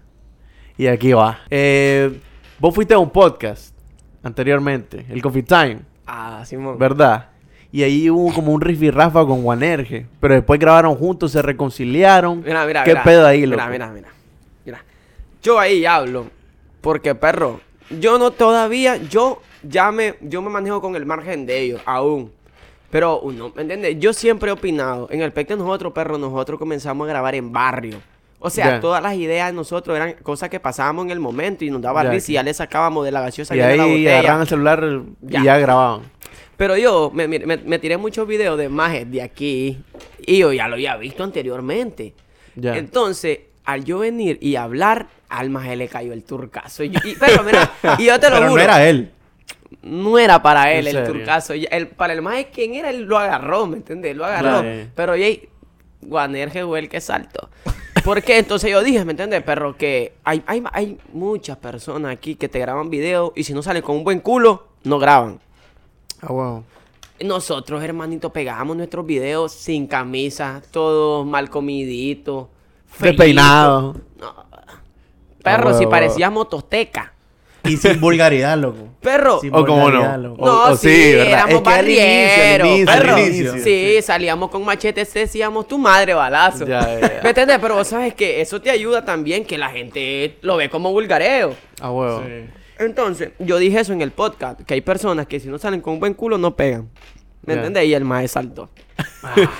Y 0.77 0.87
aquí 0.87 1.13
va. 1.13 1.39
Eh, 1.49 2.19
vos 2.59 2.73
fuiste 2.73 2.93
a 2.95 2.99
un 2.99 3.09
podcast 3.11 3.75
anteriormente, 4.23 5.05
el 5.09 5.21
Coffee 5.21 5.43
Time, 5.43 5.79
Ah, 6.05 6.43
Simón. 6.45 6.77
¿verdad? 6.79 7.29
Y 7.73 7.81
ahí 7.83 8.07
hubo 8.09 8.31
como 8.33 8.53
un 8.53 8.61
rifirrafa 8.61 9.25
con 9.25 9.41
Juanerge, 9.41 10.05
pero 10.19 10.35
después 10.35 10.59
grabaron 10.59 10.95
juntos, 10.95 11.31
se 11.31 11.41
reconciliaron. 11.41 12.43
Mira, 12.45 12.65
mira, 12.67 12.83
¿Qué 12.83 12.91
mira. 12.91 13.03
pedo 13.03 13.25
ahí, 13.27 13.45
loco? 13.47 13.55
Mira, 13.63 13.69
mira, 13.71 13.87
mira. 13.91 14.07
Mira. 14.63 14.83
Yo 15.41 15.59
ahí 15.59 15.83
hablo 15.85 16.27
porque, 16.81 17.15
perro, 17.15 17.59
yo 17.99 18.19
no 18.19 18.29
todavía, 18.31 18.97
yo 18.97 19.41
ya 19.63 19.91
me, 19.91 20.13
yo 20.21 20.41
me 20.43 20.49
manejo 20.51 20.81
con 20.81 20.95
el 20.95 21.05
margen 21.07 21.45
de 21.47 21.61
ellos, 21.61 21.81
aún. 21.85 22.31
Pero 22.91 23.21
uno, 23.21 23.51
¿me 23.55 23.63
entiendes? 23.63 23.97
Yo 23.99 24.13
siempre 24.13 24.51
he 24.51 24.53
opinado, 24.53 25.07
en 25.09 25.21
el 25.21 25.31
PEC 25.31 25.47
de 25.49 25.55
nosotros, 25.57 25.93
perro, 25.93 26.19
nosotros 26.19 26.59
comenzamos 26.59 27.05
a 27.07 27.09
grabar 27.09 27.33
en 27.33 27.51
barrio. 27.51 27.97
O 28.37 28.51
sea, 28.51 28.79
todas 28.81 29.01
las 29.01 29.15
ideas 29.15 29.47
de 29.47 29.53
nosotros 29.53 29.95
eran 29.95 30.13
cosas 30.21 30.49
que 30.49 30.59
pasábamos 30.59 31.05
en 31.05 31.11
el 31.11 31.19
momento 31.19 31.63
y 31.65 31.71
nos 31.71 31.81
daba 31.81 32.03
Ya, 32.03 32.09
risa 32.11 32.31
y 32.31 32.35
ya. 32.35 32.43
le 32.43 32.53
sacábamos 32.53 33.03
de 33.05 33.11
la 33.11 33.21
gaseosa 33.21 33.55
Y 33.55 33.59
de 33.59 33.77
la 33.77 33.83
ahí 33.83 33.89
botella. 33.89 34.11
agarraban 34.19 34.41
el 34.41 34.47
celular 34.47 35.01
Ya. 35.21 35.39
y 35.39 35.43
ya 35.45 35.57
grababan. 35.57 36.01
Pero 36.57 36.77
yo 36.77 37.11
me, 37.13 37.27
me- 37.27 37.79
tiré 37.79 37.97
muchos 37.97 38.27
videos 38.27 38.57
de 38.57 38.69
majes 38.69 39.09
de 39.11 39.21
aquí 39.21 39.77
y 40.25 40.37
yo 40.37 40.53
ya 40.53 40.67
lo 40.67 40.75
había 40.75 40.95
visto 40.97 41.23
anteriormente. 41.23 42.13
Entonces, 42.61 43.39
al 43.65 43.83
yo 43.83 43.99
venir 43.99 44.37
y 44.41 44.55
hablar, 44.55 45.07
al 45.29 45.49
maje 45.49 45.75
le 45.75 45.87
cayó 45.87 46.13
el 46.13 46.23
turcazo. 46.23 46.83
Y, 46.83 46.89
yo- 46.91 46.99
y- 47.03 47.15
pero 47.15 47.43
mira, 47.43 47.71
y 47.99 48.05
yo 48.05 48.19
te 48.19 48.29
lo 48.29 48.35
Pero 48.37 48.49
juro, 48.49 48.57
no 48.57 48.63
era 48.63 48.87
él. 48.87 49.11
no 49.81 50.19
era 50.19 50.41
para 50.41 50.71
él 50.73 50.87
¿En 50.87 50.95
el 50.97 51.05
serio? 51.05 51.13
turcazo. 51.19 51.53
El, 51.53 51.87
para 51.87 52.13
el 52.13 52.21
maje, 52.21 52.49
¿quién 52.53 52.75
era? 52.75 52.89
Él 52.91 53.01
lo 53.03 53.17
agarró, 53.17 53.65
¿me 53.65 53.77
entiendes? 53.77 54.15
Lo 54.15 54.25
agarró. 54.25 54.63
Pero 54.95 55.13
oye, 55.13 55.49
Guanerge 56.01 56.63
fue 56.65 56.79
el 56.79 56.89
que 56.89 57.01
saltó. 57.01 57.49
¿Por 58.03 58.21
qué? 58.21 58.37
Entonces 58.37 58.69
yo 58.69 58.83
dije, 58.83 59.03
¿me 59.05 59.11
entiendes? 59.11 59.41
Pero 59.45 59.77
que 59.77 60.13
hay, 60.25 60.43
hay, 60.45 60.61
hay 60.73 60.97
muchas 61.13 61.57
personas 61.57 62.11
aquí 62.11 62.35
que 62.35 62.49
te 62.49 62.59
graban 62.59 62.89
videos 62.89 63.31
y 63.35 63.43
si 63.45 63.53
no 63.53 63.63
salen 63.63 63.81
con 63.81 63.95
un 63.95 64.03
buen 64.03 64.19
culo, 64.19 64.67
no 64.83 64.99
graban. 64.99 65.39
Ah, 66.23 66.31
wow. 66.31 66.63
Nosotros, 67.21 67.83
hermanito, 67.83 68.31
pegábamos 68.31 68.75
nuestros 68.77 69.05
videos 69.05 69.51
sin 69.53 69.87
camisa, 69.87 70.61
todos 70.71 71.25
mal 71.25 71.49
comiditos. 71.49 72.47
feitos. 72.87 73.17
Despeinado. 73.17 73.95
No. 74.19 74.33
Perro, 75.43 75.69
Ah, 75.69 75.73
si 75.73 75.79
huevo. 75.79 75.89
parecíamos 75.91 76.49
tosteca. 76.49 77.11
Y 77.65 77.77
sin 77.77 77.99
vulgaridad, 78.01 78.57
loco. 78.57 78.89
Perro. 79.01 79.39
Sin 79.39 79.53
O 79.55 79.59
vulgaridad, 79.65 80.17
no. 80.17 80.29
loco. 80.29 80.41
O- 80.43 80.45
No, 80.45 80.63
o 80.73 80.75
sí, 80.75 80.89
sí, 80.89 81.11
¿verdad? 81.13 81.27
éramos 81.27 81.53
Es 81.55 81.61
que 81.61 81.69
al 81.69 81.89
inicio, 81.89 82.03
al 82.03 82.85
barrieros, 82.85 82.95
perro. 82.95 83.19
inicio. 83.19 83.53
Sí, 83.63 84.01
salíamos 84.01 84.49
con 84.49 84.65
machetes, 84.65 85.13
decíamos 85.13 85.67
tu 85.67 85.77
madre 85.77 86.13
balazo. 86.13 86.65
Ya, 86.65 86.81
ya, 86.81 86.99
ya. 86.99 87.19
¿Me 87.23 87.29
entiendes? 87.29 87.59
Pero 87.61 87.75
vos 87.75 87.87
sabes 87.87 88.13
que 88.15 88.41
eso 88.41 88.61
te 88.61 88.69
ayuda 88.69 89.05
también 89.05 89.45
que 89.45 89.57
la 89.57 89.69
gente 89.69 90.37
lo 90.41 90.57
ve 90.57 90.69
como 90.69 90.91
vulgareo. 90.91 91.55
Ah, 91.79 91.91
huevo. 91.91 92.21
Sí. 92.25 92.45
Entonces, 92.79 93.31
yo 93.39 93.57
dije 93.57 93.79
eso 93.79 93.93
en 93.93 94.01
el 94.01 94.11
podcast, 94.11 94.61
que 94.61 94.73
hay 94.73 94.81
personas 94.81 95.27
que 95.27 95.39
si 95.39 95.47
no 95.47 95.57
salen 95.57 95.81
con 95.81 95.93
un 95.93 95.99
buen 95.99 96.13
culo 96.13 96.37
no 96.37 96.55
pegan. 96.55 96.89
¿Me 97.45 97.53
entiendes? 97.53 97.85
Y 97.85 97.93
el 97.93 98.05
maestro 98.05 98.41
saltó. 98.41 98.69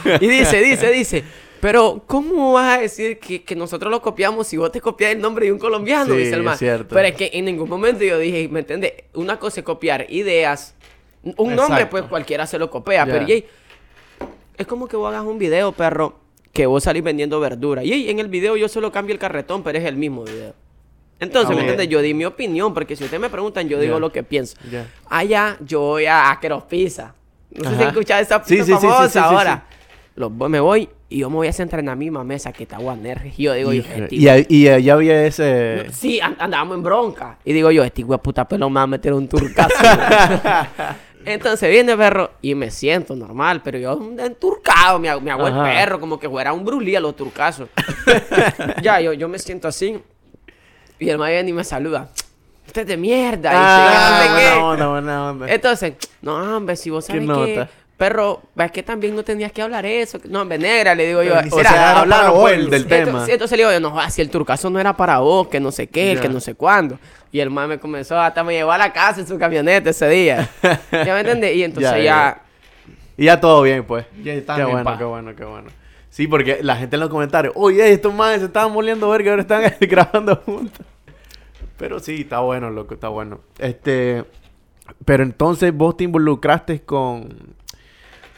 y 0.22 0.28
dice, 0.28 0.62
dice, 0.62 0.92
dice, 0.92 1.24
pero 1.60 2.04
¿cómo 2.08 2.54
vas 2.54 2.78
a 2.78 2.82
decir 2.82 3.20
que, 3.20 3.44
que 3.44 3.56
nosotros 3.56 3.92
lo 3.92 4.02
copiamos 4.02 4.48
si 4.48 4.58
vos 4.58 4.72
te 4.72 4.82
copias 4.82 5.12
el 5.12 5.22
nombre 5.22 5.46
de 5.46 5.52
un 5.52 5.60
colombiano? 5.60 6.14
Sí, 6.14 6.20
dice 6.20 6.34
el 6.34 6.40
es 6.40 6.46
maestro. 6.46 6.88
Pero 6.90 7.08
es 7.08 7.16
que 7.16 7.32
en 7.34 7.46
ningún 7.46 7.70
momento 7.70 8.04
yo 8.04 8.18
dije, 8.20 8.48
¿me 8.50 8.60
entiendes? 8.62 8.94
Una 9.14 9.38
cosa 9.38 9.62
es 9.62 9.66
copiar 9.66 10.06
ideas. 10.10 10.76
Un 11.38 11.56
nombre, 11.56 11.86
pues 11.86 12.04
cualquiera 12.04 12.46
se 12.48 12.58
lo 12.58 12.70
copia. 12.70 13.06
Pero 13.06 13.26
Jay, 13.26 13.46
es 14.58 14.68
como 14.68 14.88
que 14.88 14.96
vos 14.96 15.14
hagas 15.14 15.26
un 15.26 15.38
video, 15.38 15.72
perro, 15.72 16.20
que 16.52 16.66
vos 16.66 16.84
salís 16.84 17.04
vendiendo 17.04 17.40
verdura. 17.40 17.84
Y 17.84 18.10
en 18.10 18.20
el 18.20 18.28
video 18.28 18.56
yo 18.58 18.68
solo 18.68 18.92
cambio 18.92 19.14
el 19.14 19.20
carretón, 19.20 19.64
pero 19.64 19.78
es 19.78 19.86
el 19.86 19.96
mismo 19.96 20.24
video. 20.24 20.54
Entonces, 21.24 21.48
Ah, 21.48 21.50
¿me 21.50 21.56
bueno. 21.56 21.72
entiendes? 21.72 21.88
Yo 21.90 22.02
di 22.02 22.14
mi 22.14 22.26
opinión, 22.26 22.74
porque 22.74 22.96
si 22.96 23.04
ustedes 23.04 23.20
me 23.22 23.30
preguntan, 23.30 23.68
yo 23.68 23.80
digo 23.80 24.00
lo 24.00 24.12
que 24.12 24.24
pienso. 24.24 24.58
Ya. 24.72 24.86
Allá 25.10 25.58
yo 25.62 25.80
voy 25.82 26.06
a 26.06 26.30
Aqueros 26.32 26.64
Pizza. 26.64 27.16
No 27.52 27.70
sé 27.70 27.76
si 27.76 27.82
Ajá. 27.82 27.90
escuchado 27.90 28.22
esa 28.22 28.44
pizza 28.44 28.66
sí, 28.66 28.72
famosa 28.72 29.06
sí, 29.08 29.14
sí, 29.14 29.20
ahora. 29.20 29.66
Los 30.16 30.32
me 30.32 30.60
voy 30.60 30.90
y 31.10 31.20
yo 31.20 31.30
me 31.30 31.38
voy 31.38 31.48
a 31.48 31.54
sentar 31.54 31.80
en 31.80 31.88
la 31.88 31.96
misma 31.96 32.24
mesa 32.24 32.52
que 32.54 32.64
está. 32.64 32.78
Y 33.36 33.44
yo 33.44 33.54
digo, 33.54 33.74
yo, 33.74 33.82
Y, 33.82 33.86
este 34.02 34.16
y, 34.16 34.28
ahí- 34.28 34.46
y 34.50 34.68
allá 34.68 34.94
había 34.94 35.26
ese... 35.26 35.86
Sí, 35.92 36.20
an- 36.22 36.36
andábamos 36.40 36.78
en 36.78 36.84
bronca. 36.84 37.38
Y 37.44 37.54
digo 37.54 37.72
yo, 37.72 37.84
este 37.84 38.04
de 38.04 38.18
puta 38.20 38.48
pelo 38.48 38.70
me 38.70 38.76
va 38.76 38.82
a 38.84 38.88
meter 38.88 39.12
un 39.14 39.28
turcazo. 39.28 39.74
Entonces 41.26 41.70
viene 41.70 41.96
perro 41.96 42.32
y 42.42 42.54
me 42.54 42.70
siento 42.70 43.16
normal, 43.16 43.62
pero 43.64 43.78
yo 43.80 43.98
enturcado, 44.20 45.00
me, 45.00 45.10
hago- 45.10 45.22
me 45.22 45.32
hago 45.32 45.48
el 45.48 45.54
Ajá. 45.54 45.64
perro, 45.64 46.00
como 46.00 46.20
que 46.20 46.30
fuera 46.30 46.52
un 46.52 46.66
brulí 46.66 46.96
a 46.96 47.00
los 47.00 47.16
turcazos. 47.16 47.70
ya, 48.84 49.00
yo, 49.00 49.14
yo 49.14 49.30
me 49.30 49.40
siento 49.40 49.68
así. 49.70 50.00
Y 51.04 51.10
el 51.10 51.50
y 51.50 51.54
me 51.54 51.64
saluda. 51.64 52.10
Usted 52.66 52.82
es 52.82 52.88
de 52.88 52.98
mierda. 52.98 53.52
y 53.52 53.56
Ah, 53.58 54.22
sí, 54.24 54.30
no 54.30 54.36
sé 54.38 54.42
qué. 54.42 54.50
buena 54.50 54.66
onda, 54.70 54.88
buena 54.88 55.30
onda. 55.32 55.54
Entonces, 55.54 55.94
no, 56.22 56.58
hombre, 56.58 56.76
si 56.76 56.90
vos 56.90 57.06
¿Qué 57.06 57.14
sabes 57.14 57.28
que... 57.46 57.56
nota? 57.56 57.70
Perro, 57.98 58.42
es 58.58 58.72
que 58.72 58.82
también 58.84 59.16
no 59.16 59.24
tenías 59.24 59.52
que 59.52 59.62
hablar 59.62 59.86
eso. 59.86 60.18
No, 60.28 60.42
hombre, 60.42 60.58
negra, 60.58 60.96
le 60.96 61.06
digo 61.08 61.22
yo. 61.24 61.36
O 61.36 61.58
"Será, 61.58 61.70
sea, 61.70 61.92
era 61.92 62.00
hablaron 62.02 62.26
para 62.32 62.40
pues, 62.42 62.62
vos, 62.62 62.72
del 62.72 62.82
Entonces- 62.82 63.06
tema. 63.06 63.26
entonces 63.30 63.52
le 63.58 63.64
digo 63.64 63.72
yo, 63.72 63.80
no, 63.80 63.92
jodas, 63.92 64.14
si 64.14 64.22
el 64.22 64.30
turcazo 64.30 64.70
no 64.70 64.80
era 64.80 64.98
para 64.98 65.20
vos, 65.20 65.48
que 65.48 65.60
no 65.60 65.72
sé 65.72 65.88
qué, 65.88 66.18
que 66.22 66.28
no 66.28 66.40
sé 66.40 66.56
cuándo. 66.56 66.98
Y 67.32 67.40
el 67.40 67.50
man 67.52 67.70
me 67.70 67.80
comenzó, 67.80 68.20
hasta 68.20 68.44
me 68.44 68.54
llevó 68.54 68.72
a 68.72 68.78
la 68.78 68.92
casa 68.92 69.20
en 69.22 69.28
su 69.28 69.38
camioneta 69.38 69.92
ese 69.92 70.10
día. 70.10 70.50
¿Ya 70.92 71.14
me 71.14 71.20
entiendes? 71.20 71.56
Y 71.56 71.64
entonces 71.64 71.92
Ya. 72.04 72.42
Y 73.16 73.26
ya 73.26 73.40
todo 73.40 73.62
bien, 73.62 73.84
pues. 73.86 74.06
Ya 74.24 74.34
están 74.34 74.56
qué 74.58 74.62
en 74.64 74.72
bueno, 74.72 74.98
qué 74.98 75.04
bueno, 75.04 75.36
qué 75.36 75.44
bueno. 75.46 75.70
Sí, 76.10 76.28
porque 76.28 76.60
la 76.62 76.76
gente 76.76 76.96
en 76.96 77.00
los 77.00 77.10
comentarios, 77.10 77.54
oye, 77.56 77.92
estos 77.92 78.14
madres 78.14 78.40
se 78.42 78.48
estaban 78.48 78.72
moliendo 78.72 79.08
verga, 79.10 79.32
ahora 79.32 79.42
están 79.44 79.64
grabando 79.82 80.36
juntos. 80.46 80.86
Pero 81.78 82.00
sí, 82.00 82.22
está 82.22 82.40
bueno, 82.40 82.70
loco, 82.70 82.94
está 82.94 83.10
bueno. 83.10 83.40
Este, 83.60 84.24
pero 85.06 85.24
entonces 85.24 85.74
vos 85.74 85.98
te 85.98 86.04
involucraste 86.06 86.82
con, 86.82 87.30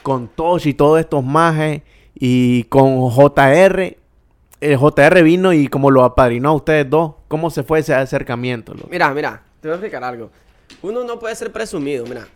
con 0.02 0.28
Tosh 0.28 0.68
y 0.68 0.74
todos 0.74 1.00
estos 1.00 1.22
majes 1.24 1.82
y 2.14 2.64
con 2.64 3.10
JR. 3.10 3.96
El 4.60 4.76
JR 4.78 5.22
vino 5.22 5.52
y 5.52 5.68
como 5.68 5.90
lo 5.90 6.02
apadrinó 6.02 6.48
a 6.50 6.54
ustedes 6.54 6.88
dos, 6.88 7.14
¿cómo 7.28 7.50
se 7.50 7.62
fue 7.62 7.80
ese 7.80 7.94
acercamiento? 7.94 8.72
loco? 8.74 8.88
Mira, 8.90 9.12
mira, 9.12 9.42
te 9.60 9.68
voy 9.68 9.72
a 9.74 9.76
explicar 9.76 10.02
algo. 10.02 10.30
Uno 10.82 11.04
no 11.04 11.18
puede 11.18 11.34
ser 11.36 11.52
presumido, 11.52 12.04
mira. 12.06 12.26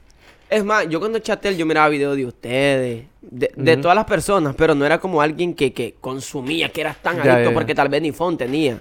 Es 0.50 0.64
más, 0.64 0.86
yo 0.88 0.98
cuando 1.00 1.18
chatel 1.20 1.56
yo 1.56 1.64
miraba 1.64 1.88
videos 1.88 2.16
de 2.16 2.26
ustedes, 2.26 3.06
de, 3.22 3.52
de 3.54 3.76
todas 3.76 3.94
las 3.94 4.04
personas, 4.04 4.54
pero 4.56 4.74
no 4.74 4.84
era 4.84 4.98
como 4.98 5.22
alguien 5.22 5.54
que, 5.54 5.72
que 5.72 5.94
consumía, 6.00 6.68
que 6.70 6.80
eras 6.80 6.96
tan 7.00 7.16
Ya, 7.16 7.22
adicto, 7.22 7.38
ya, 7.38 7.48
ya. 7.50 7.54
porque 7.54 7.74
tal 7.74 7.88
vez 7.88 8.02
ni 8.02 8.10
phone 8.12 8.36
tenía. 8.36 8.80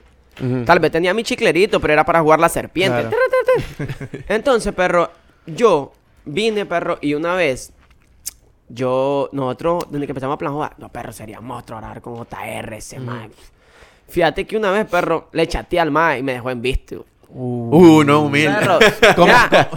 Tal 0.66 0.80
vez 0.80 0.92
tenía 0.92 1.14
mi 1.14 1.24
chiclerito, 1.24 1.80
pero 1.80 1.94
era 1.94 2.06
para 2.06 2.22
jugar 2.22 2.40
la 2.40 2.50
serpiente. 2.50 3.08
Claro. 3.08 4.20
Entonces, 4.28 4.74
perro, 4.74 5.12
yo 5.46 5.92
vine, 6.26 6.66
perro, 6.66 6.98
y 7.02 7.14
una 7.14 7.36
vez, 7.36 7.74
yo, 8.68 9.30
nosotros, 9.32 9.86
desde 9.90 10.06
que 10.06 10.12
empezamos 10.12 10.36
a 10.36 10.38
plan 10.38 10.54
jugar, 10.54 10.76
no, 10.78 10.90
perro, 10.90 11.12
sería 11.12 11.42
monstruo 11.42 11.78
hablar 11.78 12.02
con 12.02 12.16
JR, 12.16 12.74
ese 12.74 13.00
mae. 13.00 13.30
Fíjate 14.08 14.46
que 14.46 14.58
una 14.58 14.72
vez, 14.72 14.88
perro, 14.88 15.30
le 15.34 15.48
chateé 15.48 15.80
al 15.80 15.92
mae 15.92 16.20
y 16.20 16.24
me 16.24 16.34
dejó 16.34 16.50
en 16.50 16.62
visto. 16.62 17.06
Uh, 17.30 18.04
no, 18.04 18.22
humilde. 18.22 18.56
Perro, 18.60 18.80
¿Cómo? 19.16 19.28
ya. 19.28 19.70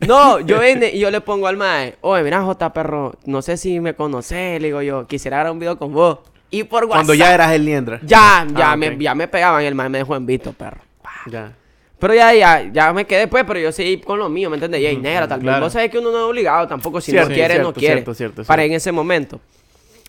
No, 0.00 0.40
yo 0.40 0.60
vine 0.60 0.90
y 0.90 0.98
yo 0.98 1.10
le 1.10 1.20
pongo 1.20 1.46
al 1.46 1.56
mae, 1.56 1.96
oye, 2.02 2.22
mira, 2.22 2.42
J, 2.42 2.72
perro, 2.72 3.14
no 3.24 3.40
sé 3.40 3.56
si 3.56 3.80
me 3.80 3.94
conoces, 3.94 4.60
le 4.60 4.68
digo 4.68 4.82
yo, 4.82 5.06
quisiera 5.06 5.38
grabar 5.38 5.52
un 5.52 5.58
video 5.58 5.78
con 5.78 5.92
vos. 5.92 6.18
Y 6.50 6.64
por 6.64 6.84
WhatsApp. 6.84 6.96
Cuando 6.98 7.14
ya 7.14 7.34
eras 7.34 7.52
el 7.52 7.64
liendra. 7.64 8.00
Ya, 8.02 8.46
ya, 8.56 8.72
Ah, 8.72 8.76
me, 8.76 8.90
ok. 8.90 8.98
ya 8.98 9.14
me 9.14 9.28
pegaban 9.28 9.62
y 9.62 9.66
el 9.66 9.74
mae 9.74 9.88
me 9.88 9.98
dejó 9.98 10.16
en 10.16 10.26
visto, 10.26 10.52
perro. 10.52 10.78
Ya. 11.30 11.52
Pero 11.98 12.14
ya, 12.14 12.32
ya, 12.34 12.62
ya 12.72 12.92
me 12.92 13.04
quedé 13.06 13.26
pues, 13.26 13.44
pero 13.46 13.58
yo 13.58 13.72
seguí 13.72 13.98
con 14.00 14.18
lo 14.18 14.28
mío, 14.28 14.50
¿me 14.50 14.56
entiendes? 14.56 14.80
Y 14.82 14.86
ahí, 14.86 14.96
negra, 14.96 15.26
tal 15.26 15.40
vez. 15.40 15.44
claro. 15.44 15.64
Vos 15.64 15.72
sabés 15.72 15.90
que 15.90 15.98
uno 15.98 16.10
no 16.12 16.18
es 16.18 16.24
obligado 16.24 16.68
tampoco, 16.68 17.00
si 17.00 17.10
Cierto, 17.10 17.30
no 17.30 17.34
quiere, 17.34 17.58
no 17.58 17.72
quiere. 17.72 18.04
cierto, 18.14 18.44
Para 18.44 18.64
en 18.64 18.72
ese 18.72 18.92
momento. 18.92 19.40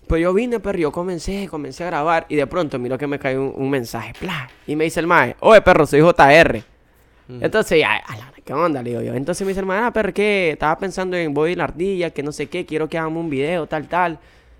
Pues 0.06 0.22
yo 0.22 0.34
vine, 0.34 0.60
pero 0.60 0.78
yo 0.78 0.92
comencé, 0.92 1.48
comencé 1.50 1.84
a 1.84 1.88
grabar 1.88 2.26
y 2.30 2.36
de 2.36 2.46
pronto 2.48 2.78
miro 2.80 2.98
que 2.98 3.08
me 3.08 3.18
cae 3.20 3.38
un, 3.38 3.52
un 3.56 3.70
mensaje, 3.70 4.14
¡plá! 4.20 4.50
Y 4.68 4.76
me 4.76 4.84
dice 4.86 5.00
el 5.00 5.08
mae, 5.08 5.36
oye, 5.40 5.62
perro, 5.62 5.86
soy 5.86 6.02
JR. 6.02 6.62
Entonces, 7.42 7.80
ya, 7.80 7.96
a 7.98 8.16
la- 8.16 8.32
¿qué 8.46 8.54
onda? 8.54 8.82
Le 8.82 8.92
digo 8.92 9.02
yo. 9.02 9.14
Entonces 9.14 9.46
me 9.46 9.50
dice 9.50 9.60
el 9.60 9.66
mae, 9.66 9.80
ah, 9.84 9.92
perro, 9.92 10.14
¿qué? 10.14 10.52
Estaba 10.52 10.78
pensando 10.78 11.18
en 11.18 11.34
voy 11.34 11.52
y 11.52 11.56
la 11.56 11.66
ardilla, 11.66 12.10
que 12.12 12.24
no 12.24 12.32
sé 12.32 12.48
qué, 12.48 12.66
quiero 12.66 12.88
que 12.88 12.98
hagamos 12.98 13.22
un 13.22 13.30
video, 13.30 13.68
tal, 13.68 13.88
tal. 13.88 14.18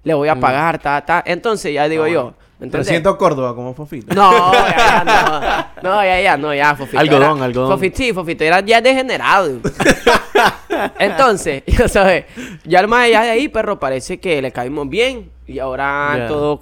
Le 0.08 0.14
voy 0.14 0.30
a 0.30 0.36
pagar, 0.40 0.80
tal, 0.80 1.04
tal. 1.06 1.22
Entonces 1.26 1.74
ya 1.74 1.90
digo 1.90 2.04
Ah, 2.06 2.10
yo, 2.10 2.22
bueno. 2.24 2.38
¿me 2.60 2.66
entendés? 2.68 2.88
300 2.88 3.16
Córdoba 3.18 3.54
como 3.54 3.74
Fofito. 3.74 4.16
No, 4.16 4.54
ya, 4.54 5.04
ya, 5.06 5.72
no. 5.84 5.90
No, 5.90 6.04
ya, 6.04 6.22
ya, 6.22 6.38
no, 6.38 6.54
ya, 6.56 6.76
Fofito. 6.76 7.00
Algodón, 7.00 7.38
era- 7.38 7.46
algodón. 7.46 7.72
Fofito, 7.72 7.98
sí, 7.98 8.14
Fofito 8.14 8.44
era 8.46 8.62
ya 8.62 8.80
degenerado. 8.82 9.60
Entonces, 11.00 11.64
ya 11.68 11.88
sabes, 11.88 12.26
ya 12.64 12.80
el 12.80 12.88
mae 12.88 13.12
ya 13.12 13.24
de 13.24 13.32
ahí, 13.32 13.48
perro, 13.50 13.80
parece 13.80 14.20
que 14.20 14.42
le 14.42 14.52
caímos 14.52 14.88
bien. 14.90 15.30
Y 15.46 15.60
ahora 15.60 16.26
todo, 16.28 16.58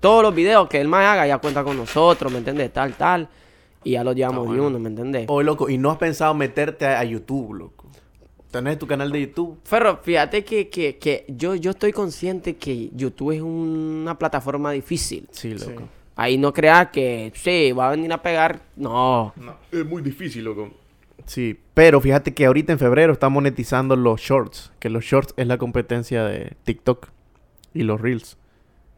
todos 0.00 0.22
los 0.22 0.34
videos 0.34 0.68
que 0.68 0.80
el 0.80 0.88
mae 0.88 1.06
haga 1.06 1.26
ya 1.26 1.38
cuenta 1.38 1.62
con 1.64 1.76
nosotros, 1.76 2.30
¿me 2.32 2.38
entiendes? 2.38 2.72
Tal, 2.72 2.92
tal. 2.94 3.28
Y 3.84 3.92
ya 3.92 4.02
los 4.04 4.14
llevamos 4.16 4.52
de 4.52 4.60
uno, 4.60 4.78
¿me 4.78 4.88
entiendes? 4.88 5.26
Oh, 5.28 5.42
loco, 5.42 5.68
y 5.68 5.78
no 5.78 5.90
has 5.92 5.96
pensado 5.98 6.34
meterte 6.34 6.86
a, 6.86 6.98
a 7.00 7.04
YouTube, 7.04 7.54
loco. 7.54 7.86
¿Tenés 8.56 8.78
tu 8.78 8.86
canal 8.86 9.12
de 9.12 9.20
YouTube? 9.20 9.58
Ferro, 9.64 9.98
fíjate 10.02 10.42
que, 10.42 10.68
que, 10.70 10.96
que 10.96 11.26
yo, 11.28 11.54
yo 11.56 11.72
estoy 11.72 11.92
consciente 11.92 12.56
que 12.56 12.88
YouTube 12.94 13.32
es 13.32 13.42
una 13.42 14.18
plataforma 14.18 14.72
difícil. 14.72 15.28
Sí, 15.30 15.52
loco. 15.52 15.82
Ahí 16.14 16.38
no 16.38 16.54
creas 16.54 16.88
que, 16.88 17.32
sí, 17.34 17.72
va 17.72 17.88
a 17.88 17.90
venir 17.90 18.10
a 18.14 18.22
pegar. 18.22 18.62
No. 18.74 19.34
Es 19.70 19.84
muy 19.84 20.00
difícil, 20.00 20.44
loco. 20.44 20.70
Sí, 21.26 21.58
pero 21.74 22.00
fíjate 22.00 22.32
que 22.32 22.46
ahorita 22.46 22.72
en 22.72 22.78
febrero 22.78 23.12
está 23.12 23.28
monetizando 23.28 23.94
los 23.94 24.22
shorts, 24.22 24.72
que 24.78 24.88
los 24.88 25.04
shorts 25.04 25.34
es 25.36 25.46
la 25.46 25.58
competencia 25.58 26.24
de 26.24 26.54
TikTok 26.64 27.08
y 27.74 27.82
los 27.82 28.00
reels. 28.00 28.38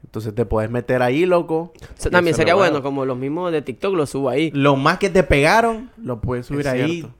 Entonces 0.05 0.33
te 0.37 0.45
puedes 0.47 0.71
meter 0.71 1.03
ahí, 1.03 1.27
loco. 1.27 1.73
O 1.75 1.81
sea, 1.97 2.11
y 2.11 2.13
también 2.13 2.37
sería 2.37 2.55
bueno, 2.55 2.75
bueno. 2.75 2.85
como 2.85 3.05
los 3.05 3.19
mismos 3.19 3.51
de 3.51 3.63
TikTok 3.63 3.95
lo 3.97 4.07
subo 4.07 4.29
ahí. 4.29 4.53
Lo 4.55 4.77
más 4.77 4.99
que 4.99 5.11
te 5.11 5.25
pegaron, 5.25 5.91
lo 5.97 6.21
puedes 6.21 6.47
subir 6.47 6.61
Es 6.61 6.67
ahí. 6.69 7.01
cierto. 7.01 7.15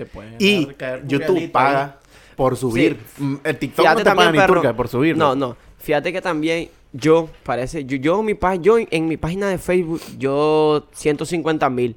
Te 0.00 0.06
pueden 0.06 0.36
Y 0.38 0.64
caer 0.78 1.06
YouTube 1.06 1.50
paga 1.52 1.98
por 2.36 2.56
subir. 2.56 2.98
Sí. 3.16 3.22
Mm, 3.22 3.36
El 3.44 3.58
TikTok 3.58 3.84
no 3.86 3.96
te 3.96 4.04
paga 4.04 4.32
ni 4.32 4.38
turca 4.46 4.74
por 4.74 4.88
subir. 4.88 5.14
No, 5.14 5.34
no. 5.34 5.56
Fíjate 5.78 6.10
que 6.10 6.22
también 6.22 6.70
yo, 6.92 7.28
parece, 7.42 7.84
yo, 7.84 7.98
yo, 7.98 8.22
mi 8.22 8.32
pa- 8.32 8.54
yo 8.54 8.78
en, 8.78 9.08
mi 9.08 9.18
página 9.18 9.48
de 9.50 9.58
Facebook, 9.58 10.00
yo 10.16 10.86
150 10.92 11.68
mil. 11.68 11.96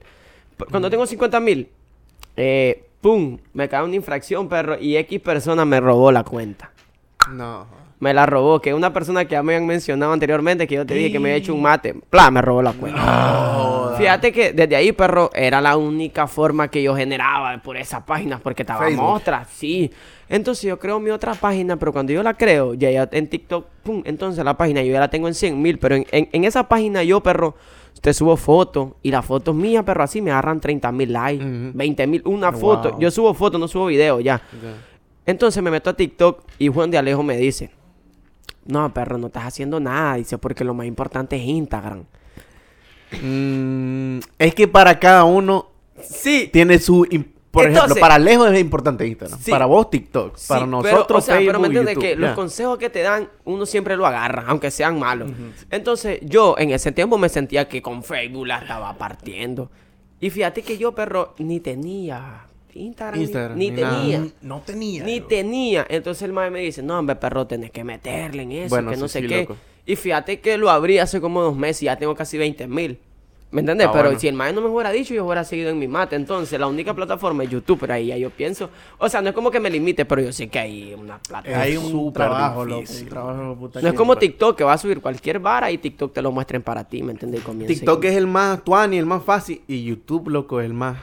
Cuando 0.70 0.90
tengo 0.90 1.06
50 1.06 1.40
mil, 1.40 1.70
eh, 2.36 2.86
pum, 3.00 3.38
me 3.54 3.70
cae 3.70 3.84
una 3.84 3.96
infracción, 3.96 4.50
perro, 4.50 4.78
y 4.78 4.98
X 4.98 5.22
persona 5.22 5.64
me 5.64 5.80
robó 5.80 6.12
la 6.12 6.24
cuenta. 6.26 6.72
No. 7.32 7.66
Me 8.00 8.14
la 8.14 8.26
robó, 8.26 8.60
que 8.60 8.74
una 8.74 8.92
persona 8.92 9.24
que 9.26 9.32
ya 9.32 9.44
me 9.44 9.56
habían 9.56 9.66
mencionado 9.68 10.12
anteriormente, 10.12 10.68
que 10.68 10.76
yo 10.76 10.86
te 10.86 10.94
dije 10.94 11.12
que 11.12 11.20
me 11.20 11.30
había 11.30 11.38
hecho 11.38 11.54
un 11.54 11.62
mate, 11.62 11.94
¡plá! 12.10 12.30
me 12.32 12.42
robó 12.42 12.62
la 12.62 12.74
cuenta. 12.74 13.96
Fíjate 13.98 14.32
que 14.32 14.52
desde 14.54 14.76
ahí, 14.76 14.92
perro, 14.92 15.30
era 15.34 15.62
la 15.62 15.78
única 15.78 16.28
forma 16.28 16.68
que 16.68 16.82
yo 16.84 16.96
generaba 16.96 17.58
por 17.62 17.78
esas 17.78 18.04
páginas, 18.04 18.42
porque 18.42 18.64
estaba 18.64 18.86
Facebook. 18.86 19.22
sí. 19.52 19.92
Entonces 20.30 20.64
yo 20.64 20.80
creo 20.80 21.00
mi 21.00 21.12
otra 21.12 21.36
página, 21.36 21.78
pero 21.78 21.94
cuando 21.94 22.12
yo 22.12 22.24
la 22.24 22.34
creo, 22.34 22.74
ya, 22.74 22.90
ya 22.90 23.08
en 23.12 23.28
TikTok, 23.28 23.66
pum, 23.84 24.02
entonces 24.06 24.44
la 24.44 24.58
página 24.58 24.82
yo 24.82 24.92
ya 24.92 25.00
la 25.00 25.10
tengo 25.10 25.28
en 25.28 25.36
100 25.36 25.62
mil, 25.62 25.78
pero 25.78 25.96
en, 25.96 26.06
en- 26.12 26.28
en 26.32 26.44
esa 26.44 26.68
página 26.68 27.04
yo, 27.04 27.22
perro, 27.22 27.56
te 28.02 28.14
subo 28.14 28.36
fotos 28.36 28.94
y 29.04 29.12
las 29.12 29.24
fotos 29.24 29.54
mías, 29.54 29.84
perro, 29.84 30.04
así 30.04 30.22
me 30.22 30.32
agarran 30.32 30.60
30 30.60 30.92
mil 30.92 31.14
likes, 31.14 31.46
Ujú. 31.46 31.72
20 31.78 32.08
mil, 32.08 32.22
una 32.26 32.50
Wow. 32.50 32.60
foto. 32.60 33.00
Yo 33.00 33.12
subo 33.12 33.34
fotos, 33.36 33.60
no 33.60 33.68
subo 33.68 33.86
videos 33.86 34.24
ya. 34.24 34.42
Entonces 35.26 35.62
me 35.62 35.70
meto 35.70 35.90
a 35.92 35.94
TikTok 35.94 36.42
y 36.58 36.68
Juan 36.68 36.90
de 36.90 36.98
Alejo 36.98 37.22
me 37.22 37.38
dice, 37.38 37.70
no, 38.66 38.94
perro, 38.94 39.18
no 39.18 39.28
estás 39.28 39.46
haciendo 39.46 39.80
nada. 39.80 40.16
Dice, 40.16 40.38
porque 40.38 40.64
lo 40.64 40.74
más 40.74 40.86
importante 40.86 41.36
es 41.36 41.44
Instagram. 41.44 42.04
Mm, 43.22 44.20
es 44.40 44.56
que 44.56 44.68
para 44.68 45.00
cada 45.00 45.24
uno 45.24 45.68
Sí. 46.02 46.50
tiene 46.52 46.80
su... 46.80 47.08
Por 47.52 47.70
ejemplo, 47.70 47.96
para 47.98 48.18
lejos 48.18 48.52
es 48.52 48.60
importante 48.60 49.06
Instagram. 49.06 49.40
Sí. 49.40 49.52
Para 49.52 49.68
vos 49.68 49.88
TikTok. 49.92 50.38
Sí, 50.38 50.46
para 50.48 50.62
pero, 50.62 50.72
nosotros 50.72 51.24
o 51.24 51.26
sea, 51.26 51.36
Facebook 51.36 51.50
pero 51.50 51.60
me 51.60 51.68
entiendes 51.68 51.98
que 52.00 52.16
los 52.16 52.32
consejos 52.32 52.80
que 52.80 52.90
te 52.90 53.04
dan, 53.04 53.30
uno 53.44 53.68
siempre 53.68 53.96
lo 53.96 54.08
agarra, 54.08 54.46
aunque 54.48 54.72
sean 54.72 54.98
malos. 54.98 55.30
Entonces, 55.70 56.20
yo 56.24 56.56
en 56.58 56.72
ese 56.72 56.92
tiempo 56.92 57.20
me 57.20 57.30
sentía 57.30 57.70
que 57.70 57.84
con 57.84 58.04
Facebook 58.04 58.48
la 58.48 58.58
estaba 58.58 58.98
partiendo. 58.98 59.70
Y 60.20 60.32
fíjate 60.32 60.64
que 60.64 60.80
yo, 60.80 60.96
perro, 60.96 61.36
ni 61.38 61.60
tenía 61.60 62.48
Instagram, 62.76 63.18
ni- 63.20 63.24
Instagram, 63.26 63.58
ni, 63.58 63.70
ni 63.72 63.82
nada. 63.82 64.02
tenía. 64.02 64.28
No 64.42 64.62
tenía. 64.66 65.04
Ni 65.04 65.20
yo. 65.20 65.26
tenía. 65.26 65.86
Entonces 65.90 66.22
el 66.24 66.34
mae 66.34 66.50
me 66.50 66.60
dice, 66.62 66.82
no, 66.84 67.00
hombre, 67.00 67.16
perro, 67.16 67.46
tenés 67.48 67.72
que 67.72 67.84
meterle 67.84 68.44
en 68.44 68.52
eso, 68.54 68.70
Bueno, 68.70 68.92
que 68.92 68.98
no 68.98 69.08
sí, 69.08 69.14
sé 69.14 69.22
sí, 69.22 69.28
qué. 69.28 69.42
loco. 69.42 69.56
Y 69.86 69.96
fíjate 69.96 70.40
que 70.40 70.58
lo 70.58 70.70
abrí 70.70 70.98
hace 70.98 71.20
como 71.22 71.42
dos 71.42 71.56
meses 71.56 71.84
y 71.84 71.86
ya 71.86 71.96
tengo 71.98 72.16
casi 72.16 72.38
20 72.38 72.68
mil. 72.68 72.98
¿Me 73.52 73.60
entiendes? 73.60 73.86
Ah, 73.86 73.92
pero 73.92 74.06
bueno. 74.06 74.20
si 74.20 74.28
el 74.28 74.34
mae 74.34 74.52
no 74.52 74.62
me 74.62 74.68
hubiera 74.68 74.90
dicho, 74.92 75.14
yo 75.14 75.24
hubiera 75.26 75.44
seguido 75.44 75.70
en 75.70 75.78
mi 75.78 75.88
mate. 75.88 76.16
Entonces, 76.16 76.60
la 76.60 76.66
única 76.66 76.92
plataforma 76.96 77.44
es 77.44 77.52
YouTube, 77.52 77.78
pero 77.82 77.94
ahí 77.94 78.08
ya 78.08 78.18
yo 78.18 78.32
pienso. 78.32 78.72
O 78.98 79.08
sea, 79.08 79.22
no 79.22 79.30
es 79.30 79.36
como 79.36 79.52
que 79.52 79.60
me 79.60 79.70
limite, 79.70 80.06
pero 80.06 80.24
yo 80.24 80.32
sé 80.34 80.48
que 80.48 80.58
hay 80.58 80.96
una 80.96 81.20
plataforma. 81.20 81.62
Hay 81.62 81.78
un 81.78 82.12
trabajo, 82.14 82.66
loco. 82.66 82.84
Un 83.00 83.06
trabajo, 83.10 83.56
puta, 83.60 83.80
No 83.82 83.90
es 83.90 83.94
como 83.94 84.16
TikTok, 84.18 84.58
que 84.58 84.64
va 84.64 84.74
a 84.74 84.78
subir 84.80 85.02
cualquier 85.02 85.38
vara 85.38 85.70
y 85.70 85.78
TikTok 85.78 86.12
te 86.14 86.24
lo 86.24 86.32
muestren 86.32 86.64
para 86.64 86.84
ti, 86.84 87.04
¿me 87.04 87.12
entiendes? 87.12 87.42
Y 87.42 87.44
comienza 87.44 87.72
TikTok 87.76 88.04
y- 88.04 88.08
es 88.08 88.16
el 88.16 88.26
más 88.26 88.64
tuani, 88.64 88.98
el 88.98 89.06
más 89.06 89.24
fácil. 89.24 89.62
Y 89.68 89.84
YouTube, 89.84 90.30
loco, 90.30 90.60
es 90.60 90.66
el 90.66 90.74
más 90.74 90.98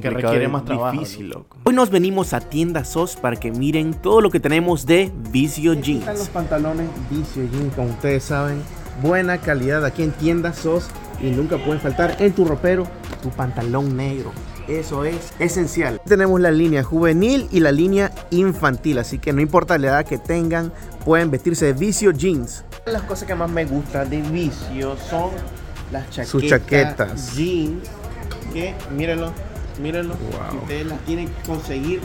complicado. 0.00 0.32
requiere 0.32 0.44
y 0.44 0.48
más 0.48 0.64
trabajo, 0.64 0.92
Difícil, 0.92 1.28
loco. 1.30 1.56
Hoy 1.64 1.74
nos 1.74 1.90
venimos 1.90 2.32
a 2.32 2.40
Tienda 2.40 2.84
SOS 2.84 3.16
para 3.16 3.36
que 3.36 3.50
miren 3.50 3.94
todo 3.94 4.20
lo 4.20 4.30
que 4.30 4.40
tenemos 4.40 4.86
de 4.86 5.12
Vicio 5.30 5.72
Aquí 5.72 5.98
están 5.98 6.14
los 6.14 6.16
Jeans. 6.16 6.28
pantalones 6.30 6.88
Vicio 7.10 7.48
Jeans, 7.50 7.74
como 7.74 7.88
ustedes 7.88 8.24
saben. 8.24 8.62
Buena 9.02 9.38
calidad 9.38 9.84
aquí 9.84 10.02
en 10.02 10.12
tiendas 10.12 10.58
SOS. 10.58 10.88
Y 11.20 11.30
nunca 11.30 11.56
pueden 11.56 11.80
faltar 11.80 12.16
en 12.18 12.32
tu 12.32 12.44
ropero 12.44 12.86
tu 13.22 13.30
pantalón 13.30 13.96
negro. 13.96 14.32
Eso 14.68 15.04
es 15.04 15.32
esencial. 15.38 16.00
Tenemos 16.04 16.40
la 16.40 16.50
línea 16.50 16.82
juvenil 16.82 17.48
y 17.50 17.60
la 17.60 17.72
línea 17.72 18.12
infantil. 18.30 18.98
Así 18.98 19.18
que 19.18 19.32
no 19.32 19.40
importa 19.40 19.78
la 19.78 19.88
edad 19.88 20.06
que 20.06 20.18
tengan, 20.18 20.72
pueden 21.04 21.30
vestirse 21.30 21.66
de 21.66 21.72
Vicio 21.72 22.10
Jeans. 22.12 22.64
Las 22.86 23.02
cosas 23.02 23.26
que 23.26 23.34
más 23.34 23.50
me 23.50 23.64
gustan 23.64 24.08
de 24.10 24.20
Vicio 24.22 24.96
son 25.08 25.30
las 25.90 26.04
chaquetas. 26.10 26.28
Sus 26.28 26.46
chaquetas. 26.46 27.36
Jeans. 27.36 27.88
Que 28.52 28.74
mírenlo, 28.94 29.32
mírenlo. 29.82 30.14
Wow. 30.14 30.50
que 30.50 30.56
ustedes 30.58 30.86
las 30.86 31.00
tienen 31.00 31.28
que 31.28 31.42
conseguir 31.42 32.00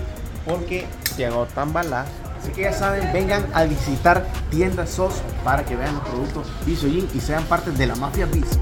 porque 0.46 0.88
se 1.16 1.26
agotan 1.26 1.74
balas. 1.74 2.08
Así 2.40 2.52
que 2.52 2.62
ya 2.62 2.74
saben, 2.74 3.12
vengan 3.14 3.46
a 3.54 3.64
visitar 3.64 4.26
tiendas 4.50 4.92
SOS 4.92 5.16
para 5.44 5.66
que 5.66 5.76
vean 5.76 5.96
los 5.96 6.08
productos 6.08 6.48
Vicio 6.66 6.90
Jeans 6.90 7.14
y 7.16 7.20
sean 7.20 7.44
parte 7.46 7.72
de 7.72 7.88
la 7.88 7.96
mafia 7.96 8.26
Vicio. 8.26 8.60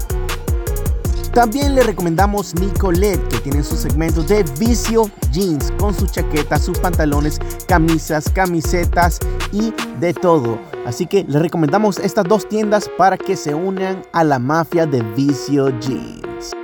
También 1.36 1.74
le 1.74 1.82
recomendamos 1.82 2.54
Nicolette, 2.54 3.22
que 3.28 3.38
tiene 3.40 3.62
su 3.62 3.76
segmento 3.76 4.22
de 4.22 4.42
Vicio 4.58 5.10
Jeans, 5.32 5.70
con 5.78 5.92
sus 5.92 6.10
chaquetas, 6.10 6.64
sus 6.64 6.78
pantalones, 6.78 7.38
camisas, 7.68 8.30
camisetas 8.30 9.20
y 9.52 9.74
de 10.00 10.14
todo. 10.14 10.58
Así 10.86 11.06
que 11.06 11.24
les 11.24 11.42
recomendamos 11.42 11.98
estas 11.98 12.24
dos 12.24 12.48
tiendas 12.48 12.88
para 12.96 13.18
que 13.18 13.36
se 13.36 13.54
unan 13.54 14.00
a 14.14 14.24
la 14.24 14.38
mafia 14.38 14.86
de 14.86 15.02
Vicio 15.14 15.78
Jeans. 15.78 16.56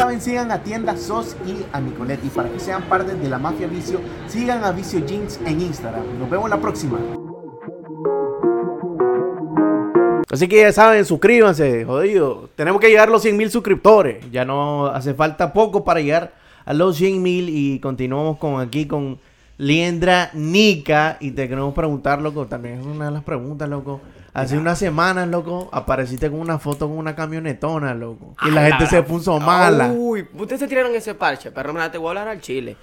Saben, 0.00 0.18
sigan 0.18 0.50
a 0.50 0.62
tienda 0.62 0.96
SOS 0.96 1.36
y 1.46 1.62
a 1.74 1.78
Nicolette. 1.78 2.24
Y 2.24 2.30
para 2.30 2.48
que 2.48 2.58
sean 2.58 2.84
parte 2.84 3.14
de 3.14 3.28
la 3.28 3.38
mafia 3.38 3.66
Vicio, 3.66 4.00
sigan 4.28 4.64
a 4.64 4.72
Vicio 4.72 5.04
Jeans 5.04 5.38
en 5.44 5.60
Instagram. 5.60 6.18
Nos 6.18 6.30
vemos 6.30 6.48
la 6.48 6.58
próxima. 6.58 6.98
Así 10.32 10.48
que 10.48 10.62
ya 10.62 10.72
saben, 10.72 11.04
suscríbanse, 11.04 11.84
jodido. 11.84 12.48
Tenemos 12.56 12.80
que 12.80 12.88
llegar 12.88 13.08
a 13.08 13.12
los 13.12 13.20
100 13.20 13.36
mil 13.36 13.50
suscriptores. 13.50 14.24
Ya 14.32 14.46
no 14.46 14.86
hace 14.86 15.12
falta 15.12 15.52
poco 15.52 15.84
para 15.84 16.00
llegar 16.00 16.32
a 16.64 16.72
los 16.72 16.96
100 16.96 17.22
mil 17.22 17.50
y 17.50 17.78
continuamos 17.78 18.38
con 18.38 18.58
aquí 18.58 18.86
con 18.86 19.18
Liendra 19.58 20.30
Nica 20.32 21.18
y 21.20 21.32
te 21.32 21.46
queremos 21.46 21.74
preguntar, 21.74 22.22
loco, 22.22 22.46
también 22.46 22.80
es 22.80 22.86
una 22.86 23.04
de 23.04 23.10
las 23.10 23.22
preguntas, 23.22 23.68
loco. 23.68 24.00
Hace 24.32 24.56
unas 24.56 24.78
semanas, 24.78 25.26
loco, 25.28 25.68
apareciste 25.72 26.30
con 26.30 26.38
una 26.40 26.58
foto 26.58 26.88
con 26.88 26.96
una 26.98 27.16
camionetona, 27.16 27.94
loco. 27.94 28.36
Y 28.46 28.50
la 28.50 28.66
gente 28.68 28.86
se 28.86 29.02
puso 29.02 29.38
mala. 29.40 29.88
Uy, 29.92 30.26
ustedes 30.34 30.60
se 30.60 30.68
tiraron 30.68 30.94
ese 30.94 31.14
parche, 31.14 31.50
perro, 31.50 31.72
mira, 31.72 31.90
te 31.90 31.98
voy 31.98 32.06
a 32.08 32.10
hablar 32.10 32.28
al 32.28 32.40
chile. 32.40 32.76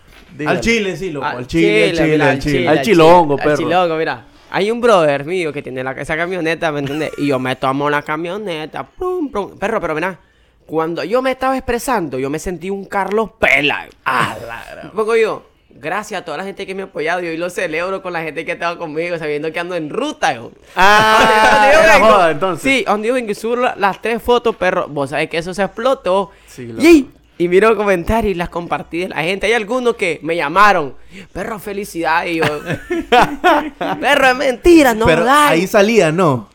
Al 0.45 0.59
chile, 0.59 0.97
sí, 0.97 1.09
loco. 1.11 1.25
Al 1.25 1.47
chile, 1.47 1.85
al 1.89 1.95
chile, 1.95 2.07
mira, 2.11 2.29
al 2.31 2.39
chile. 2.39 2.67
Al 2.69 2.81
chilongo, 2.81 3.37
perro. 3.37 3.51
Al 3.51 3.57
chilongo, 3.57 3.95
mira. 3.97 4.25
Hay 4.49 4.71
un 4.71 4.79
brother 4.81 5.25
mío 5.25 5.51
que 5.53 5.61
tiene 5.61 5.83
la, 5.83 5.91
esa 5.91 6.15
camioneta, 6.17 6.71
¿me 6.71 6.79
entiendes? 6.79 7.11
Y 7.17 7.27
yo 7.27 7.39
me 7.39 7.55
tomo 7.55 7.89
la 7.89 8.01
camioneta, 8.01 8.83
prum, 8.85 9.29
prum. 9.29 9.57
Perro, 9.57 9.79
pero 9.81 9.93
mira, 9.95 10.19
cuando 10.65 11.03
yo 11.03 11.21
me 11.21 11.31
estaba 11.31 11.55
expresando, 11.57 12.19
yo 12.19 12.29
me 12.29 12.39
sentí 12.39 12.69
un 12.69 12.85
Carlos 12.85 13.31
Pela. 13.39 13.87
Ah, 14.05 14.35
la- 14.45 14.91
Pongo 14.91 15.15
yo, 15.15 15.45
gracias 15.69 16.21
a 16.21 16.25
toda 16.25 16.37
la 16.37 16.43
gente 16.43 16.65
que 16.65 16.73
me 16.75 16.81
ha 16.81 16.85
apoyado, 16.85 17.21
y 17.23 17.27
hoy 17.27 17.37
lo 17.37 17.49
celebro 17.49 18.01
con 18.01 18.13
la 18.13 18.21
gente 18.23 18.43
que 18.45 18.51
ha 18.51 18.53
estado 18.55 18.77
conmigo, 18.77 19.17
sabiendo 19.17 19.51
que 19.51 19.59
ando 19.59 19.75
en 19.75 19.89
ruta, 19.89 20.33
yo. 20.33 20.51
Ah, 20.75 21.59
Donde 21.61 21.73
yo 21.75 21.79
era 21.83 21.93
vengo- 21.95 22.07
joda, 22.13 22.31
entonces. 22.31 22.63
Sí, 22.63 22.83
donde 22.87 23.07
yo 23.09 23.13
vengo 23.13 23.31
y 23.31 23.35
subo 23.35 23.55
la- 23.57 23.75
las 23.77 24.01
tres 24.01 24.21
fotos, 24.21 24.55
perro. 24.55 24.87
Vos 24.87 25.09
sabés 25.11 25.29
que 25.29 25.37
eso 25.37 25.53
se 25.53 25.63
explotó. 25.63 26.31
Sí, 26.47 26.65
loco. 26.67 26.81
y, 26.81 27.09
y 27.39 27.47
miro 27.47 27.75
comentarios 27.77 28.31
y 28.31 28.35
las 28.35 28.49
compartí 28.49 29.01
de 29.01 29.09
la 29.09 29.21
gente. 29.21 29.45
Hay 29.47 29.53
algunos 29.53 29.95
que 29.95 30.19
me 30.23 30.35
llamaron. 30.35 30.95
Perro, 31.31 31.59
felicidad. 31.59 32.25
Y 32.25 32.37
yo, 32.37 32.45
perro, 34.01 34.27
es 34.29 34.35
mentira, 34.35 34.93
no 34.93 35.05
Pero 35.05 35.23
da. 35.23 35.49
ahí 35.49 35.67
salía, 35.67 36.11
¿no? 36.11 36.49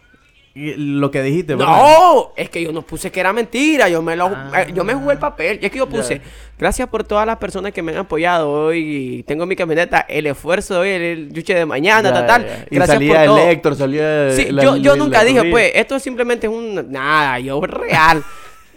Y 0.54 0.74
Lo 0.74 1.10
que 1.10 1.22
dijiste, 1.22 1.54
¿verdad? 1.54 1.78
No, 1.78 2.32
es 2.36 2.50
que 2.50 2.62
yo 2.62 2.72
no 2.72 2.82
puse 2.82 3.10
que 3.10 3.20
era 3.20 3.32
mentira, 3.32 3.88
yo 3.88 4.02
me 4.02 4.14
lo 4.16 4.26
Ah. 4.26 4.50
eh, 4.66 4.72
yo 4.74 4.84
me 4.84 4.92
jugué 4.92 5.14
el 5.14 5.18
papel, 5.18 5.58
y 5.62 5.64
es 5.64 5.72
que 5.72 5.78
yo 5.78 5.88
puse, 5.88 6.20
gracias 6.58 6.88
por 6.90 7.04
todas 7.04 7.26
las 7.26 7.38
personas 7.38 7.72
que 7.72 7.80
me 7.82 7.92
han 7.92 7.98
apoyado 7.98 8.50
hoy, 8.50 9.24
tengo 9.26 9.46
mi 9.46 9.56
camioneta, 9.56 10.00
el 10.08 10.26
esfuerzo 10.26 10.74
de 10.74 10.80
hoy, 10.80 10.88
el 10.90 11.32
yuche 11.32 11.54
de 11.54 11.64
mañana, 11.64 12.12
tal, 12.12 12.26
tal. 12.26 12.66
Y 12.70 12.74
Gracias 12.76 12.96
salía 12.96 13.12
por 13.14 13.20
el 13.22 13.26
todo. 13.28 13.38
Héctor, 13.48 13.76
salía 13.76 14.30
Sí, 14.32 14.46
la- 14.50 14.62
yo, 14.62 14.76
yo 14.76 14.92
la- 14.94 15.04
nunca 15.04 15.18
la 15.18 15.24
dije, 15.24 15.44
pues, 15.50 15.72
esto 15.74 15.98
simplemente 15.98 16.46
es 16.48 16.52
un. 16.52 16.90
Nada, 16.92 17.38
yo 17.38 17.60
real. 17.62 18.22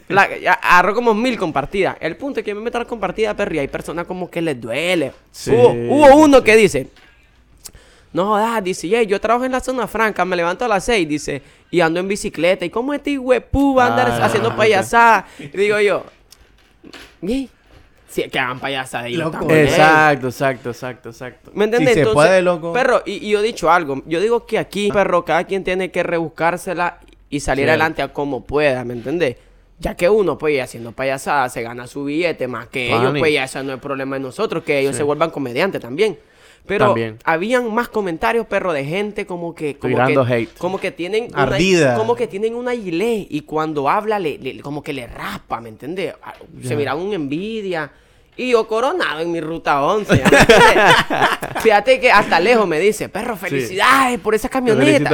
La, 0.08 0.30
agarró 0.62 0.94
como 0.94 1.16
mil 1.16 1.36
compartidas. 1.36 1.98
El 2.00 2.16
punto 2.16 2.40
es 2.40 2.46
que 2.46 2.54
me 2.54 2.62
meto 2.62 2.78
a 2.78 2.82
las 2.82 2.88
compartidas, 2.88 3.34
perro, 3.34 3.56
y 3.56 3.58
hay 3.60 3.68
personas 3.68 4.06
como 4.06 4.30
que 4.30 4.40
les 4.40 4.62
duele. 4.62 5.12
Sí, 5.32 5.50
hubo, 5.50 5.70
hubo 5.72 6.06
sí, 6.08 6.14
uno 6.16 6.44
que 6.44 6.56
dice. 6.56 6.88
No 8.16 8.28
jodas, 8.28 8.64
dice, 8.64 8.88
"Yey, 8.88 9.06
yo 9.08 9.20
trabajo 9.20 9.46
en 9.46 9.52
la 9.52 9.60
zona 9.60 9.88
franca, 9.88 10.24
me 10.26 10.36
levanto 10.36 10.64
a 10.64 10.68
las 10.68 10.86
6, 10.86 11.08
dice, 11.08 11.42
y 11.70 11.82
ando 11.82 12.00
en 12.00 12.08
bicicleta. 12.08 12.64
¿Y 12.64 12.70
cómo 12.70 12.94
este 12.94 13.20
huepú 13.20 13.76
va 13.76 13.86
a 13.86 13.88
andar 13.90 14.08
Ah, 14.10 14.26
haciendo 14.26 14.56
payasadas? 14.56 15.26
Y 15.38 15.48
digo 15.58 15.80
yo, 15.82 16.04
¿y? 17.22 17.50
Sí, 18.08 18.24
que 18.30 18.40
hagan 18.40 18.60
payasadas. 18.60 19.10
y 19.10 19.18
Loco. 19.18 19.32
también. 19.40 19.66
Exacto, 19.66 20.28
exacto, 20.28 20.70
exacto, 20.70 21.10
exacto. 21.10 21.52
¿Me 21.54 21.66
entiendes? 21.66 21.90
Si 21.90 21.96
se 21.96 22.00
Entonces, 22.08 22.28
puede, 22.30 22.42
loco. 22.42 22.72
Perro, 22.72 23.04
y, 23.06 23.28
y 23.28 23.30
yo 23.32 23.40
he 23.40 23.44
dicho 23.44 23.70
algo. 23.70 24.02
Yo 24.06 24.22
digo 24.22 24.46
que 24.46 24.58
aquí, 24.60 24.90
perro, 24.94 25.26
cada 25.26 25.44
quien 25.44 25.66
tiene 25.66 25.92
que 25.92 26.02
rebuscársela 26.02 27.00
y 27.30 27.42
salir 27.42 27.68
adelante 27.68 28.02
a 28.02 28.14
como 28.14 28.46
pueda, 28.46 28.86
¿me 28.86 28.94
entiendes? 28.94 29.36
Ya 29.80 29.96
que 29.96 30.08
uno, 30.10 30.38
pues, 30.38 30.62
haciendo 30.62 30.94
payasadas, 30.94 31.52
se 31.52 31.62
gana 31.62 31.86
su 31.88 32.06
billete 32.06 32.48
más 32.48 32.68
que 32.68 32.88
ellos, 32.96 33.14
pues, 33.20 33.34
ya 33.34 33.44
eso 33.44 33.62
no 33.62 33.74
es 33.74 33.80
problema 33.82 34.16
de 34.16 34.22
nosotros, 34.22 34.64
que 34.64 34.80
ellos 34.80 34.94
Sí. 34.94 35.00
se 35.00 35.04
vuelvan 35.04 35.32
comediantes 35.32 35.82
también. 35.82 36.18
Pero 36.68 36.88
También. 36.88 37.20
habían 37.24 37.74
más 37.74 37.90
comentarios, 37.90 38.46
perro, 38.48 38.74
de 38.74 38.84
gente 38.86 39.26
como 39.26 39.54
que... 39.54 39.76
Como 39.78 39.94
Tirando 39.94 40.26
que, 40.26 40.34
hate. 40.34 40.58
Como 40.58 40.80
que 40.80 40.92
tienen... 40.92 41.26
una- 41.32 41.44
Ardida. 41.44 41.96
como 41.96 42.16
que 42.16 42.28
tienen 42.28 42.56
una 42.56 42.74
gilet 42.74 43.28
y 43.30 43.42
cuando 43.42 43.88
habla, 43.90 44.18
le, 44.20 44.38
le- 44.40 44.60
como 44.62 44.82
que 44.82 44.94
le 44.94 45.06
raspa, 45.08 45.62
¿me 45.62 45.70
entiendes? 45.70 46.16
Ah, 46.24 46.34
Se 46.64 46.70
Ya. 46.70 46.76
mira 46.76 46.96
un 46.96 47.14
envidia. 47.14 47.92
Y 48.38 48.52
yo 48.52 48.68
coronado 48.68 49.22
en 49.22 49.32
mi 49.32 49.40
ruta 49.40 49.82
11. 49.82 50.18
¿ya 50.18 50.30
me 50.30 50.38
entiendes? 50.40 50.96
Fíjate 51.62 52.00
que 52.02 52.12
hasta 52.12 52.40
lejos 52.40 52.68
me 52.68 52.80
dice, 52.80 53.08
perro, 53.08 53.38
felicidades 53.38 54.20
por 54.20 54.36
esa 54.36 54.50
camioneta. 54.50 55.10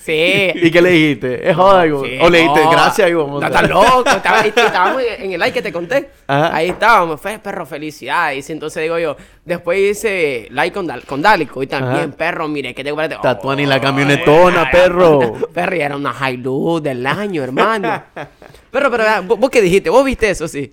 Sí. 0.00 0.50
¿Y 0.54 0.70
qué 0.70 0.80
le 0.80 0.90
dijiste? 0.90 1.50
Es 1.50 1.54
joda. 1.54 1.84
Sí, 1.84 2.18
O 2.20 2.30
le 2.30 2.38
dijiste, 2.38 2.64
no. 2.64 2.70
gracias, 2.70 3.06
digo. 3.08 3.26
No, 3.40 3.46
estás 3.46 3.68
loco. 3.68 4.08
Estaba, 4.08 4.40
estábamos 4.46 5.02
en 5.18 5.32
el 5.32 5.38
like 5.40 5.54
que 5.54 5.62
te 5.62 5.72
conté. 5.72 6.10
Ajá. 6.26 6.56
Ahí 6.56 6.70
estábamos. 6.70 7.20
Fue, 7.20 7.38
perro, 7.38 7.66
felicidades. 7.66 8.36
Dice, 8.36 8.54
entonces 8.54 8.82
digo 8.82 8.98
yo, 8.98 9.16
después 9.44 9.78
hice 9.78 10.48
like 10.50 10.72
con, 10.74 10.88
con 11.06 11.20
Dálico. 11.20 11.62
Y 11.62 11.66
también, 11.66 12.08
Ajá. 12.08 12.16
perro, 12.16 12.48
mire, 12.48 12.74
¿qué 12.74 12.82
te 12.82 12.94
parece? 12.94 13.16
Tatuán 13.22 13.60
y 13.60 13.66
la 13.66 13.76
Oh, 13.76 13.80
camionetona, 13.80 14.62
ay, 14.62 14.68
perro. 14.72 15.34
Perro, 15.52 15.76
y 15.76 15.80
era 15.80 15.96
una 15.96 16.14
Hilux 16.30 16.82
del 16.82 17.06
año, 17.06 17.42
hermano. 17.44 18.02
Perro, 18.70 18.90
pero 18.90 19.04
ah, 19.06 19.20
¿vos, 19.24 19.38
vos 19.38 19.48
qué 19.50 19.62
dijiste? 19.62 19.88
¿Vos 19.88 20.04
viste 20.04 20.28
eso, 20.28 20.46
sí? 20.46 20.70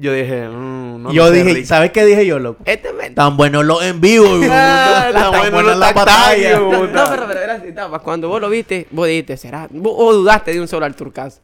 Yo 0.00 0.12
dije, 0.12 0.48
mm, 0.48 1.02
no 1.02 1.12
yo 1.12 1.30
dije. 1.32 1.66
¿sabes 1.66 1.90
qué 1.90 2.04
dije 2.04 2.24
yo, 2.24 2.38
loco? 2.38 2.62
Este 2.64 2.92
men. 2.92 3.14
Tan 3.16 3.36
bueno 3.36 3.64
los 3.64 3.82
en 3.82 4.00
vivo, 4.00 4.26
Ah, 4.48 5.10
tan 5.12 5.30
bueno 5.32 5.50
buena 5.50 5.70
los 5.70 5.78
la 5.80 5.92
batalla. 5.92 6.58
No, 6.60 6.70
pero, 7.10 7.26
pero 7.26 7.40
era 7.40 7.54
así, 7.54 7.68
estaba. 7.68 7.98
Cuando 7.98 8.28
vos 8.28 8.40
lo 8.40 8.48
viste, 8.48 8.86
vos 8.92 9.08
dijiste, 9.08 9.36
¿será? 9.36 9.66
Vos, 9.70 9.92
o 9.96 10.12
dudaste 10.12 10.52
de 10.52 10.60
un 10.60 10.68
solo 10.68 10.88
Turcas. 10.92 11.40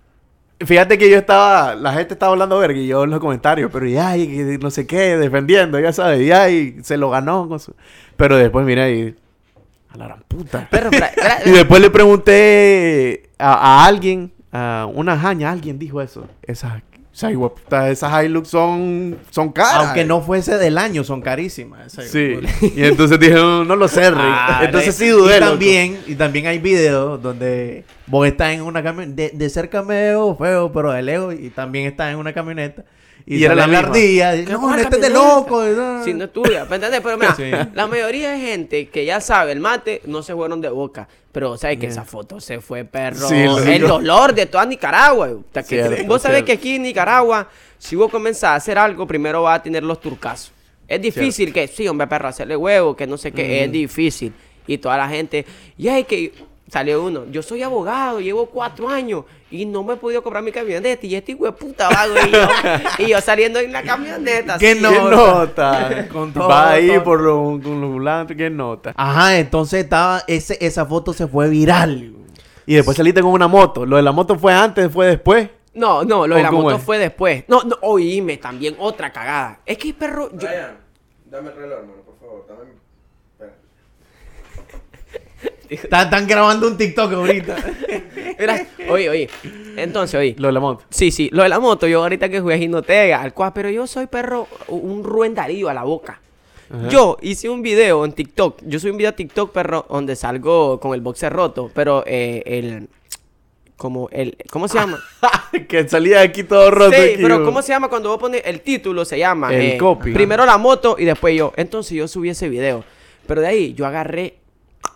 Fíjate 0.65 0.97
que 0.99 1.11
yo 1.11 1.17
estaba, 1.19 1.75
la 1.75 1.93
gente 1.95 2.15
estaba 2.15 2.31
hablando 2.33 2.57
verga 2.61 2.79
y 2.79 2.87
yo 2.87 3.03
en 3.03 3.11
los 3.11 3.19
comentarios, 3.19 3.71
pero 3.73 3.87
ya, 3.87 4.17
y 4.17 4.57
no 4.63 4.71
sé 4.71 4.87
qué, 4.87 5.17
defendiendo, 5.19 5.81
ya 5.81 5.93
sabes, 5.93 6.25
ya, 6.25 6.49
y 6.49 6.77
se 6.85 6.97
lo 6.97 7.11
ganó. 7.11 7.49
con 7.49 7.59
su- 7.59 7.75
Pero 8.17 8.37
después, 8.37 8.65
mira, 8.65 8.89
y. 8.89 9.17
A 9.91 9.97
la 9.97 10.07
gran 10.07 10.21
puta. 10.29 10.69
Pero- 10.71 10.91
pero- 10.91 11.07
Y 11.47 11.51
después 11.51 11.83
le 11.83 11.91
pregunté 11.91 13.31
a, 13.37 13.53
a 13.83 13.87
alguien, 13.87 14.33
a 14.53 14.87
una 14.95 15.19
jaña, 15.19 15.51
alguien 15.51 15.77
dijo 15.81 16.01
eso. 16.01 16.29
Esas, 16.43 16.83
esas, 17.15 17.31
hijueputas, 17.31 17.91
esas 17.91 18.25
Hilux 18.25 18.49
son, 18.49 19.17
son 19.31 19.53
caras. 19.53 19.87
Aunque 19.87 20.05
no 20.05 20.21
fuese 20.21 20.59
del 20.59 20.77
año, 20.77 21.05
son 21.05 21.21
carísimas. 21.23 21.93
Sí. 21.93 22.41
Y 22.75 22.83
entonces 22.83 23.21
dije, 23.21 23.35
no, 23.35 23.65
no 23.65 23.77
lo 23.77 23.87
sé, 23.87 24.11
Rick. 24.11 24.21
Ah, 24.21 24.63
entonces 24.65 24.97
sí 24.97 25.05
y 25.05 25.09
dudé. 25.11 25.39
loco. 25.39 25.53
también, 25.53 26.01
y 26.09 26.17
también 26.17 26.49
hay 26.49 26.59
videos 26.59 27.23
donde 27.23 27.85
vos 28.09 28.27
estás 28.27 28.53
en 28.53 28.63
una 28.63 28.83
camioneta, 28.83 29.15
de, 29.15 29.31
de 29.33 29.49
cerca 29.49 29.83
me 29.83 29.95
veo 29.95 30.35
feo, 30.35 30.73
pero 30.73 30.91
de 30.91 31.03
lejos, 31.03 31.35
y 31.39 31.51
también 31.51 31.87
estás 31.87 32.13
en 32.13 32.19
una 32.19 32.33
camioneta. 32.33 32.85
Y, 33.27 33.37
Y 33.39 33.45
era 33.45 33.55
la 33.55 33.67
la 33.67 33.79
ardilla. 33.79 34.37
y, 34.37 34.45
¿Qué 34.45 34.53
No, 34.53 34.75
este 34.75 34.97
es 34.97 35.03
de 35.03 35.09
camioneta". 35.13 35.25
loco. 35.37 36.05
Si 36.05 36.13
no 36.13 36.25
es 36.25 36.33
tuya, 36.33 36.67
¿me 36.67 36.77
entendés? 36.77 37.01
Pero 37.01 37.17
mira, 37.17 37.35
Sí. 37.35 37.51
la 37.73 37.87
mayoría 37.87 38.33
de 38.33 38.39
gente 38.41 38.89
que 38.91 39.05
ya 39.07 39.21
sabe 39.21 39.53
el 39.53 39.61
mate 39.61 40.03
no 40.05 40.23
se 40.23 40.35
fueron 40.35 40.61
de 40.61 40.69
boca. 40.69 41.09
Pero 41.33 41.57
sabes 41.57 41.79
que 41.79 41.87
esa 41.87 42.05
foto 42.05 42.39
se 42.39 42.61
fue, 42.61 42.85
perro. 42.85 43.27
Sí, 43.29 43.45
lo 43.45 43.59
el 43.59 43.81
dolor 43.83 44.35
de 44.35 44.47
toda 44.47 44.67
Nicaragua. 44.67 45.29
O 45.31 45.45
sea, 45.53 45.63
que- 45.63 45.83
Cierto, 45.83 46.05
vos 46.07 46.21
sabés 46.23 46.37
cierto. 46.45 46.47
que 46.47 46.53
aquí 46.53 46.75
en 46.77 46.83
Nicaragua, 46.83 47.49
si 47.79 47.97
vos 47.97 48.11
comenzás 48.11 48.45
a 48.51 48.55
hacer 48.57 48.77
algo, 48.79 49.07
primero 49.07 49.43
vas 49.43 49.59
a 49.59 49.63
tener 49.63 49.83
los 49.83 50.01
turcazos. 50.01 50.53
Es 50.87 51.01
difícil 51.01 51.51
que, 51.53 51.67
sí, 51.67 51.89
hombre, 51.89 52.07
perro, 52.07 52.29
hacerle 52.29 52.57
huevo, 52.57 52.95
que 52.95 53.07
no 53.07 53.17
sé 53.17 53.33
qué, 53.33 53.65
es 53.65 53.73
difícil. 53.73 54.35
Y 54.67 54.77
toda 54.79 54.97
la 54.99 55.09
gente, 55.09 55.45
y 55.79 55.89
hay 55.89 56.05
que. 56.05 56.33
Salió 56.71 57.05
uno, 57.05 57.25
yo 57.31 57.43
soy 57.43 57.63
abogado, 57.63 58.21
llevo 58.21 58.47
cuatro 58.47 58.89
años 58.89 59.25
y 59.51 59.67
no 59.67 59.85
me 59.85 59.95
he 59.95 59.97
podido 59.97 60.23
comprar 60.23 60.43
mi 60.43 60.51
camioneta. 60.51 61.07
Y 61.07 61.15
este 61.15 61.33
hijo 61.33 61.45
de 61.45 61.53
puta 61.53 61.89
vago 61.91 62.15
y 62.27 62.31
yo, 62.31 62.49
y 62.99 63.09
yo 63.11 63.21
saliendo 63.21 63.59
en 63.61 63.71
la 63.71 63.83
camioneta. 63.83 64.57
¿Qué 64.59 64.73
así, 64.73 64.81
no? 64.81 64.91
¿Qué 64.91 64.99
nota? 64.99 66.09
Con 66.13 66.33
todo, 66.33 66.49
Va 66.49 66.71
ahí 66.71 66.89
todo. 66.89 67.05
por 67.05 67.21
lo, 67.21 67.61
con 67.63 67.81
los 67.81 67.93
volantes, 67.93 68.37
¿qué 68.37 68.49
nota? 68.49 68.93
Ajá, 68.97 69.39
entonces 69.39 69.85
estaba, 69.85 70.23
ese, 70.27 70.57
esa 70.61 70.87
foto 70.87 71.13
se 71.13 71.27
fue 71.29 71.49
viral. 71.51 72.15
Y 72.67 72.75
después 72.77 72.97
saliste 72.97 73.21
con 73.21 73.31
una 73.33 73.47
moto. 73.47 73.85
¿Lo 73.85 73.97
de 73.97 74.03
la 74.03 74.13
moto 74.13 74.39
fue 74.39 74.55
antes, 74.55 74.91
fue 74.91 75.07
después? 75.09 75.51
No, 75.75 76.03
no, 76.03 76.27
lo 76.27 76.35
de 76.35 76.41
¿O 76.41 76.45
la 76.45 76.51
moto 76.51 76.77
es? 76.77 76.83
fue 76.83 76.99
después. 76.99 77.45
No, 77.47 77.63
no, 77.63 77.77
oíme 77.83 78.39
también 78.39 78.75
otra 78.79 79.13
cagada. 79.13 79.61
Es 79.67 79.77
que 79.77 79.93
perro, 79.93 80.31
yo, 80.33 80.49
Brian, 80.49 80.79
dame 81.27 81.51
el 81.51 81.57
reloj, 81.57 81.79
hermano, 81.81 82.03
por 82.07 82.19
favor. 82.19 82.47
Dame. 82.49 82.71
Están, 85.83 86.27
grabando 86.27 86.69
un 86.69 86.77
TikTok 86.77 87.13
ahorita. 87.13 87.57
Mira, 88.39 88.67
oye, 88.89 89.09
oye. 89.09 89.31
Entonces, 89.77 90.19
oye. 90.19 90.35
Lo 90.39 90.49
de 90.49 90.53
la 90.53 90.61
moto. 90.61 90.85
Sí, 90.91 91.11
sí, 91.11 91.29
lo 91.33 91.43
de 91.43 91.49
la 91.49 91.59
moto, 91.59 91.87
yo 91.87 92.03
ahorita 92.03 92.29
que 92.29 92.41
jugué 92.41 92.55
a 92.55 92.59
Ginotega, 92.59 93.21
al 93.21 93.35
cual, 93.35 93.53
pero 93.55 93.71
yo 93.71 93.87
soy 93.87 94.07
perro, 94.07 94.49
un 94.69 95.05
Rubén 95.05 95.35
Darío 95.35 95.69
a 95.69 95.75
la 95.75 95.85
boca. 95.85 96.21
Ajá. 96.71 96.89
Yo 96.89 97.19
hice 97.21 97.49
un 97.49 97.63
video 97.63 98.05
en 98.05 98.13
TikTok. 98.13 98.63
Yo 98.63 98.81
soy 98.81 98.91
un 98.91 98.97
video 98.97 99.11
a 99.11 99.13
TikTok, 99.13 99.53
perro, 99.53 99.87
donde 99.89 100.17
salgo 100.17 100.81
con 100.81 100.95
el 100.95 101.01
boxer 101.01 101.33
roto, 101.33 101.71
pero 101.75 102.03
eh, 102.07 102.43
el. 102.47 102.89
Como 103.77 104.09
el. 104.11 104.37
¿Cómo 104.51 104.69
se 104.69 104.79
llama? 104.79 104.99
que 105.69 105.89
salía 105.89 106.21
aquí 106.21 106.45
todo 106.45 106.71
roto. 106.71 106.93
Sí, 106.93 107.01
aquí, 107.01 107.23
pero. 107.23 107.45
¿cómo 107.45 107.61
se 107.61 107.73
llama 107.73 107.89
cuando 107.89 108.09
vos 108.09 108.19
pones 108.19 108.43
el 108.45 108.61
título? 108.61 109.05
Se 109.05 109.19
llama. 109.19 109.55
El 109.55 109.77
copy. 109.79 110.13
Primero 110.13 110.47
la 110.47 110.59
moto 110.59 110.97
y 110.99 111.05
después 111.05 111.37
yo. 111.37 111.53
Entonces 111.57 111.93
yo 111.93 112.09
subí 112.09 112.31
ese 112.31 112.49
video. 112.49 112.85
Pero 113.27 113.41
de 113.41 113.47
ahí 113.49 113.75
yo 113.75 113.87
agarré. 113.87 114.37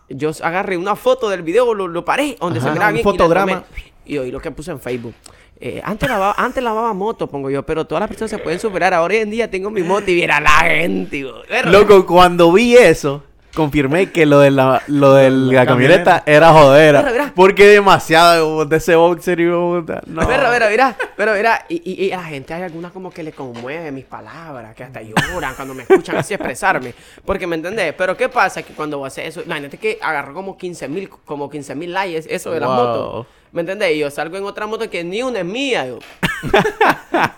Yo 0.09 0.31
agarré 0.43 0.77
una 0.77 0.97
foto 0.97 1.29
del 1.29 1.43
video, 1.43 1.75
lo, 1.75 1.87
lo 1.89 2.05
paré, 2.05 2.37
donde 2.41 2.59
Ajá, 2.61 2.69
se 2.69 2.73
miraba 2.73 2.89
un 2.89 2.95
bien. 2.95 3.05
y 3.07 3.11
le 3.11 3.13
fotograma. 3.19 3.53
tomé. 3.63 3.93
Y 4.07 4.19
oí 4.19 4.31
lo 4.31 4.41
que 4.41 4.51
puse 4.51 4.71
en 4.71 4.81
Facebook. 4.81 5.15
Eh, 5.61 5.83
antes, 5.85 6.09
lavaba, 6.09 6.35
antes 6.39 6.63
lavaba 6.63 6.93
moto, 6.95 7.27
pongo 7.27 7.51
yo, 7.51 7.65
pero 7.65 7.85
todas 7.85 8.01
las 8.01 8.09
personas 8.09 8.31
se 8.31 8.39
pueden 8.39 8.59
superar. 8.61 8.95
Ahora 8.95 9.15
hoy 9.15 9.21
en 9.21 9.31
día 9.31 9.51
tengo 9.51 9.71
mi 9.71 9.83
moto 9.83 10.11
y 10.11 10.15
viera 10.15 10.41
la 10.41 10.51
gente. 10.61 11.27
Loco, 11.65 12.07
cuando 12.07 12.53
vi 12.53 12.77
eso, 12.77 13.25
confirmé 13.55 14.11
que 14.12 14.26
lo 14.26 14.40
de 14.40 14.51
la, 14.51 14.82
lo 14.86 15.14
de 15.14 15.30
la, 15.30 15.53
La 15.61 15.66
camioneta, 15.66 16.05
camioneta. 16.20 16.22
era 16.26 16.53
jodera. 16.53 17.01
Pero, 17.03 17.12
mira. 17.12 17.32
Porque 17.34 17.66
demasiado 17.66 18.64
de 18.64 18.76
ese 18.76 18.94
boxer 18.94 19.40
y 19.40 19.51
puta, 19.51 20.01
no. 20.07 20.26
Pero, 20.26 20.44
pero, 20.51 20.66
mira, 20.70 20.96
pero, 21.16 21.34
mira, 21.34 21.64
y, 21.68 21.82
y, 21.84 22.07
y 22.07 22.12
a 22.12 22.18
la 22.18 22.24
gente 22.24 22.55
hay 22.55 22.62
algunas 22.62 22.92
como 22.92 23.11
que 23.11 23.22
le 23.22 23.32
conmueve 23.32 23.90
mis 23.90 24.05
palabras, 24.05 24.74
que 24.74 24.84
hasta 24.84 25.01
lloran 25.03 25.55
cuando 25.55 25.74
me 25.74 25.82
escuchan 25.82 26.16
así 26.16 26.34
expresarme. 26.34 26.94
Porque, 27.24 27.46
¿me 27.46 27.57
entendés? 27.57 27.94
Pero, 27.96 28.16
¿qué 28.16 28.28
pasa? 28.28 28.62
Que 28.62 28.72
cuando 28.74 28.99
vos 28.99 29.07
haces 29.09 29.28
eso, 29.28 29.42
imagínate 29.44 29.78
que 29.78 29.99
agarró 30.01 30.34
como 30.34 30.57
15 30.57 30.88
mil, 30.88 31.09
como 31.09 31.51
15 31.51 31.74
mil 31.74 31.92
likes 31.92 32.26
eso 32.34 32.51
de 32.53 32.61
la 32.61 32.66
Wow. 32.66 32.76
moto. 32.76 33.26
¿Me 33.53 33.61
entendés? 33.62 33.96
Y 33.96 34.01
yo 34.01 34.11
salgo 34.11 34.36
en 34.36 34.44
otra 34.44 34.66
moto 34.66 34.88
que 34.90 35.03
ni 35.05 35.22
una 35.22 35.38
es 35.40 35.44
mía. 35.44 35.86
Yo. 35.86 35.99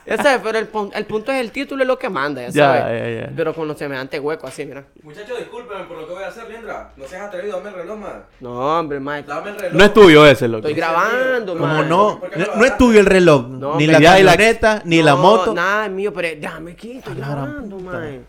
ya 0.06 0.16
sabes, 0.18 0.40
pero 0.42 0.58
el, 0.58 0.68
el 0.94 1.06
punto 1.06 1.32
es 1.32 1.40
el 1.40 1.50
título 1.52 1.82
es 1.82 1.86
lo 1.88 1.98
que 1.98 2.08
manda, 2.10 2.42
ya 2.42 2.52
sabes. 2.52 3.28
Pero 3.36 3.54
con 3.54 3.66
los 3.68 3.78
semejantes 3.78 4.20
huecos 4.20 4.50
así, 4.50 4.66
mira. 4.66 4.84
Muchachos, 5.02 5.38
discúlpenme 5.38 5.84
por 5.84 5.98
lo 5.98 6.06
que 6.06 6.12
voy 6.14 6.22
a 6.24 6.28
hacer, 6.28 6.48
Lindra. 6.50 6.92
No 6.96 7.06
seas 7.06 7.22
atrevido, 7.22 7.56
dame 7.58 7.70
el 7.70 7.74
reloj, 7.76 7.98
man. 7.98 8.22
No, 8.40 8.78
hombre, 8.78 9.00
Mike. 9.00 9.24
Dame 9.26 9.50
el 9.50 9.58
reloj. 9.58 9.78
No 9.78 9.84
es 9.84 9.94
tuyo 9.94 10.26
ese, 10.26 10.48
loco. 10.48 10.58
Estoy 10.66 10.74
grabando, 10.74 11.52
¿Cómo 11.54 11.66
Como 11.66 11.78
man. 11.80 11.88
no, 11.88 12.20
¿Por 12.20 12.30
qué 12.30 12.38
no, 12.40 12.46
no 12.56 12.64
es 12.64 12.76
tuyo 12.76 13.00
el 13.00 13.06
reloj, 13.06 13.46
No, 13.48 13.76
ni 13.76 13.86
la 13.86 13.98
la- 14.00 14.10
camioneta, 14.10 14.82
ni 14.84 15.02
la 15.02 15.12
No, 15.12 15.16
moto. 15.18 15.54
Nada 15.54 15.86
es 15.86 15.92
mío, 15.92 16.12
pero 16.12 16.28
déjame 16.40 16.74
quito, 16.76 16.98
estoy 16.98 17.14
la 17.14 17.28
grabando, 17.28 17.78
man. 17.78 18.26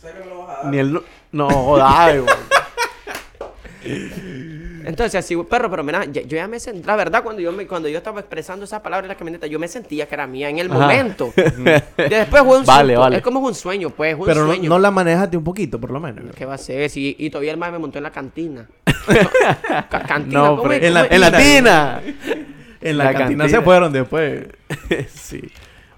¿Sabes 0.00 0.16
que 0.16 0.24
me 0.24 0.30
lo 0.30 0.38
vas 0.46 0.50
a 0.50 0.54
dar? 0.62 0.66
Ni 0.66 0.78
el... 0.78 1.00
no- 1.32 1.48
güey. 3.82 4.49
Entonces, 4.90 5.14
así, 5.24 5.36
perro, 5.36 5.70
pero 5.70 5.84
mira, 5.84 6.04
yo 6.06 6.20
ya 6.22 6.48
me 6.48 6.58
sentí, 6.58 6.82
la 6.84 6.96
verdad, 6.96 7.22
cuando 7.22 7.40
yo, 7.40 7.52
me, 7.52 7.64
cuando 7.66 7.88
yo 7.88 7.98
estaba 7.98 8.18
expresando 8.20 8.64
esa 8.64 8.82
palabra 8.82 9.04
en 9.06 9.08
la 9.10 9.14
camioneta, 9.14 9.46
yo 9.46 9.58
me 9.60 9.68
sentía 9.68 10.06
que 10.06 10.14
era 10.16 10.26
mía 10.26 10.48
en 10.48 10.58
el 10.58 10.70
Ajá. 10.70 10.80
momento. 10.80 11.32
Después 11.96 12.42
fue 12.42 12.58
un 12.58 12.64
Vale, 12.64 12.88
susto, 12.94 13.00
vale. 13.00 13.16
Es 13.18 13.22
como 13.22 13.38
un 13.38 13.54
sueño, 13.54 13.90
pues, 13.90 14.16
un 14.18 14.24
Pero 14.26 14.40
no, 14.42 14.46
sueño. 14.48 14.68
no 14.68 14.78
la 14.80 14.90
manejaste 14.90 15.36
un 15.36 15.44
poquito, 15.44 15.80
por 15.80 15.90
lo 15.92 16.00
menos. 16.00 16.34
¿Qué 16.34 16.44
va 16.44 16.54
a 16.54 16.58
ser? 16.58 16.90
Y 16.94 17.30
todavía 17.30 17.52
el 17.52 17.56
mae 17.58 17.70
me 17.70 17.78
montó 17.78 17.98
en 17.98 18.04
la 18.04 18.10
cantina. 18.10 18.66
Ca- 19.88 20.02
cantina, 20.06 20.40
No, 20.40 20.48
¿cómo 20.56 20.62
pero 20.64 20.74
es? 20.74 20.82
en 20.82 20.94
la-. 20.94 21.06
En 21.06 21.20
la 21.20 21.30
tina. 21.36 22.00
En 22.80 22.98
la, 22.98 23.04
La 23.04 23.12
cantina, 23.12 23.44
cantina. 23.44 23.48
se 23.48 23.60
fueron 23.64 23.92
después. 23.92 24.44
sí. 25.14 25.40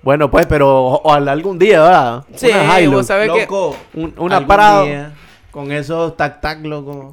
Bueno, 0.03 0.30
pues, 0.30 0.47
pero 0.47 0.84
ojalá 0.86 1.32
algún 1.32 1.59
día, 1.59 1.80
¿verdad? 1.80 2.24
Sí, 2.34 2.49
Una 2.49 2.88
vos 2.90 3.07
sabés 3.07 3.30
que... 3.30 3.40
Loco, 3.43 3.76
Un- 3.95 4.12
una 4.18 4.47
parada. 4.47 4.84
día, 4.84 5.12
Con 5.51 5.70
esos 5.72 6.16
tac-tac, 6.16 6.62
loco. 6.64 7.12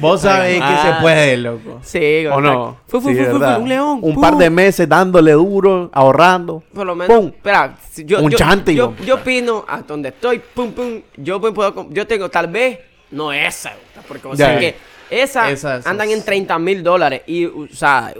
Vos 0.00 0.20
sabés 0.22 0.60
que 0.60 0.76
se 0.76 1.00
puede, 1.00 1.36
loco. 1.36 1.80
Sí, 1.82 2.26
¿O 2.26 2.40
no? 2.40 2.78
Fue, 2.86 3.00
fue, 3.00 3.14
Sí, 3.14 3.24
fue, 3.24 3.38
fue, 3.38 3.58
un 3.58 3.68
león. 3.68 3.98
Un 4.02 4.14
¡pum! 4.14 4.22
par 4.22 4.36
de 4.36 4.50
meses 4.50 4.88
dándole 4.88 5.32
duro, 5.32 5.90
ahorrando. 5.92 6.62
Por 6.72 6.86
lo 6.86 6.94
menos, 6.94 7.16
¡Pum! 7.16 7.28
espera, 7.28 7.76
si 7.90 8.04
yo, 8.04 8.22
Un 8.22 8.30
yo, 8.30 8.38
chante, 8.38 8.74
yo, 8.74 8.94
yo 9.04 9.16
opino 9.16 9.64
a 9.68 9.82
donde 9.82 10.10
estoy, 10.10 10.38
pum, 10.38 10.72
pum, 10.72 11.00
yo 11.16 11.40
puedo, 11.40 11.88
yo 11.90 12.06
tengo 12.06 12.28
tal 12.28 12.46
vez, 12.48 12.78
no 13.10 13.32
esa, 13.32 13.72
porque 14.06 14.28
o 14.28 14.36
sea 14.36 14.58
que 14.58 14.76
esa, 15.10 15.50
Esa, 15.50 15.76
esa 15.76 15.90
andan 15.90 16.10
en 16.10 16.24
30 16.24 16.58
mil 16.58 16.82
dólares 16.82 17.22
y, 17.26 17.44
o 17.44 17.66
sea, 17.72 18.12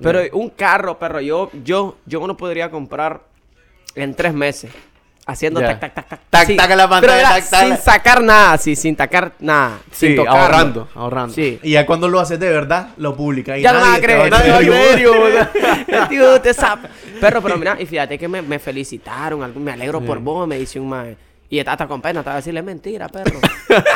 pero 0.00 0.20
un 0.32 0.50
carro, 0.50 0.98
perro, 0.98 1.20
yo, 1.20 1.50
yo, 1.64 1.96
yo 2.04 2.26
no 2.26 2.36
podría 2.36 2.70
comprar 2.70 3.22
en 3.94 4.14
tres 4.14 4.34
meses. 4.34 4.70
Haciendo 5.26 5.60
tac, 5.60 5.80
tac, 5.80 5.94
tac, 5.94 6.08
tac. 6.08 6.20
Tac, 6.28 6.46
Sí, 6.46 6.54
tac 6.56 6.70
en 6.70 6.76
la 6.76 6.88
pero 6.88 7.00
pantalla, 7.12 7.28
tac, 7.30 7.48
tac. 7.48 7.66
Sin 7.66 7.76
sacar 7.78 8.22
nada, 8.22 8.58
sí, 8.58 8.76
sin 8.76 8.94
tacar 8.94 9.32
nada. 9.40 9.78
Sí, 9.90 10.08
sin 10.08 10.16
tocarlo. 10.16 10.40
ahorrando, 10.40 10.88
ahorrando. 10.94 11.34
Sí. 11.34 11.58
Y 11.62 11.70
ya 11.72 11.86
cuando 11.86 12.08
lo 12.08 12.20
haces 12.20 12.38
de 12.38 12.50
verdad, 12.50 12.88
lo 12.98 13.16
publicas. 13.16 13.58
y 13.58 13.62
Ya 13.62 13.72
no 13.72 13.80
me 13.80 13.88
va 13.88 13.94
a 13.94 14.00
creer. 14.00 14.30
Nadie 14.30 14.50
va 14.50 14.56
a 14.56 14.60
creer. 14.60 16.08
Tío, 16.10 16.40
te 16.42 16.52
sap- 16.52 16.84
Perro, 17.20 17.40
pero 17.40 17.56
mira, 17.56 17.76
y 17.80 17.86
fíjate 17.86 18.18
que 18.18 18.28
me, 18.28 18.42
me 18.42 18.58
felicitaron, 18.58 19.50
me 19.64 19.72
alegro 19.72 20.00
por 20.02 20.18
vos, 20.18 20.46
me 20.46 20.58
dice 20.58 20.78
un 20.78 20.88
mae. 20.90 21.16
Y 21.50 21.58
está 21.58 21.72
hasta 21.72 21.86
con 21.86 22.00
pena, 22.00 22.22
te 22.22 22.28
va 22.30 22.32
a 22.34 22.36
decirle 22.36 22.62
mentira, 22.62 23.08
perro. 23.08 23.38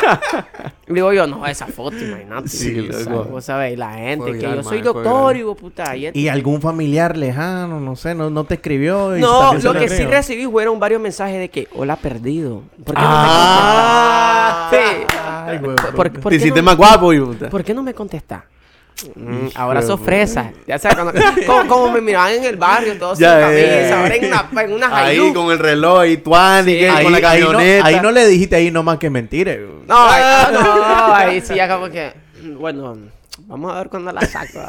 Digo 0.87 1.11
yo, 1.13 1.27
no, 1.27 1.45
esa 1.45 1.67
foto, 1.67 1.97
imagínate. 1.97 2.47
Sí. 2.47 2.89
Vos 3.07 3.43
sabés, 3.43 3.77
la 3.77 3.93
gente, 3.93 4.33
que 4.33 4.41
yo 4.41 4.63
soy 4.63 4.81
doctor, 4.81 5.35
y 5.35 5.43
vos, 5.43 5.57
puta. 5.57 5.95
Y, 5.95 6.27
algún 6.27 6.61
familiar 6.61 7.17
lejano, 7.17 7.79
no 7.79 7.95
sé, 7.95 8.13
no, 8.15 8.29
no 8.29 8.43
te 8.43 8.55
escribió. 8.55 9.09
no, 9.17 9.53
lo 9.55 9.73
que 9.73 9.89
sí 9.89 10.05
recibí 10.05 10.45
fueron 10.45 10.79
varios 10.79 11.01
mensajes 11.01 11.39
de 11.39 11.49
que, 11.49 11.67
hola, 11.75 11.95
perdido. 11.95 12.63
¿Por 12.83 12.95
qué 12.95 13.01
Ah. 13.03 14.69
no 14.71 14.77
me 14.77 14.77
contestás? 14.77 15.09
Sí. 15.09 15.17
Ay, 15.23 15.57
güey, 15.57 15.75
¿Por, 15.95 16.29
Te 16.29 16.35
hiciste 16.35 16.61
más 16.61 16.77
guapo. 16.77 17.11
¿Por 17.49 17.63
qué 17.63 17.73
no 17.73 17.83
me 17.83 17.93
contestás? 17.93 18.43
Mm, 19.15 19.47
ahora 19.55 19.81
sos 19.81 19.99
fresa. 19.99 20.51
Ya 20.67 20.77
sabes, 20.77 20.97
cuando, 20.97 21.21
como, 21.47 21.67
como 21.67 21.91
me 21.93 22.01
miraban 22.01 22.33
en 22.33 22.43
el 22.43 22.57
barrio, 22.57 22.97
todos 22.97 23.17
sin 23.17 23.27
Ya, 23.27 23.39
camisa, 23.39 23.61
ya, 23.65 23.89
ya. 23.89 23.99
ahora 24.01 24.15
en 24.15 24.25
una, 24.25 24.49
en 24.63 24.73
una 24.73 24.97
Ahí 24.97 25.33
con 25.33 25.51
el 25.51 25.59
reloj 25.59 26.05
y 26.05 26.17
tuan 26.17 26.67
y 26.67 26.73
Sí. 26.73 26.79
que 26.79 26.89
Ahí, 26.89 27.03
con 27.03 27.11
la 27.13 27.29
ahí 27.29 27.39
no, 27.41 27.47
camioneta. 27.51 27.85
ahí 27.85 27.99
no 28.01 28.11
le 28.11 28.27
dijiste 28.27 28.55
ahí 28.55 28.71
nomás 28.71 28.97
que 28.99 29.09
mentira. 29.09 29.53
güey. 29.53 29.67
No, 29.87 29.97
ahí, 30.09 30.21
ah, 30.23 30.49
no, 30.51 31.13
ahí 31.15 31.41
sí, 31.41 31.55
ya 31.55 31.67
como 31.73 31.89
que. 31.89 32.11
mm, 32.43 32.57
Bueno, 32.57 32.97
vamos 33.47 33.73
a 33.73 33.77
ver 33.79 33.89
cuándo 33.89 34.11
la 34.11 34.21
saco. 34.21 34.59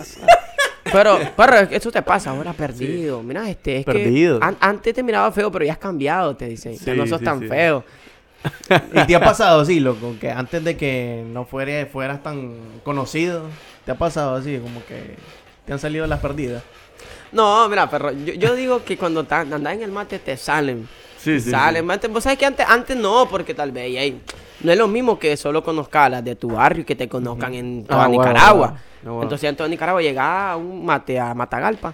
Pero, 0.93 1.19
pero 1.37 1.57
eso 1.71 1.91
te 1.93 2.03
pasa 2.03 2.31
ahora 2.31 2.53
perdido. 2.53 3.23
Mira, 3.23 3.49
este, 3.49 3.79
es 3.79 3.85
Perdido. 3.85 4.41
que 4.41 4.47
an- 4.47 4.57
antes 4.61 4.95
te 4.95 5.03
miraba 5.03 5.31
feo, 5.31 5.51
pero 5.53 5.65
ya 5.65 5.73
has 5.73 5.79
cambiado, 5.79 6.35
te 6.37 6.47
dicen. 6.47 6.73
ya 6.75 6.79
Sí, 6.79 6.91
no 6.99 7.07
sos 7.07 7.19
sí, 7.19 7.25
tan 7.25 7.41
sí. 7.41 7.49
feo. 7.49 7.85
¿Y 8.95 9.07
te 9.07 9.15
ha 9.15 9.21
pasado 9.21 9.61
así, 9.61 9.79
loco? 9.81 10.15
Que 10.19 10.31
antes 10.31 10.65
de 10.65 10.77
que 10.77 11.23
no 11.31 11.45
fuera, 11.45 11.87
fueras 11.87 12.23
tan 12.23 12.55
conocido, 12.83 13.43
¿te 13.91 13.95
ha 13.95 13.99
pasado 13.99 14.37
así? 14.37 14.57
Como 14.59 14.85
que 14.87 15.17
te 15.67 15.73
han 15.73 15.79
salido 15.81 16.07
las 16.07 16.21
perdidas. 16.21 16.63
No, 17.33 17.69
mira, 17.69 17.91
perro, 17.91 18.13
yo, 18.13 18.35
yo 18.35 18.55
digo 18.55 18.85
que 18.85 18.97
cuando 18.97 19.27
andás 19.29 19.75
en 19.75 19.83
el 19.83 19.91
mate 19.91 20.21
te 20.21 20.37
salen. 20.37 20.89
Sí, 21.19 21.33
Te 21.33 21.41
sí, 21.41 21.51
salen. 21.51 21.91
Antes- 21.91 22.09
Vos 22.09 22.23
sabés 22.23 22.39
que 22.39 22.47
antes, 22.47 22.65
antes 22.69 22.97
no, 22.97 23.27
porque 23.29 23.53
tal 23.53 23.73
vez 23.73 24.15
no 24.61 24.71
es 24.71 24.79
lo 24.79 24.87
mismo 24.87 25.19
que 25.19 25.37
solo 25.37 25.65
conozcas 25.65 26.09
las 26.09 26.25
de 26.25 26.37
tu 26.37 26.51
barrio 26.51 26.83
y 26.83 26.85
que 26.85 26.95
te 26.95 27.09
conozcan 27.09 27.53
en 27.55 27.85
toda 27.85 28.05
Ah, 28.05 28.09
Nicaragua. 28.09 28.75
Ah, 28.77 28.81
bueno. 29.03 29.23
Entonces 29.25 29.49
en 29.51 29.57
toda 29.57 29.69
Nicaragua 29.69 30.01
llega 30.01 30.53
a 30.53 30.57
un 30.57 30.85
mate 30.85 31.19
a 31.19 31.35
Matagalpa. 31.35 31.93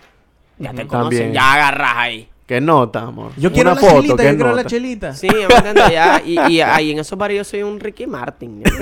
Ya 0.58 0.72
te 0.74 0.86
conocen, 0.86 1.10
También. 1.18 1.32
ya 1.32 1.54
agarras 1.54 1.92
ahí. 1.96 2.28
¿Qué 2.46 2.60
nota, 2.60 3.00
amor? 3.00 3.32
Yo 3.36 3.50
quiero 3.52 3.72
Una 3.72 3.80
la 3.80 3.86
foto, 3.88 4.02
chelita, 4.02 4.16
¿qué 4.22 4.28
yo 4.30 4.36
quiero 4.36 4.54
la 4.54 4.64
chelita. 4.64 5.12
Sí, 5.14 5.28
¿me 5.28 5.42
entiendes? 5.56 5.90
Ya, 5.90 6.22
y, 6.24 6.38
y 6.52 6.60
ahí 6.60 6.92
en 6.92 7.00
esos 7.00 7.18
barrios 7.18 7.48
soy 7.48 7.64
un 7.64 7.80
Ricky 7.80 8.06
Martin. 8.06 8.62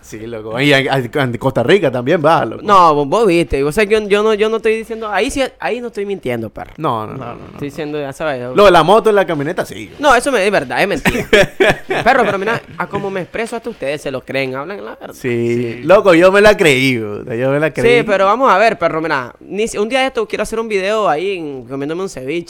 Sí, 0.00 0.26
loco. 0.26 0.60
Y 0.60 0.70
en 0.72 1.38
Costa 1.38 1.62
Rica 1.62 1.90
también 1.90 2.22
va, 2.24 2.44
loco. 2.44 2.62
no, 2.62 2.94
vos, 2.94 3.08
vos 3.08 3.26
viste. 3.26 3.58
Sabés 3.72 3.88
que 3.88 3.94
yo, 4.00 4.06
yo 4.08 4.22
no, 4.22 4.34
yo 4.34 4.48
no 4.50 4.58
estoy 4.58 4.76
diciendo. 4.76 5.08
Ahí 5.10 5.30
sí, 5.30 5.42
ahí 5.58 5.80
no 5.80 5.86
estoy 5.88 6.04
mintiendo, 6.04 6.50
perro. 6.50 6.72
No, 6.76 7.06
no, 7.06 7.14
no. 7.14 7.18
no, 7.24 7.34
no. 7.36 7.44
Estoy 7.54 7.68
diciendo, 7.68 7.98
ya 7.98 8.12
sabes. 8.12 8.54
Lo 8.54 8.66
de 8.66 8.70
la 8.70 8.82
moto 8.82 9.08
en 9.10 9.16
la 9.16 9.26
camioneta, 9.26 9.64
sí. 9.64 9.90
No, 9.98 10.14
eso 10.14 10.30
me- 10.30 10.44
es 10.44 10.52
verdad, 10.52 10.82
es 10.82 10.88
mentira. 10.88 11.26
perro, 12.04 12.22
pero 12.24 12.38
mira, 12.38 12.60
a 12.76 12.86
como 12.86 13.10
me 13.10 13.22
expreso 13.22 13.56
hasta 13.56 13.70
ustedes 13.70 14.02
se 14.02 14.10
lo 14.10 14.20
creen, 14.22 14.54
hablan 14.54 14.84
la 14.84 14.94
verdad. 14.96 15.14
Sí. 15.14 15.80
Loco, 15.84 16.12
yo 16.14 16.30
me 16.30 16.42
la 16.42 16.54
creí, 16.56 16.94
Yo 16.94 17.22
me 17.24 17.58
la 17.60 17.70
creí. 17.72 18.00
Sí, 18.00 18.04
pero 18.06 18.26
vamos 18.26 18.52
a 18.52 18.58
ver, 18.58 18.78
perro, 18.78 19.00
mira. 19.00 19.34
un 19.40 19.88
día 19.88 20.00
de 20.00 20.06
esto 20.08 20.28
quiero 20.28 20.42
hacer 20.42 20.60
un 20.60 20.68
video 20.68 21.08
ahí 21.08 21.64
comiéndome 21.68 22.02
un 22.02 22.08
ceviche. 22.10 22.43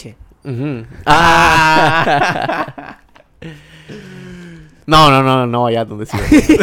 Ujú. 0.44 0.84
Ah. 1.06 2.98
no, 4.86 5.10
no, 5.10 5.22
no, 5.22 5.46
no 5.46 5.62
vaya 5.62 5.84
donde 5.84 6.06
sí. 6.06 6.16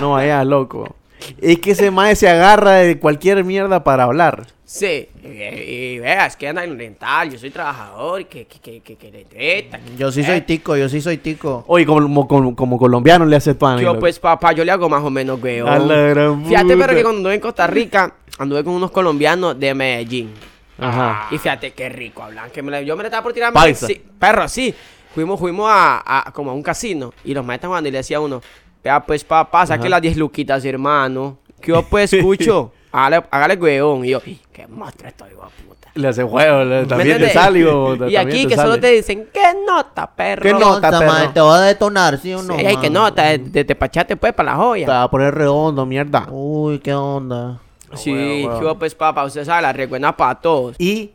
no 0.00 0.12
vaya, 0.12 0.44
loco. 0.44 0.96
Es 1.40 1.58
que 1.60 1.70
ese 1.70 1.90
mae 1.90 2.16
se 2.16 2.28
agarra 2.28 2.72
de 2.72 2.98
cualquier 2.98 3.44
mierda 3.44 3.82
para 3.84 4.04
hablar. 4.04 4.46
Sí, 4.66 5.08
y, 5.22 5.26
y 5.28 5.98
veas 5.98 6.36
que 6.36 6.48
anda 6.48 6.64
en 6.64 6.72
oriental, 6.72 7.30
yo 7.30 7.38
soy 7.38 7.50
trabajador 7.50 8.22
y 8.22 8.24
que, 8.24 8.46
que, 8.46 8.58
que, 8.58 8.80
que, 8.80 8.96
que 8.96 9.10
le 9.10 9.24
treta, 9.24 9.78
que- 9.78 9.96
Yo 9.96 10.10
sí 10.10 10.24
soy 10.24 10.40
tico, 10.40 10.76
yo 10.76 10.88
sí 10.88 11.00
soy 11.00 11.18
tico. 11.18 11.64
Oye, 11.68 11.86
como, 11.86 12.26
como, 12.26 12.56
como 12.56 12.78
colombiano 12.78 13.24
le 13.24 13.36
hace 13.36 13.54
pan. 13.54 13.78
Yo, 13.78 13.98
pues, 13.98 14.18
papá, 14.18 14.52
yo 14.52 14.64
le 14.64 14.72
hago 14.72 14.88
más 14.88 15.02
o 15.02 15.10
menos, 15.10 15.40
weón. 15.40 15.68
A 15.68 15.78
la 15.78 15.96
gran 15.96 16.44
Fíjate, 16.44 16.76
pero 16.76 16.94
que 16.94 17.02
cuando 17.02 17.18
anduve 17.18 17.34
en 17.34 17.40
Costa 17.40 17.66
Rica, 17.66 18.14
anduve 18.38 18.64
con 18.64 18.74
unos 18.74 18.90
colombianos 18.90 19.58
de 19.58 19.74
Medellín. 19.74 20.30
Ajá. 20.78 21.28
Y 21.30 21.38
fíjate 21.38 21.72
qué 21.72 21.88
rico 21.88 22.22
hablan. 22.22 22.50
Que 22.50 22.62
me 22.62 22.70
la- 22.70 22.82
yo 22.82 22.96
me 22.96 23.02
le 23.02 23.08
estaba 23.08 23.22
por 23.22 23.32
tirar 23.32 23.52
Paisa. 23.52 23.86
Sí, 23.86 24.02
perro, 24.18 24.48
sí. 24.48 24.74
Fuimos, 25.14 25.38
fuimos 25.38 25.68
a, 25.70 26.02
a- 26.28 26.32
como 26.32 26.50
a 26.50 26.54
un 26.54 26.62
casino 26.62 27.12
y 27.24 27.34
los 27.34 27.44
maestros 27.44 27.68
jugando 27.68 27.88
y 27.88 27.92
le 27.92 27.98
decía 27.98 28.16
a 28.16 28.20
uno, 28.20 28.42
vea 28.82 29.04
pues 29.04 29.22
papá, 29.24 29.64
saque 29.66 29.82
Ajá. 29.82 29.88
las 29.90 30.02
10 30.02 30.16
luquitas, 30.16 30.64
hermano. 30.64 31.38
Que 31.60 31.70
yo 31.72 31.82
pues 31.82 32.12
escucho. 32.12 32.72
hágale, 32.90 33.24
hágale 33.30 33.54
weón. 33.54 34.04
Y 34.04 34.10
yo, 34.10 34.20
"Ih, 34.26 34.40
qué 34.52 34.66
monstruo 34.66 35.08
estoy, 35.08 35.30
hijo 35.30 35.48
puta. 35.66 35.88
Le 35.94 36.08
hace 36.08 36.24
juego, 36.24 36.64
le- 36.64 36.80
¿Me 36.80 36.86
también 36.86 37.18
te 37.18 37.30
sale. 37.32 37.60
Y 38.10 38.16
aquí 38.16 38.42
te 38.42 38.48
que 38.48 38.56
solo 38.56 38.80
te 38.80 38.88
dicen, 38.88 39.28
¿qué 39.32 39.54
nota, 39.64 40.10
perro? 40.12 40.42
¿Qué 40.42 40.52
nota, 40.52 40.90
perro? 40.98 41.12
mae, 41.12 41.28
te 41.28 41.40
va 41.40 41.58
a 41.58 41.60
detonar, 41.60 42.18
¿sí 42.18 42.34
o 42.34 42.42
no? 42.42 42.58
Sí, 42.58 42.66
ay, 42.66 42.76
qué 42.78 42.90
nota, 42.90 43.22
de, 43.22 43.38
de 43.38 43.64
Tepachate 43.64 44.16
pues 44.16 44.32
para 44.32 44.50
la 44.50 44.58
Te 44.58 44.64
joya. 44.64 44.88
va 44.88 45.02
a 45.04 45.10
poner 45.10 45.32
redondo, 45.32 45.86
mierda. 45.86 46.26
Uy, 46.30 46.80
qué 46.80 46.92
onda. 46.92 47.60
Sí, 47.96 48.12
huevo, 48.12 48.58
huevo. 48.58 48.78
pues 48.78 48.94
papá, 48.94 49.24
usted 49.24 49.44
sabe, 49.44 49.62
la 49.62 49.72
recuerda 49.72 50.16
para 50.16 50.40
todos. 50.40 50.76
¿Y 50.78 51.10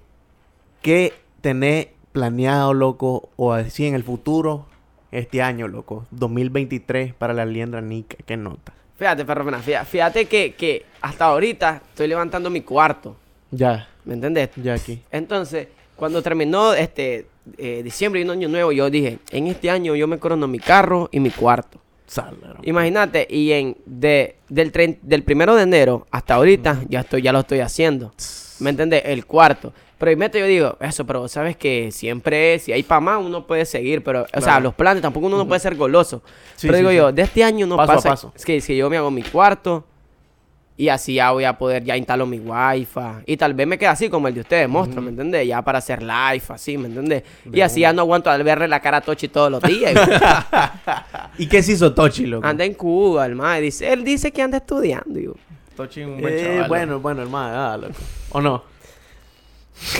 qué 0.81 1.13
tenés 1.41 1.87
planeado, 2.11 2.73
loco, 2.73 3.29
o 3.35 3.53
así 3.53 3.85
en 3.85 3.95
el 3.95 4.03
futuro, 4.03 4.65
este 5.11 5.41
año, 5.41 5.67
loco? 5.67 6.05
2023 6.11 7.13
para 7.13 7.33
la 7.33 7.45
liendra 7.45 7.81
Nica. 7.81 8.17
¿Qué 8.25 8.37
nota? 8.37 8.73
Fíjate, 8.97 9.23
perro, 9.23 9.45
mira, 9.45 9.59
fíjate, 9.59 9.85
fíjate 9.85 10.25
que, 10.25 10.53
que 10.55 10.85
hasta 11.01 11.25
ahorita 11.25 11.81
estoy 11.89 12.07
levantando 12.07 12.49
mi 12.49 12.61
cuarto. 12.61 13.15
Ya, 13.51 13.87
¿Me 14.05 14.13
entendés? 14.13 14.49
ya 14.57 14.73
aquí. 14.73 15.01
Entonces, 15.11 15.67
cuando 15.95 16.21
terminó 16.21 16.73
este 16.73 17.27
eh, 17.57 17.81
diciembre 17.83 18.21
y 18.21 18.23
un 18.23 18.31
año 18.31 18.47
nuevo, 18.49 18.71
yo 18.71 18.89
dije, 18.89 19.19
en 19.31 19.47
este 19.47 19.69
año 19.69 19.95
yo 19.95 20.07
me 20.07 20.19
corono 20.19 20.47
mi 20.47 20.59
carro 20.59 21.09
y 21.11 21.19
mi 21.19 21.29
cuarto. 21.29 21.79
Imagínate, 22.63 23.27
y 23.29 23.51
en 23.51 23.77
de, 23.85 24.35
del, 24.49 24.71
trein- 24.71 24.97
del 25.01 25.23
primero 25.23 25.55
de 25.55 25.63
enero 25.63 26.07
hasta 26.11 26.35
ahorita, 26.35 26.81
ya 26.89 27.01
estoy, 27.01 27.21
ya 27.21 27.31
lo 27.31 27.39
estoy 27.39 27.59
haciendo. 27.59 28.11
¿Me 28.59 28.71
entiendes? 28.71 29.03
El 29.05 29.25
cuarto. 29.25 29.73
Pero 29.97 30.11
inmediato 30.11 30.37
yo 30.39 30.45
digo, 30.45 30.77
eso, 30.79 31.05
pero 31.05 31.27
sabes 31.27 31.57
que 31.57 31.91
siempre, 31.91 32.57
si 32.59 32.71
hay 32.71 32.83
para 32.83 33.01
más, 33.01 33.21
uno 33.23 33.45
puede 33.45 33.65
seguir. 33.65 34.01
Pero, 34.03 34.25
o 34.33 34.41
sea, 34.41 34.59
los 34.59 34.73
planes 34.73 35.01
tampoco 35.01 35.27
uno 35.27 35.37
no 35.37 35.47
puede 35.47 35.59
ser 35.59 35.75
goloso. 35.75 36.23
Sí, 36.55 36.67
pero 36.67 36.73
sí, 36.75 36.79
digo 36.79 36.89
sí. 36.91 36.95
yo, 36.97 37.11
de 37.11 37.21
este 37.21 37.43
año 37.43 37.67
no 37.67 37.75
Paso 37.75 37.91
a 37.91 37.95
pasa. 37.95 38.09
paso. 38.09 38.33
Es 38.35 38.45
que 38.45 38.61
si 38.61 38.77
yo 38.77 38.89
me 38.89 38.95
hago 38.97 39.11
mi 39.11 39.23
cuarto 39.23 39.85
y 40.81 40.87
así 40.87 41.15
ya 41.15 41.31
voy 41.31 41.43
a 41.43 41.57
poder, 41.57 41.83
ya 41.83 41.97
instalo 41.97 42.25
mi 42.25 42.39
wifi. 42.39 42.99
Y 43.25 43.35
tal 43.35 43.53
vez 43.53 43.67
me 43.67 43.77
quede 43.77 43.89
así 43.89 44.09
como 44.09 44.29
el 44.29 44.33
de 44.33 44.39
ustedes, 44.39 44.69
monstruo, 44.69 45.01
¿me 45.03 45.09
entiendes? 45.09 45.45
Ya 45.45 45.61
para 45.61 45.79
hacer 45.79 46.01
live, 46.01 46.41
así, 46.47 46.77
¿me 46.77 46.87
entiendes? 46.87 47.23
Y 47.51 47.59
así 47.59 47.81
ya 47.81 47.91
no 47.91 48.03
aguanto 48.03 48.29
al 48.31 48.41
verle 48.43 48.65
la 48.67 48.79
cara 48.79 48.97
a 48.97 49.01
Tochi 49.01 49.27
todos 49.27 49.51
los 49.51 49.61
días. 49.61 49.93
¿Y 51.37 51.47
qué 51.47 51.61
se 51.61 51.73
hizo 51.73 51.93
Tochi, 51.93 52.25
loco? 52.25 52.47
anda 52.47 52.63
en 52.63 52.73
Cuba, 52.75 53.25
el 53.25 53.35
mae. 53.35 53.59
Dice, 53.61 53.91
él 53.91 54.03
dice 54.05 54.31
que 54.31 54.41
anda 54.41 54.57
estudiando. 54.57 55.05
Digo, 55.07 55.35
Tochi 55.75 56.01
un 56.03 56.21
buen 56.21 56.33
Eh, 56.33 56.43
chaval. 56.45 56.67
bueno, 56.69 56.99
bueno, 56.99 57.21
hermano, 57.23 57.57
ah, 57.57 57.77
loco. 57.77 57.93
¿O 58.31 58.41
no? 58.41 58.63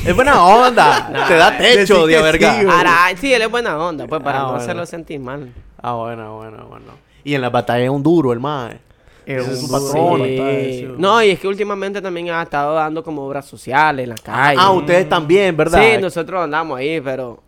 Es 0.06 0.16
buena 0.16 0.44
onda. 0.44 1.26
Te 1.28 1.36
da 1.36 1.58
techo, 1.58 2.06
de 2.08 2.22
verga. 2.22 3.14
sí, 3.18 3.34
él 3.34 3.42
es 3.42 3.50
buena 3.52 3.78
onda, 3.78 4.08
pues, 4.08 4.22
para 4.22 4.40
Ah, 4.40 4.42
no 4.44 4.48
bueno. 4.50 4.64
hacerlo 4.64 4.86
sentir 4.86 5.20
mal. 5.20 5.52
Ah, 5.82 5.94
bueno, 5.94 6.38
bueno, 6.38 6.68
bueno. 6.70 6.86
Y 7.24 7.34
en 7.36 7.42
la 7.42 7.50
batalla 7.50 7.84
es 7.84 7.90
un 7.90 8.04
duro, 8.04 8.32
hermano. 8.32 8.72
Es 8.76 8.76
Ese 8.76 8.89
es 9.38 9.64
un 9.64 9.70
patrón. 9.72 10.22
sí. 10.26 10.88
No, 10.98 11.22
y 11.24 11.30
es 11.32 11.40
que 11.40 11.48
últimamente 11.48 12.02
también 12.02 12.30
ha 12.32 12.42
estado 12.44 12.74
dando 12.76 13.04
como 13.04 13.26
obras 13.26 13.46
sociales 13.46 14.04
en 14.04 14.10
la 14.10 14.16
calle. 14.16 14.58
Ah, 14.60 14.72
ustedes 14.72 15.08
también, 15.10 15.56
¿verdad? 15.56 15.82
Sí, 15.82 16.02
nosotros 16.02 16.44
andamos 16.44 16.78
ahí, 16.80 17.00
pero 17.02 17.40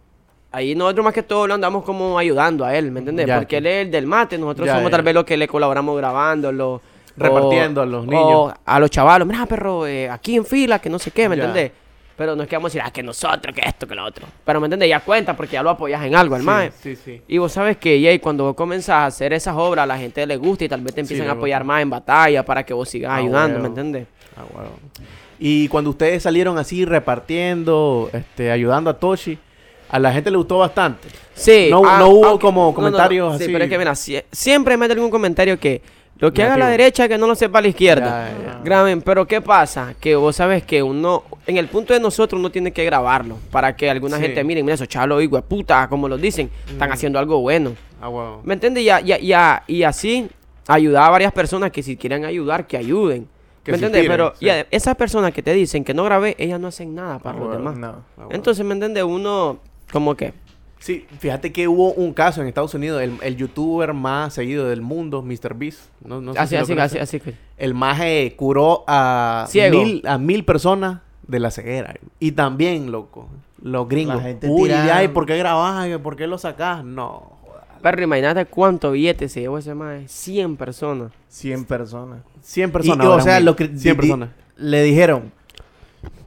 ahí 0.51 0.75
nosotros 0.75 1.03
más 1.05 1.13
que 1.13 1.23
todo 1.23 1.47
lo 1.47 1.53
andamos 1.53 1.83
como 1.83 2.17
ayudando 2.17 2.65
a 2.65 2.75
él, 2.75 2.91
¿me 2.91 2.99
entiendes? 2.99 3.25
Ya, 3.27 3.35
Porque 3.37 3.47
que- 3.47 3.57
él 3.57 3.65
es 3.67 3.85
el 3.85 3.91
del 3.91 4.05
mate, 4.07 4.37
nosotros 4.37 4.67
Ya, 4.67 4.75
somos 4.75 4.89
ya. 4.91 4.97
tal 4.97 5.03
vez 5.05 5.13
los 5.13 5.23
que 5.23 5.37
le 5.37 5.47
colaboramos 5.47 5.97
grabándolo. 5.97 6.81
Repartiendo 7.17 7.81
a 7.81 7.85
los 7.85 8.05
niños. 8.07 8.23
O 8.25 8.53
a 8.65 8.79
los 8.79 8.89
chavalos, 8.89 9.27
mira, 9.27 9.45
perro, 9.45 9.85
eh, 9.85 10.09
aquí 10.09 10.37
en 10.37 10.45
fila, 10.45 10.79
que 10.79 10.89
no 10.89 10.97
sé 10.97 11.11
qué, 11.11 11.27
¿me 11.27 11.35
entiendes? 11.35 11.71
Pero 12.17 12.35
no 12.35 12.43
es 12.43 12.49
que 12.49 12.55
vamos 12.55 12.69
a 12.69 12.73
decir, 12.73 12.81
ah, 12.85 12.91
que 12.91 13.01
nosotros, 13.01 13.55
que 13.55 13.61
esto, 13.67 13.87
que 13.87 13.95
lo 13.95 14.05
otro. 14.05 14.27
Pero, 14.45 14.59
¿me 14.59 14.67
entiendes? 14.67 14.89
Ya 14.89 14.99
cuenta 14.99 15.35
porque 15.35 15.53
ya 15.53 15.63
lo 15.63 15.71
apoyas 15.71 16.03
en 16.05 16.13
algo, 16.15 16.35
hermano. 16.35 16.71
Sí, 16.81 16.95
sí, 16.95 17.01
sí. 17.03 17.21
Y 17.27 17.37
vos 17.39 17.51
sabes 17.51 17.77
que, 17.77 17.99
Jay, 18.03 18.19
cuando 18.19 18.43
vos 18.43 18.55
comenzás 18.55 18.89
a 18.95 19.05
hacer 19.07 19.33
esas 19.33 19.55
obras, 19.57 19.83
a 19.83 19.87
la 19.87 19.97
gente 19.97 20.25
le 20.27 20.37
gusta 20.37 20.65
y 20.65 20.69
tal 20.69 20.81
vez 20.81 20.93
te 20.93 21.01
empiezan 21.01 21.27
a 21.29 21.31
apoyar 21.31 21.63
más 21.63 21.81
en 21.81 21.89
batalla 21.89 22.43
para 22.45 22.63
que 22.63 22.73
vos 22.73 22.87
sigas 22.89 23.11
Ah, 23.11 23.15
ayudando. 23.17 23.59
¿me 23.59 23.67
entiendes? 23.69 24.07
Ah, 24.37 24.43
bueno. 24.53 24.69
Y 25.39 25.67
cuando 25.69 25.89
ustedes 25.89 26.21
salieron 26.21 26.57
así 26.59 26.85
repartiendo, 26.85 28.09
este, 28.13 28.51
ayudando 28.51 28.89
a 28.89 28.93
Toshi, 28.99 29.37
a 29.89 29.99
la 29.99 30.11
gente 30.13 30.29
le 30.31 30.37
gustó 30.37 30.59
bastante. 30.59 31.07
Sí. 31.33 31.67
No- 31.71 31.81
no 31.97 32.09
hubo 32.09 32.39
como 32.39 32.73
comentarios 32.73 33.37
Sí, 33.37 33.43
así. 33.45 33.51
pero 33.53 33.63
es 33.65 33.69
que, 33.69 33.77
mira, 33.77 33.91
sie- 33.95 34.23
siempre 34.31 34.77
mete 34.77 34.93
algún 34.93 35.09
comentario 35.09 35.59
que 35.59 35.81
lo 36.19 36.31
que 36.31 36.43
haga 36.43 36.55
la 36.57 36.67
derecha 36.67 37.07
que 37.07 37.17
no 37.17 37.25
lo 37.25 37.33
sepa 37.35 37.59
la 37.61 37.67
izquierda. 37.69 38.29
Ya, 38.29 38.45
ya. 38.53 38.59
Graben, 38.63 39.01
pero 39.01 39.25
¿qué 39.27 39.41
pasa? 39.41 39.95
Que 39.99 40.15
vos 40.15 40.35
sabes 40.35 40.63
que 40.63 40.83
uno, 40.83 41.23
en 41.51 41.57
el 41.57 41.67
punto 41.67 41.93
de 41.93 41.99
nosotros, 41.99 42.39
uno 42.39 42.49
tiene 42.49 42.71
que 42.73 42.83
grabarlo 42.83 43.37
para 43.51 43.75
que 43.75 43.89
alguna 43.89 44.17
Sí. 44.17 44.23
gente 44.23 44.43
mire, 44.43 44.63
mira, 44.63 44.73
esos 44.75 44.87
hijo 45.21 45.35
de 45.35 45.41
puta, 45.43 45.87
como 45.87 46.07
los 46.09 46.19
dicen, 46.19 46.49
están 46.67 46.91
haciendo 46.91 47.19
algo 47.19 47.39
bueno. 47.41 47.73
Ah. 48.01 48.37
¿Me 48.43 48.55
entiendes? 48.55 48.83
Y, 48.83 48.89
y, 49.11 49.31
y, 49.31 49.35
y 49.67 49.83
así 49.83 50.27
ayudar 50.67 51.03
a 51.03 51.09
varias 51.09 51.31
personas 51.31 51.71
que 51.71 51.83
si 51.83 51.95
quieren 51.97 52.25
ayudar, 52.25 52.65
que 52.67 52.77
ayuden. 52.77 53.27
Que 53.63 53.71
¿Me 53.71 53.75
entiendes? 53.77 54.07
Pero 54.07 54.33
sí. 54.39 54.47
y 54.47 54.49
esas 54.71 54.95
personas 54.95 55.31
que 55.33 55.43
te 55.43 55.53
dicen 55.53 55.83
que 55.83 55.93
no 55.93 56.03
grabé, 56.03 56.35
ellas 56.39 56.59
no 56.59 56.67
hacen 56.69 56.95
nada 56.95 57.19
para 57.19 57.35
Ah, 57.35 57.39
los 57.39 57.47
bueno. 57.49 57.59
demás. 57.71 57.77
No. 57.77 57.87
Ah, 57.87 58.03
bueno. 58.15 58.29
Entonces, 58.33 58.65
¿me 58.65 58.73
entiendes? 58.73 59.03
Uno, 59.03 59.59
como 59.91 60.15
que, 60.15 60.33
Sí, 60.79 61.05
fíjate 61.19 61.53
que 61.53 61.67
hubo 61.67 61.93
un 61.93 62.11
caso 62.11 62.41
en 62.41 62.47
Estados 62.47 62.73
Unidos, 62.73 63.03
el, 63.03 63.13
el 63.21 63.37
youtuber 63.37 63.93
más 63.93 64.33
seguido 64.33 64.67
del 64.67 64.81
mundo, 64.81 65.21
Mr. 65.21 65.53
Beast. 65.53 65.81
No, 66.03 66.21
no 66.21 66.33
sé 66.33 66.39
Así, 66.39 66.49
si 66.65 66.73
lo 66.73 66.81
así, 66.81 66.97
así, 66.97 67.17
así. 67.17 67.19
que- 67.19 67.35
El 67.59 67.75
maje 67.75 68.33
curó 68.35 68.83
a 68.87 69.45
Ciego. 69.47 69.83
mil, 69.83 70.01
a 70.07 70.17
mil 70.17 70.43
personas 70.43 71.01
de 71.27 71.39
la 71.39 71.51
ceguera. 71.51 71.95
Y 72.19 72.31
también, 72.33 72.91
loco, 72.91 73.27
los 73.61 73.87
gringos. 73.87 74.17
La 74.17 74.21
gente 74.23 74.47
Uy, 74.49 74.71
ay, 74.71 75.07
¿por 75.09 75.25
qué 75.25 75.37
grabás? 75.37 75.87
¿Por 75.99 76.15
qué 76.15 76.27
lo 76.27 76.37
sacás? 76.37 76.83
No. 76.83 77.39
Perro, 77.81 78.03
imagínate 78.03 78.45
cuánto 78.45 78.91
billete 78.91 79.27
se 79.27 79.41
llevó 79.41 79.57
ese 79.57 79.73
más. 79.73 80.11
100 80.11 80.55
personas. 80.55 81.11
100 81.29 81.65
personas. 81.65 82.19
100 82.41 82.71
personas. 82.71 83.05
Y, 83.05 83.09
o 83.09 83.19
sea, 83.21 83.39
lo 83.39 83.55
que 83.55 83.65
100 83.65 83.75
di- 83.77 83.89
di- 83.89 83.95
personas. 83.95 84.29
le 84.57 84.83
dijeron, 84.83 85.31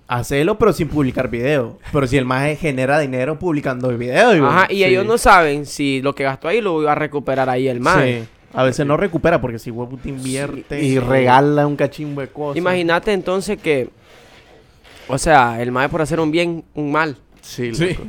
hacelo 0.09 0.59
pero 0.59 0.73
sin 0.73 0.89
publicar 0.89 1.29
video. 1.29 1.79
Pero 1.93 2.07
si 2.07 2.17
el 2.17 2.25
maje 2.25 2.57
genera 2.57 2.99
dinero 2.99 3.39
publicando 3.39 3.91
el 3.91 3.99
video. 3.99 4.47
Ajá, 4.47 4.67
y 4.71 4.77
sí. 4.77 4.85
ellos 4.85 5.07
no 5.07 5.19
saben 5.19 5.67
si 5.67 6.03
lo 6.03 6.15
que 6.15 6.25
gastó 6.25 6.49
ahí 6.49 6.61
lo 6.61 6.81
iba 6.83 6.93
a 6.93 6.97
recuperar 6.97 7.49
ahí 7.49 7.69
el 7.69 7.81
más. 7.81 8.03
Sí. 8.03 8.25
A 8.53 8.63
veces 8.63 8.87
no 8.87 8.97
recupera 8.97 9.41
porque 9.41 9.59
si 9.59 9.71
huevo 9.71 9.97
te 10.01 10.09
invierte. 10.11 10.81
Y 10.83 10.99
regala 11.01 11.67
un 11.67 11.75
cachimbo 11.77 12.21
de 12.21 12.29
cosas. 12.29 12.57
Imagínate 12.57 13.13
entonces 13.13 13.61
que, 13.61 13.91
o 15.09 15.19
sea, 15.19 15.61
el 15.63 15.71
mae 15.73 15.89
por 15.89 16.03
hacer 16.03 16.21
un 16.21 16.31
bien, 16.31 16.65
un 16.75 16.93
mal. 16.93 17.17
Sí, 17.41 17.75
Sí. 17.75 17.91
loco. 17.91 18.03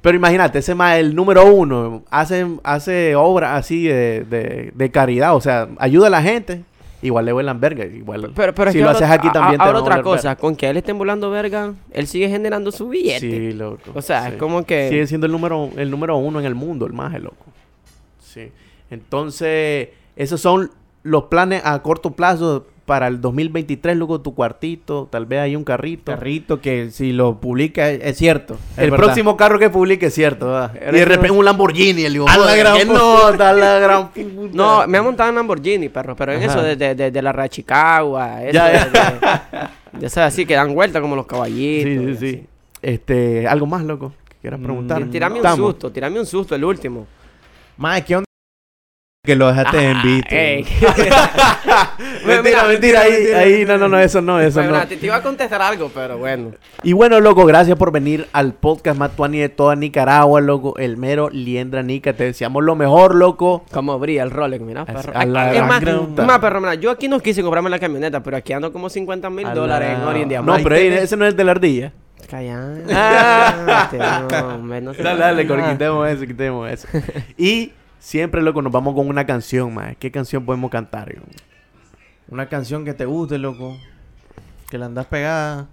Pero 0.00 0.16
imagínate, 0.16 0.60
ese 0.60 0.74
más 0.74 0.96
el 0.96 1.14
número 1.14 1.44
uno 1.44 2.04
hace, 2.10 2.46
hace 2.62 3.16
obras 3.16 3.58
así 3.58 3.84
de, 3.84 4.24
de, 4.24 4.72
de 4.74 4.90
caridad, 4.90 5.34
o 5.34 5.40
sea, 5.40 5.68
ayuda 5.78 6.06
a 6.06 6.10
la 6.10 6.22
gente, 6.22 6.62
igual 7.02 7.24
le 7.26 7.32
vuelan 7.32 7.60
verga, 7.60 7.84
igual. 7.84 8.30
Pero, 8.34 8.54
pero 8.54 8.70
es 8.70 8.72
si 8.74 8.78
que 8.78 8.84
lo 8.84 8.90
ahora- 8.90 8.98
haces 9.06 9.10
aquí 9.18 9.26
a- 9.28 9.32
también 9.32 9.60
a- 9.60 9.64
te 9.64 9.68
Ahora 9.68 9.80
otra 9.80 10.02
cosa, 10.02 10.36
con 10.36 10.54
que 10.54 10.68
él 10.70 10.76
estén 10.76 10.96
volando 10.98 11.30
verga, 11.30 11.74
él 11.90 12.06
sigue 12.06 12.28
generando 12.28 12.70
su 12.70 12.88
billete. 12.88 13.18
Sí, 13.20 13.52
loco. 13.52 13.90
O 13.94 14.00
sea, 14.00 14.22
sí. 14.22 14.28
es 14.30 14.34
como 14.36 14.64
que... 14.64 14.88
Sigue 14.88 15.06
siendo 15.08 15.26
el 15.26 15.32
número, 15.32 15.68
el 15.76 15.90
número 15.90 16.16
uno 16.16 16.38
en 16.38 16.46
el 16.46 16.54
mundo, 16.54 16.86
el 16.86 16.92
más 16.92 17.20
loco. 17.20 17.46
Sí. 18.22 18.52
Entonces, 18.90 19.88
esos 20.16 20.40
son 20.40 20.70
los 21.02 21.24
planes 21.24 21.60
a 21.64 21.80
corto 21.82 22.12
plazo 22.12 22.66
para 22.88 23.06
el 23.06 23.20
2023, 23.20 23.96
luego 23.98 24.20
tu 24.22 24.34
cuartito, 24.34 25.06
tal 25.12 25.26
vez 25.26 25.40
hay 25.40 25.54
un 25.54 25.62
carrito. 25.62 26.10
Carrito 26.10 26.60
que 26.60 26.90
si 26.90 27.12
lo 27.12 27.38
publica 27.38 27.90
es, 27.90 28.16
cierto. 28.16 28.54
es 28.72 28.78
El 28.78 28.90
verdad. 28.90 29.04
próximo 29.04 29.36
carro 29.36 29.58
que 29.58 29.68
publique 29.68 30.06
es 30.06 30.14
cierto, 30.14 30.46
¿verdad? 30.46 30.72
Pero 30.72 30.96
Y 30.96 31.00
de 31.00 31.04
repente 31.04 31.30
un 31.32 31.44
Lamborghini, 31.44 32.04
el 32.04 32.16
hijo, 32.16 32.26
A 32.28 32.38
la 32.38 32.56
gran 32.56 32.88
no, 32.88 33.30
da 33.32 33.52
la 33.52 33.78
gran. 33.78 34.10
No, 34.54 34.86
me 34.88 34.96
ha 34.98 35.02
montado 35.02 35.28
en 35.28 35.36
Lamborghini, 35.36 35.90
perro, 35.90 36.16
pero 36.16 36.32
en 36.32 36.42
Ajá. 36.42 36.46
eso 36.52 36.62
de, 36.62 36.76
de, 36.76 36.94
de, 36.94 37.10
de 37.10 37.22
la 37.22 37.30
Rachicagua, 37.32 38.42
eso 38.42 38.52
Ya, 38.54 38.66
de, 38.68 38.78
ya. 38.92 39.70
esas 40.00 40.32
así 40.32 40.46
que 40.46 40.54
dan 40.54 40.74
vuelta 40.74 41.00
como 41.02 41.14
los 41.14 41.26
caballitos. 41.26 42.18
Sí, 42.18 42.26
sí, 42.26 42.36
sí. 42.38 42.46
Este, 42.80 43.46
algo 43.46 43.66
más, 43.66 43.82
loco, 43.84 44.12
que 44.28 44.36
quieras 44.40 44.58
Mm, 44.60 44.64
preguntar. 44.64 45.02
así. 45.02 45.10
Tirame 45.10 45.34
un 45.40 45.46
Estamos. 45.46 45.58
susto, 45.72 45.92
tirame 45.92 46.18
un 46.20 46.26
susto, 46.26 46.54
el 46.54 46.64
último. 46.64 47.06
Mae, 47.76 48.02
¿qué 48.02 48.16
onda? 48.16 48.27
Que 49.28 49.36
lo 49.36 49.48
dejaste 49.48 49.90
en 49.90 50.02
visto. 50.02 50.34
Ey. 50.34 50.64
Mentira, 52.26 52.64
mentira, 52.64 53.00
ahí, 53.02 53.26
ahí, 53.36 53.64
no, 53.66 53.76
no, 53.76 53.86
no, 53.86 53.98
eso 53.98 54.22
no, 54.22 54.40
eso 54.40 54.60
Bueno, 54.62 54.78
no. 54.78 54.86
te, 54.88 54.96
te 54.96 55.04
iba 55.04 55.16
a 55.16 55.22
contestar 55.22 55.60
algo, 55.60 55.90
pero 55.94 56.16
bueno. 56.16 56.52
Y 56.82 56.94
bueno, 56.94 57.20
loco, 57.20 57.44
gracias 57.44 57.76
por 57.76 57.92
venir 57.92 58.26
al 58.32 58.54
podcast 58.54 58.98
Matuani 58.98 59.40
de 59.40 59.50
toda 59.50 59.76
Nicaragua, 59.76 60.40
loco. 60.40 60.78
El 60.78 60.96
mero 60.96 61.28
Liendra 61.28 61.82
Nica, 61.82 62.14
te 62.14 62.24
deseamos 62.24 62.64
lo 62.64 62.74
mejor, 62.74 63.14
loco. 63.14 63.66
Como 63.70 63.98
brilla 63.98 64.22
el 64.22 64.30
Rolex, 64.30 64.62
mira, 64.64 64.86
perro. 64.86 65.12
a 65.14 65.26
la 65.26 65.52
es 65.52 65.60
más, 65.60 65.82
más, 66.16 66.38
perro, 66.38 66.62
mira, 66.62 66.74
yo 66.76 66.90
aquí 66.90 67.06
no 67.06 67.20
quise 67.20 67.42
comprarme 67.42 67.68
la 67.68 67.78
camioneta, 67.78 68.22
pero 68.22 68.38
aquí 68.38 68.54
ando 68.54 68.72
como 68.72 68.88
50 68.88 69.28
mil 69.28 69.52
dólares 69.52 69.98
la- 70.02 70.16
en 70.16 70.32
en 70.32 70.46
No, 70.46 70.56
pero 70.62 70.74
ahí, 70.74 70.86
ese 70.86 71.18
no 71.18 71.26
es 71.26 71.32
el 71.32 71.36
de 71.36 71.44
la 71.44 71.50
ardilla. 71.50 71.92
Cállate, 72.30 73.98
no, 73.98 74.48
hombre, 74.54 74.80
no 74.80 74.92
Dale, 74.94 75.18
dale, 75.20 75.46
Ah. 75.50 75.70
quitemos 75.72 76.08
eso, 76.08 76.26
quitemos 76.26 76.70
eso. 76.70 76.88
Y 77.36 77.72
siempre, 77.98 78.42
loco, 78.42 78.62
nos 78.62 78.72
vamos 78.72 78.94
con 78.94 79.08
una 79.08 79.26
canción, 79.26 79.74
más. 79.74 79.96
¿Qué 79.98 80.10
canción 80.10 80.44
podemos 80.44 80.70
cantar? 80.70 81.14
yo? 81.14 81.22
Una 82.28 82.48
canción 82.48 82.84
que 82.84 82.94
te 82.94 83.04
guste, 83.04 83.38
loco. 83.38 83.76
Que 84.70 84.78
la 84.78 84.86
andas 84.86 85.06
pegada. 85.06 85.66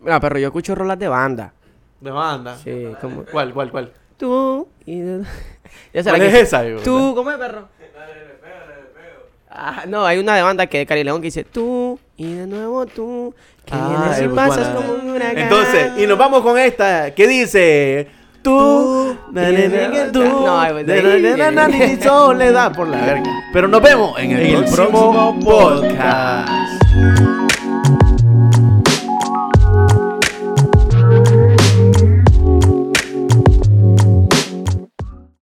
Mira, 0.00 0.20
perro, 0.20 0.38
yo 0.38 0.46
escucho 0.48 0.74
rolas 0.74 0.98
de 0.98 1.08
banda. 1.08 1.52
De 2.00 2.10
banda. 2.10 2.56
Sí, 2.56 2.88
como... 3.00 3.24
¿Cuál, 3.24 3.52
cuál, 3.54 3.70
cuál? 3.70 3.92
Tú 4.16 4.68
y... 4.84 5.00
de- 5.00 5.22
Ya 5.92 6.02
¿Cuál 6.02 6.22
es 6.22 6.32
que- 6.34 6.40
esa, 6.40 6.64
yo? 6.64 6.80
Tú, 6.80 7.12
¿cómo 7.14 7.30
es, 7.30 7.38
perro? 7.38 7.68
Ah, 9.58 9.84
no, 9.88 10.04
hay 10.04 10.18
una 10.18 10.36
de 10.36 10.42
banda 10.42 10.66
que 10.66 10.78
de 10.78 10.86
Cari 10.86 11.02
León 11.02 11.20
que 11.22 11.26
dice 11.28 11.42
Tú 11.44 11.98
y 12.18 12.34
de 12.34 12.46
nuevo 12.46 12.84
tú 12.84 13.34
que 13.64 13.72
Ah, 13.74 13.88
vienes 13.88 14.20
y 14.20 14.24
es 14.24 14.30
pasas 14.30 14.74
buena. 14.74 14.86
como 14.88 15.02
un 15.02 15.10
huracán. 15.14 15.38
Entonces, 15.38 15.92
y 15.98 16.06
nos 16.06 16.18
vamos 16.18 16.42
con 16.42 16.58
esta 16.58 17.14
que 17.14 17.26
dice 17.26 18.08
tú, 18.46 19.16
ni 21.68 21.96
soledad 21.96 22.72
por 22.72 22.86
la 22.86 22.98
verga. 22.98 23.30
Pero 23.52 23.66
nos 23.66 23.82
vemos 23.82 24.18
en 24.20 24.30
el, 24.30 24.40
En 24.40 24.56
el 24.56 24.64
próximo 24.70 25.34
próximo 25.34 25.40
podcast. 25.40 26.48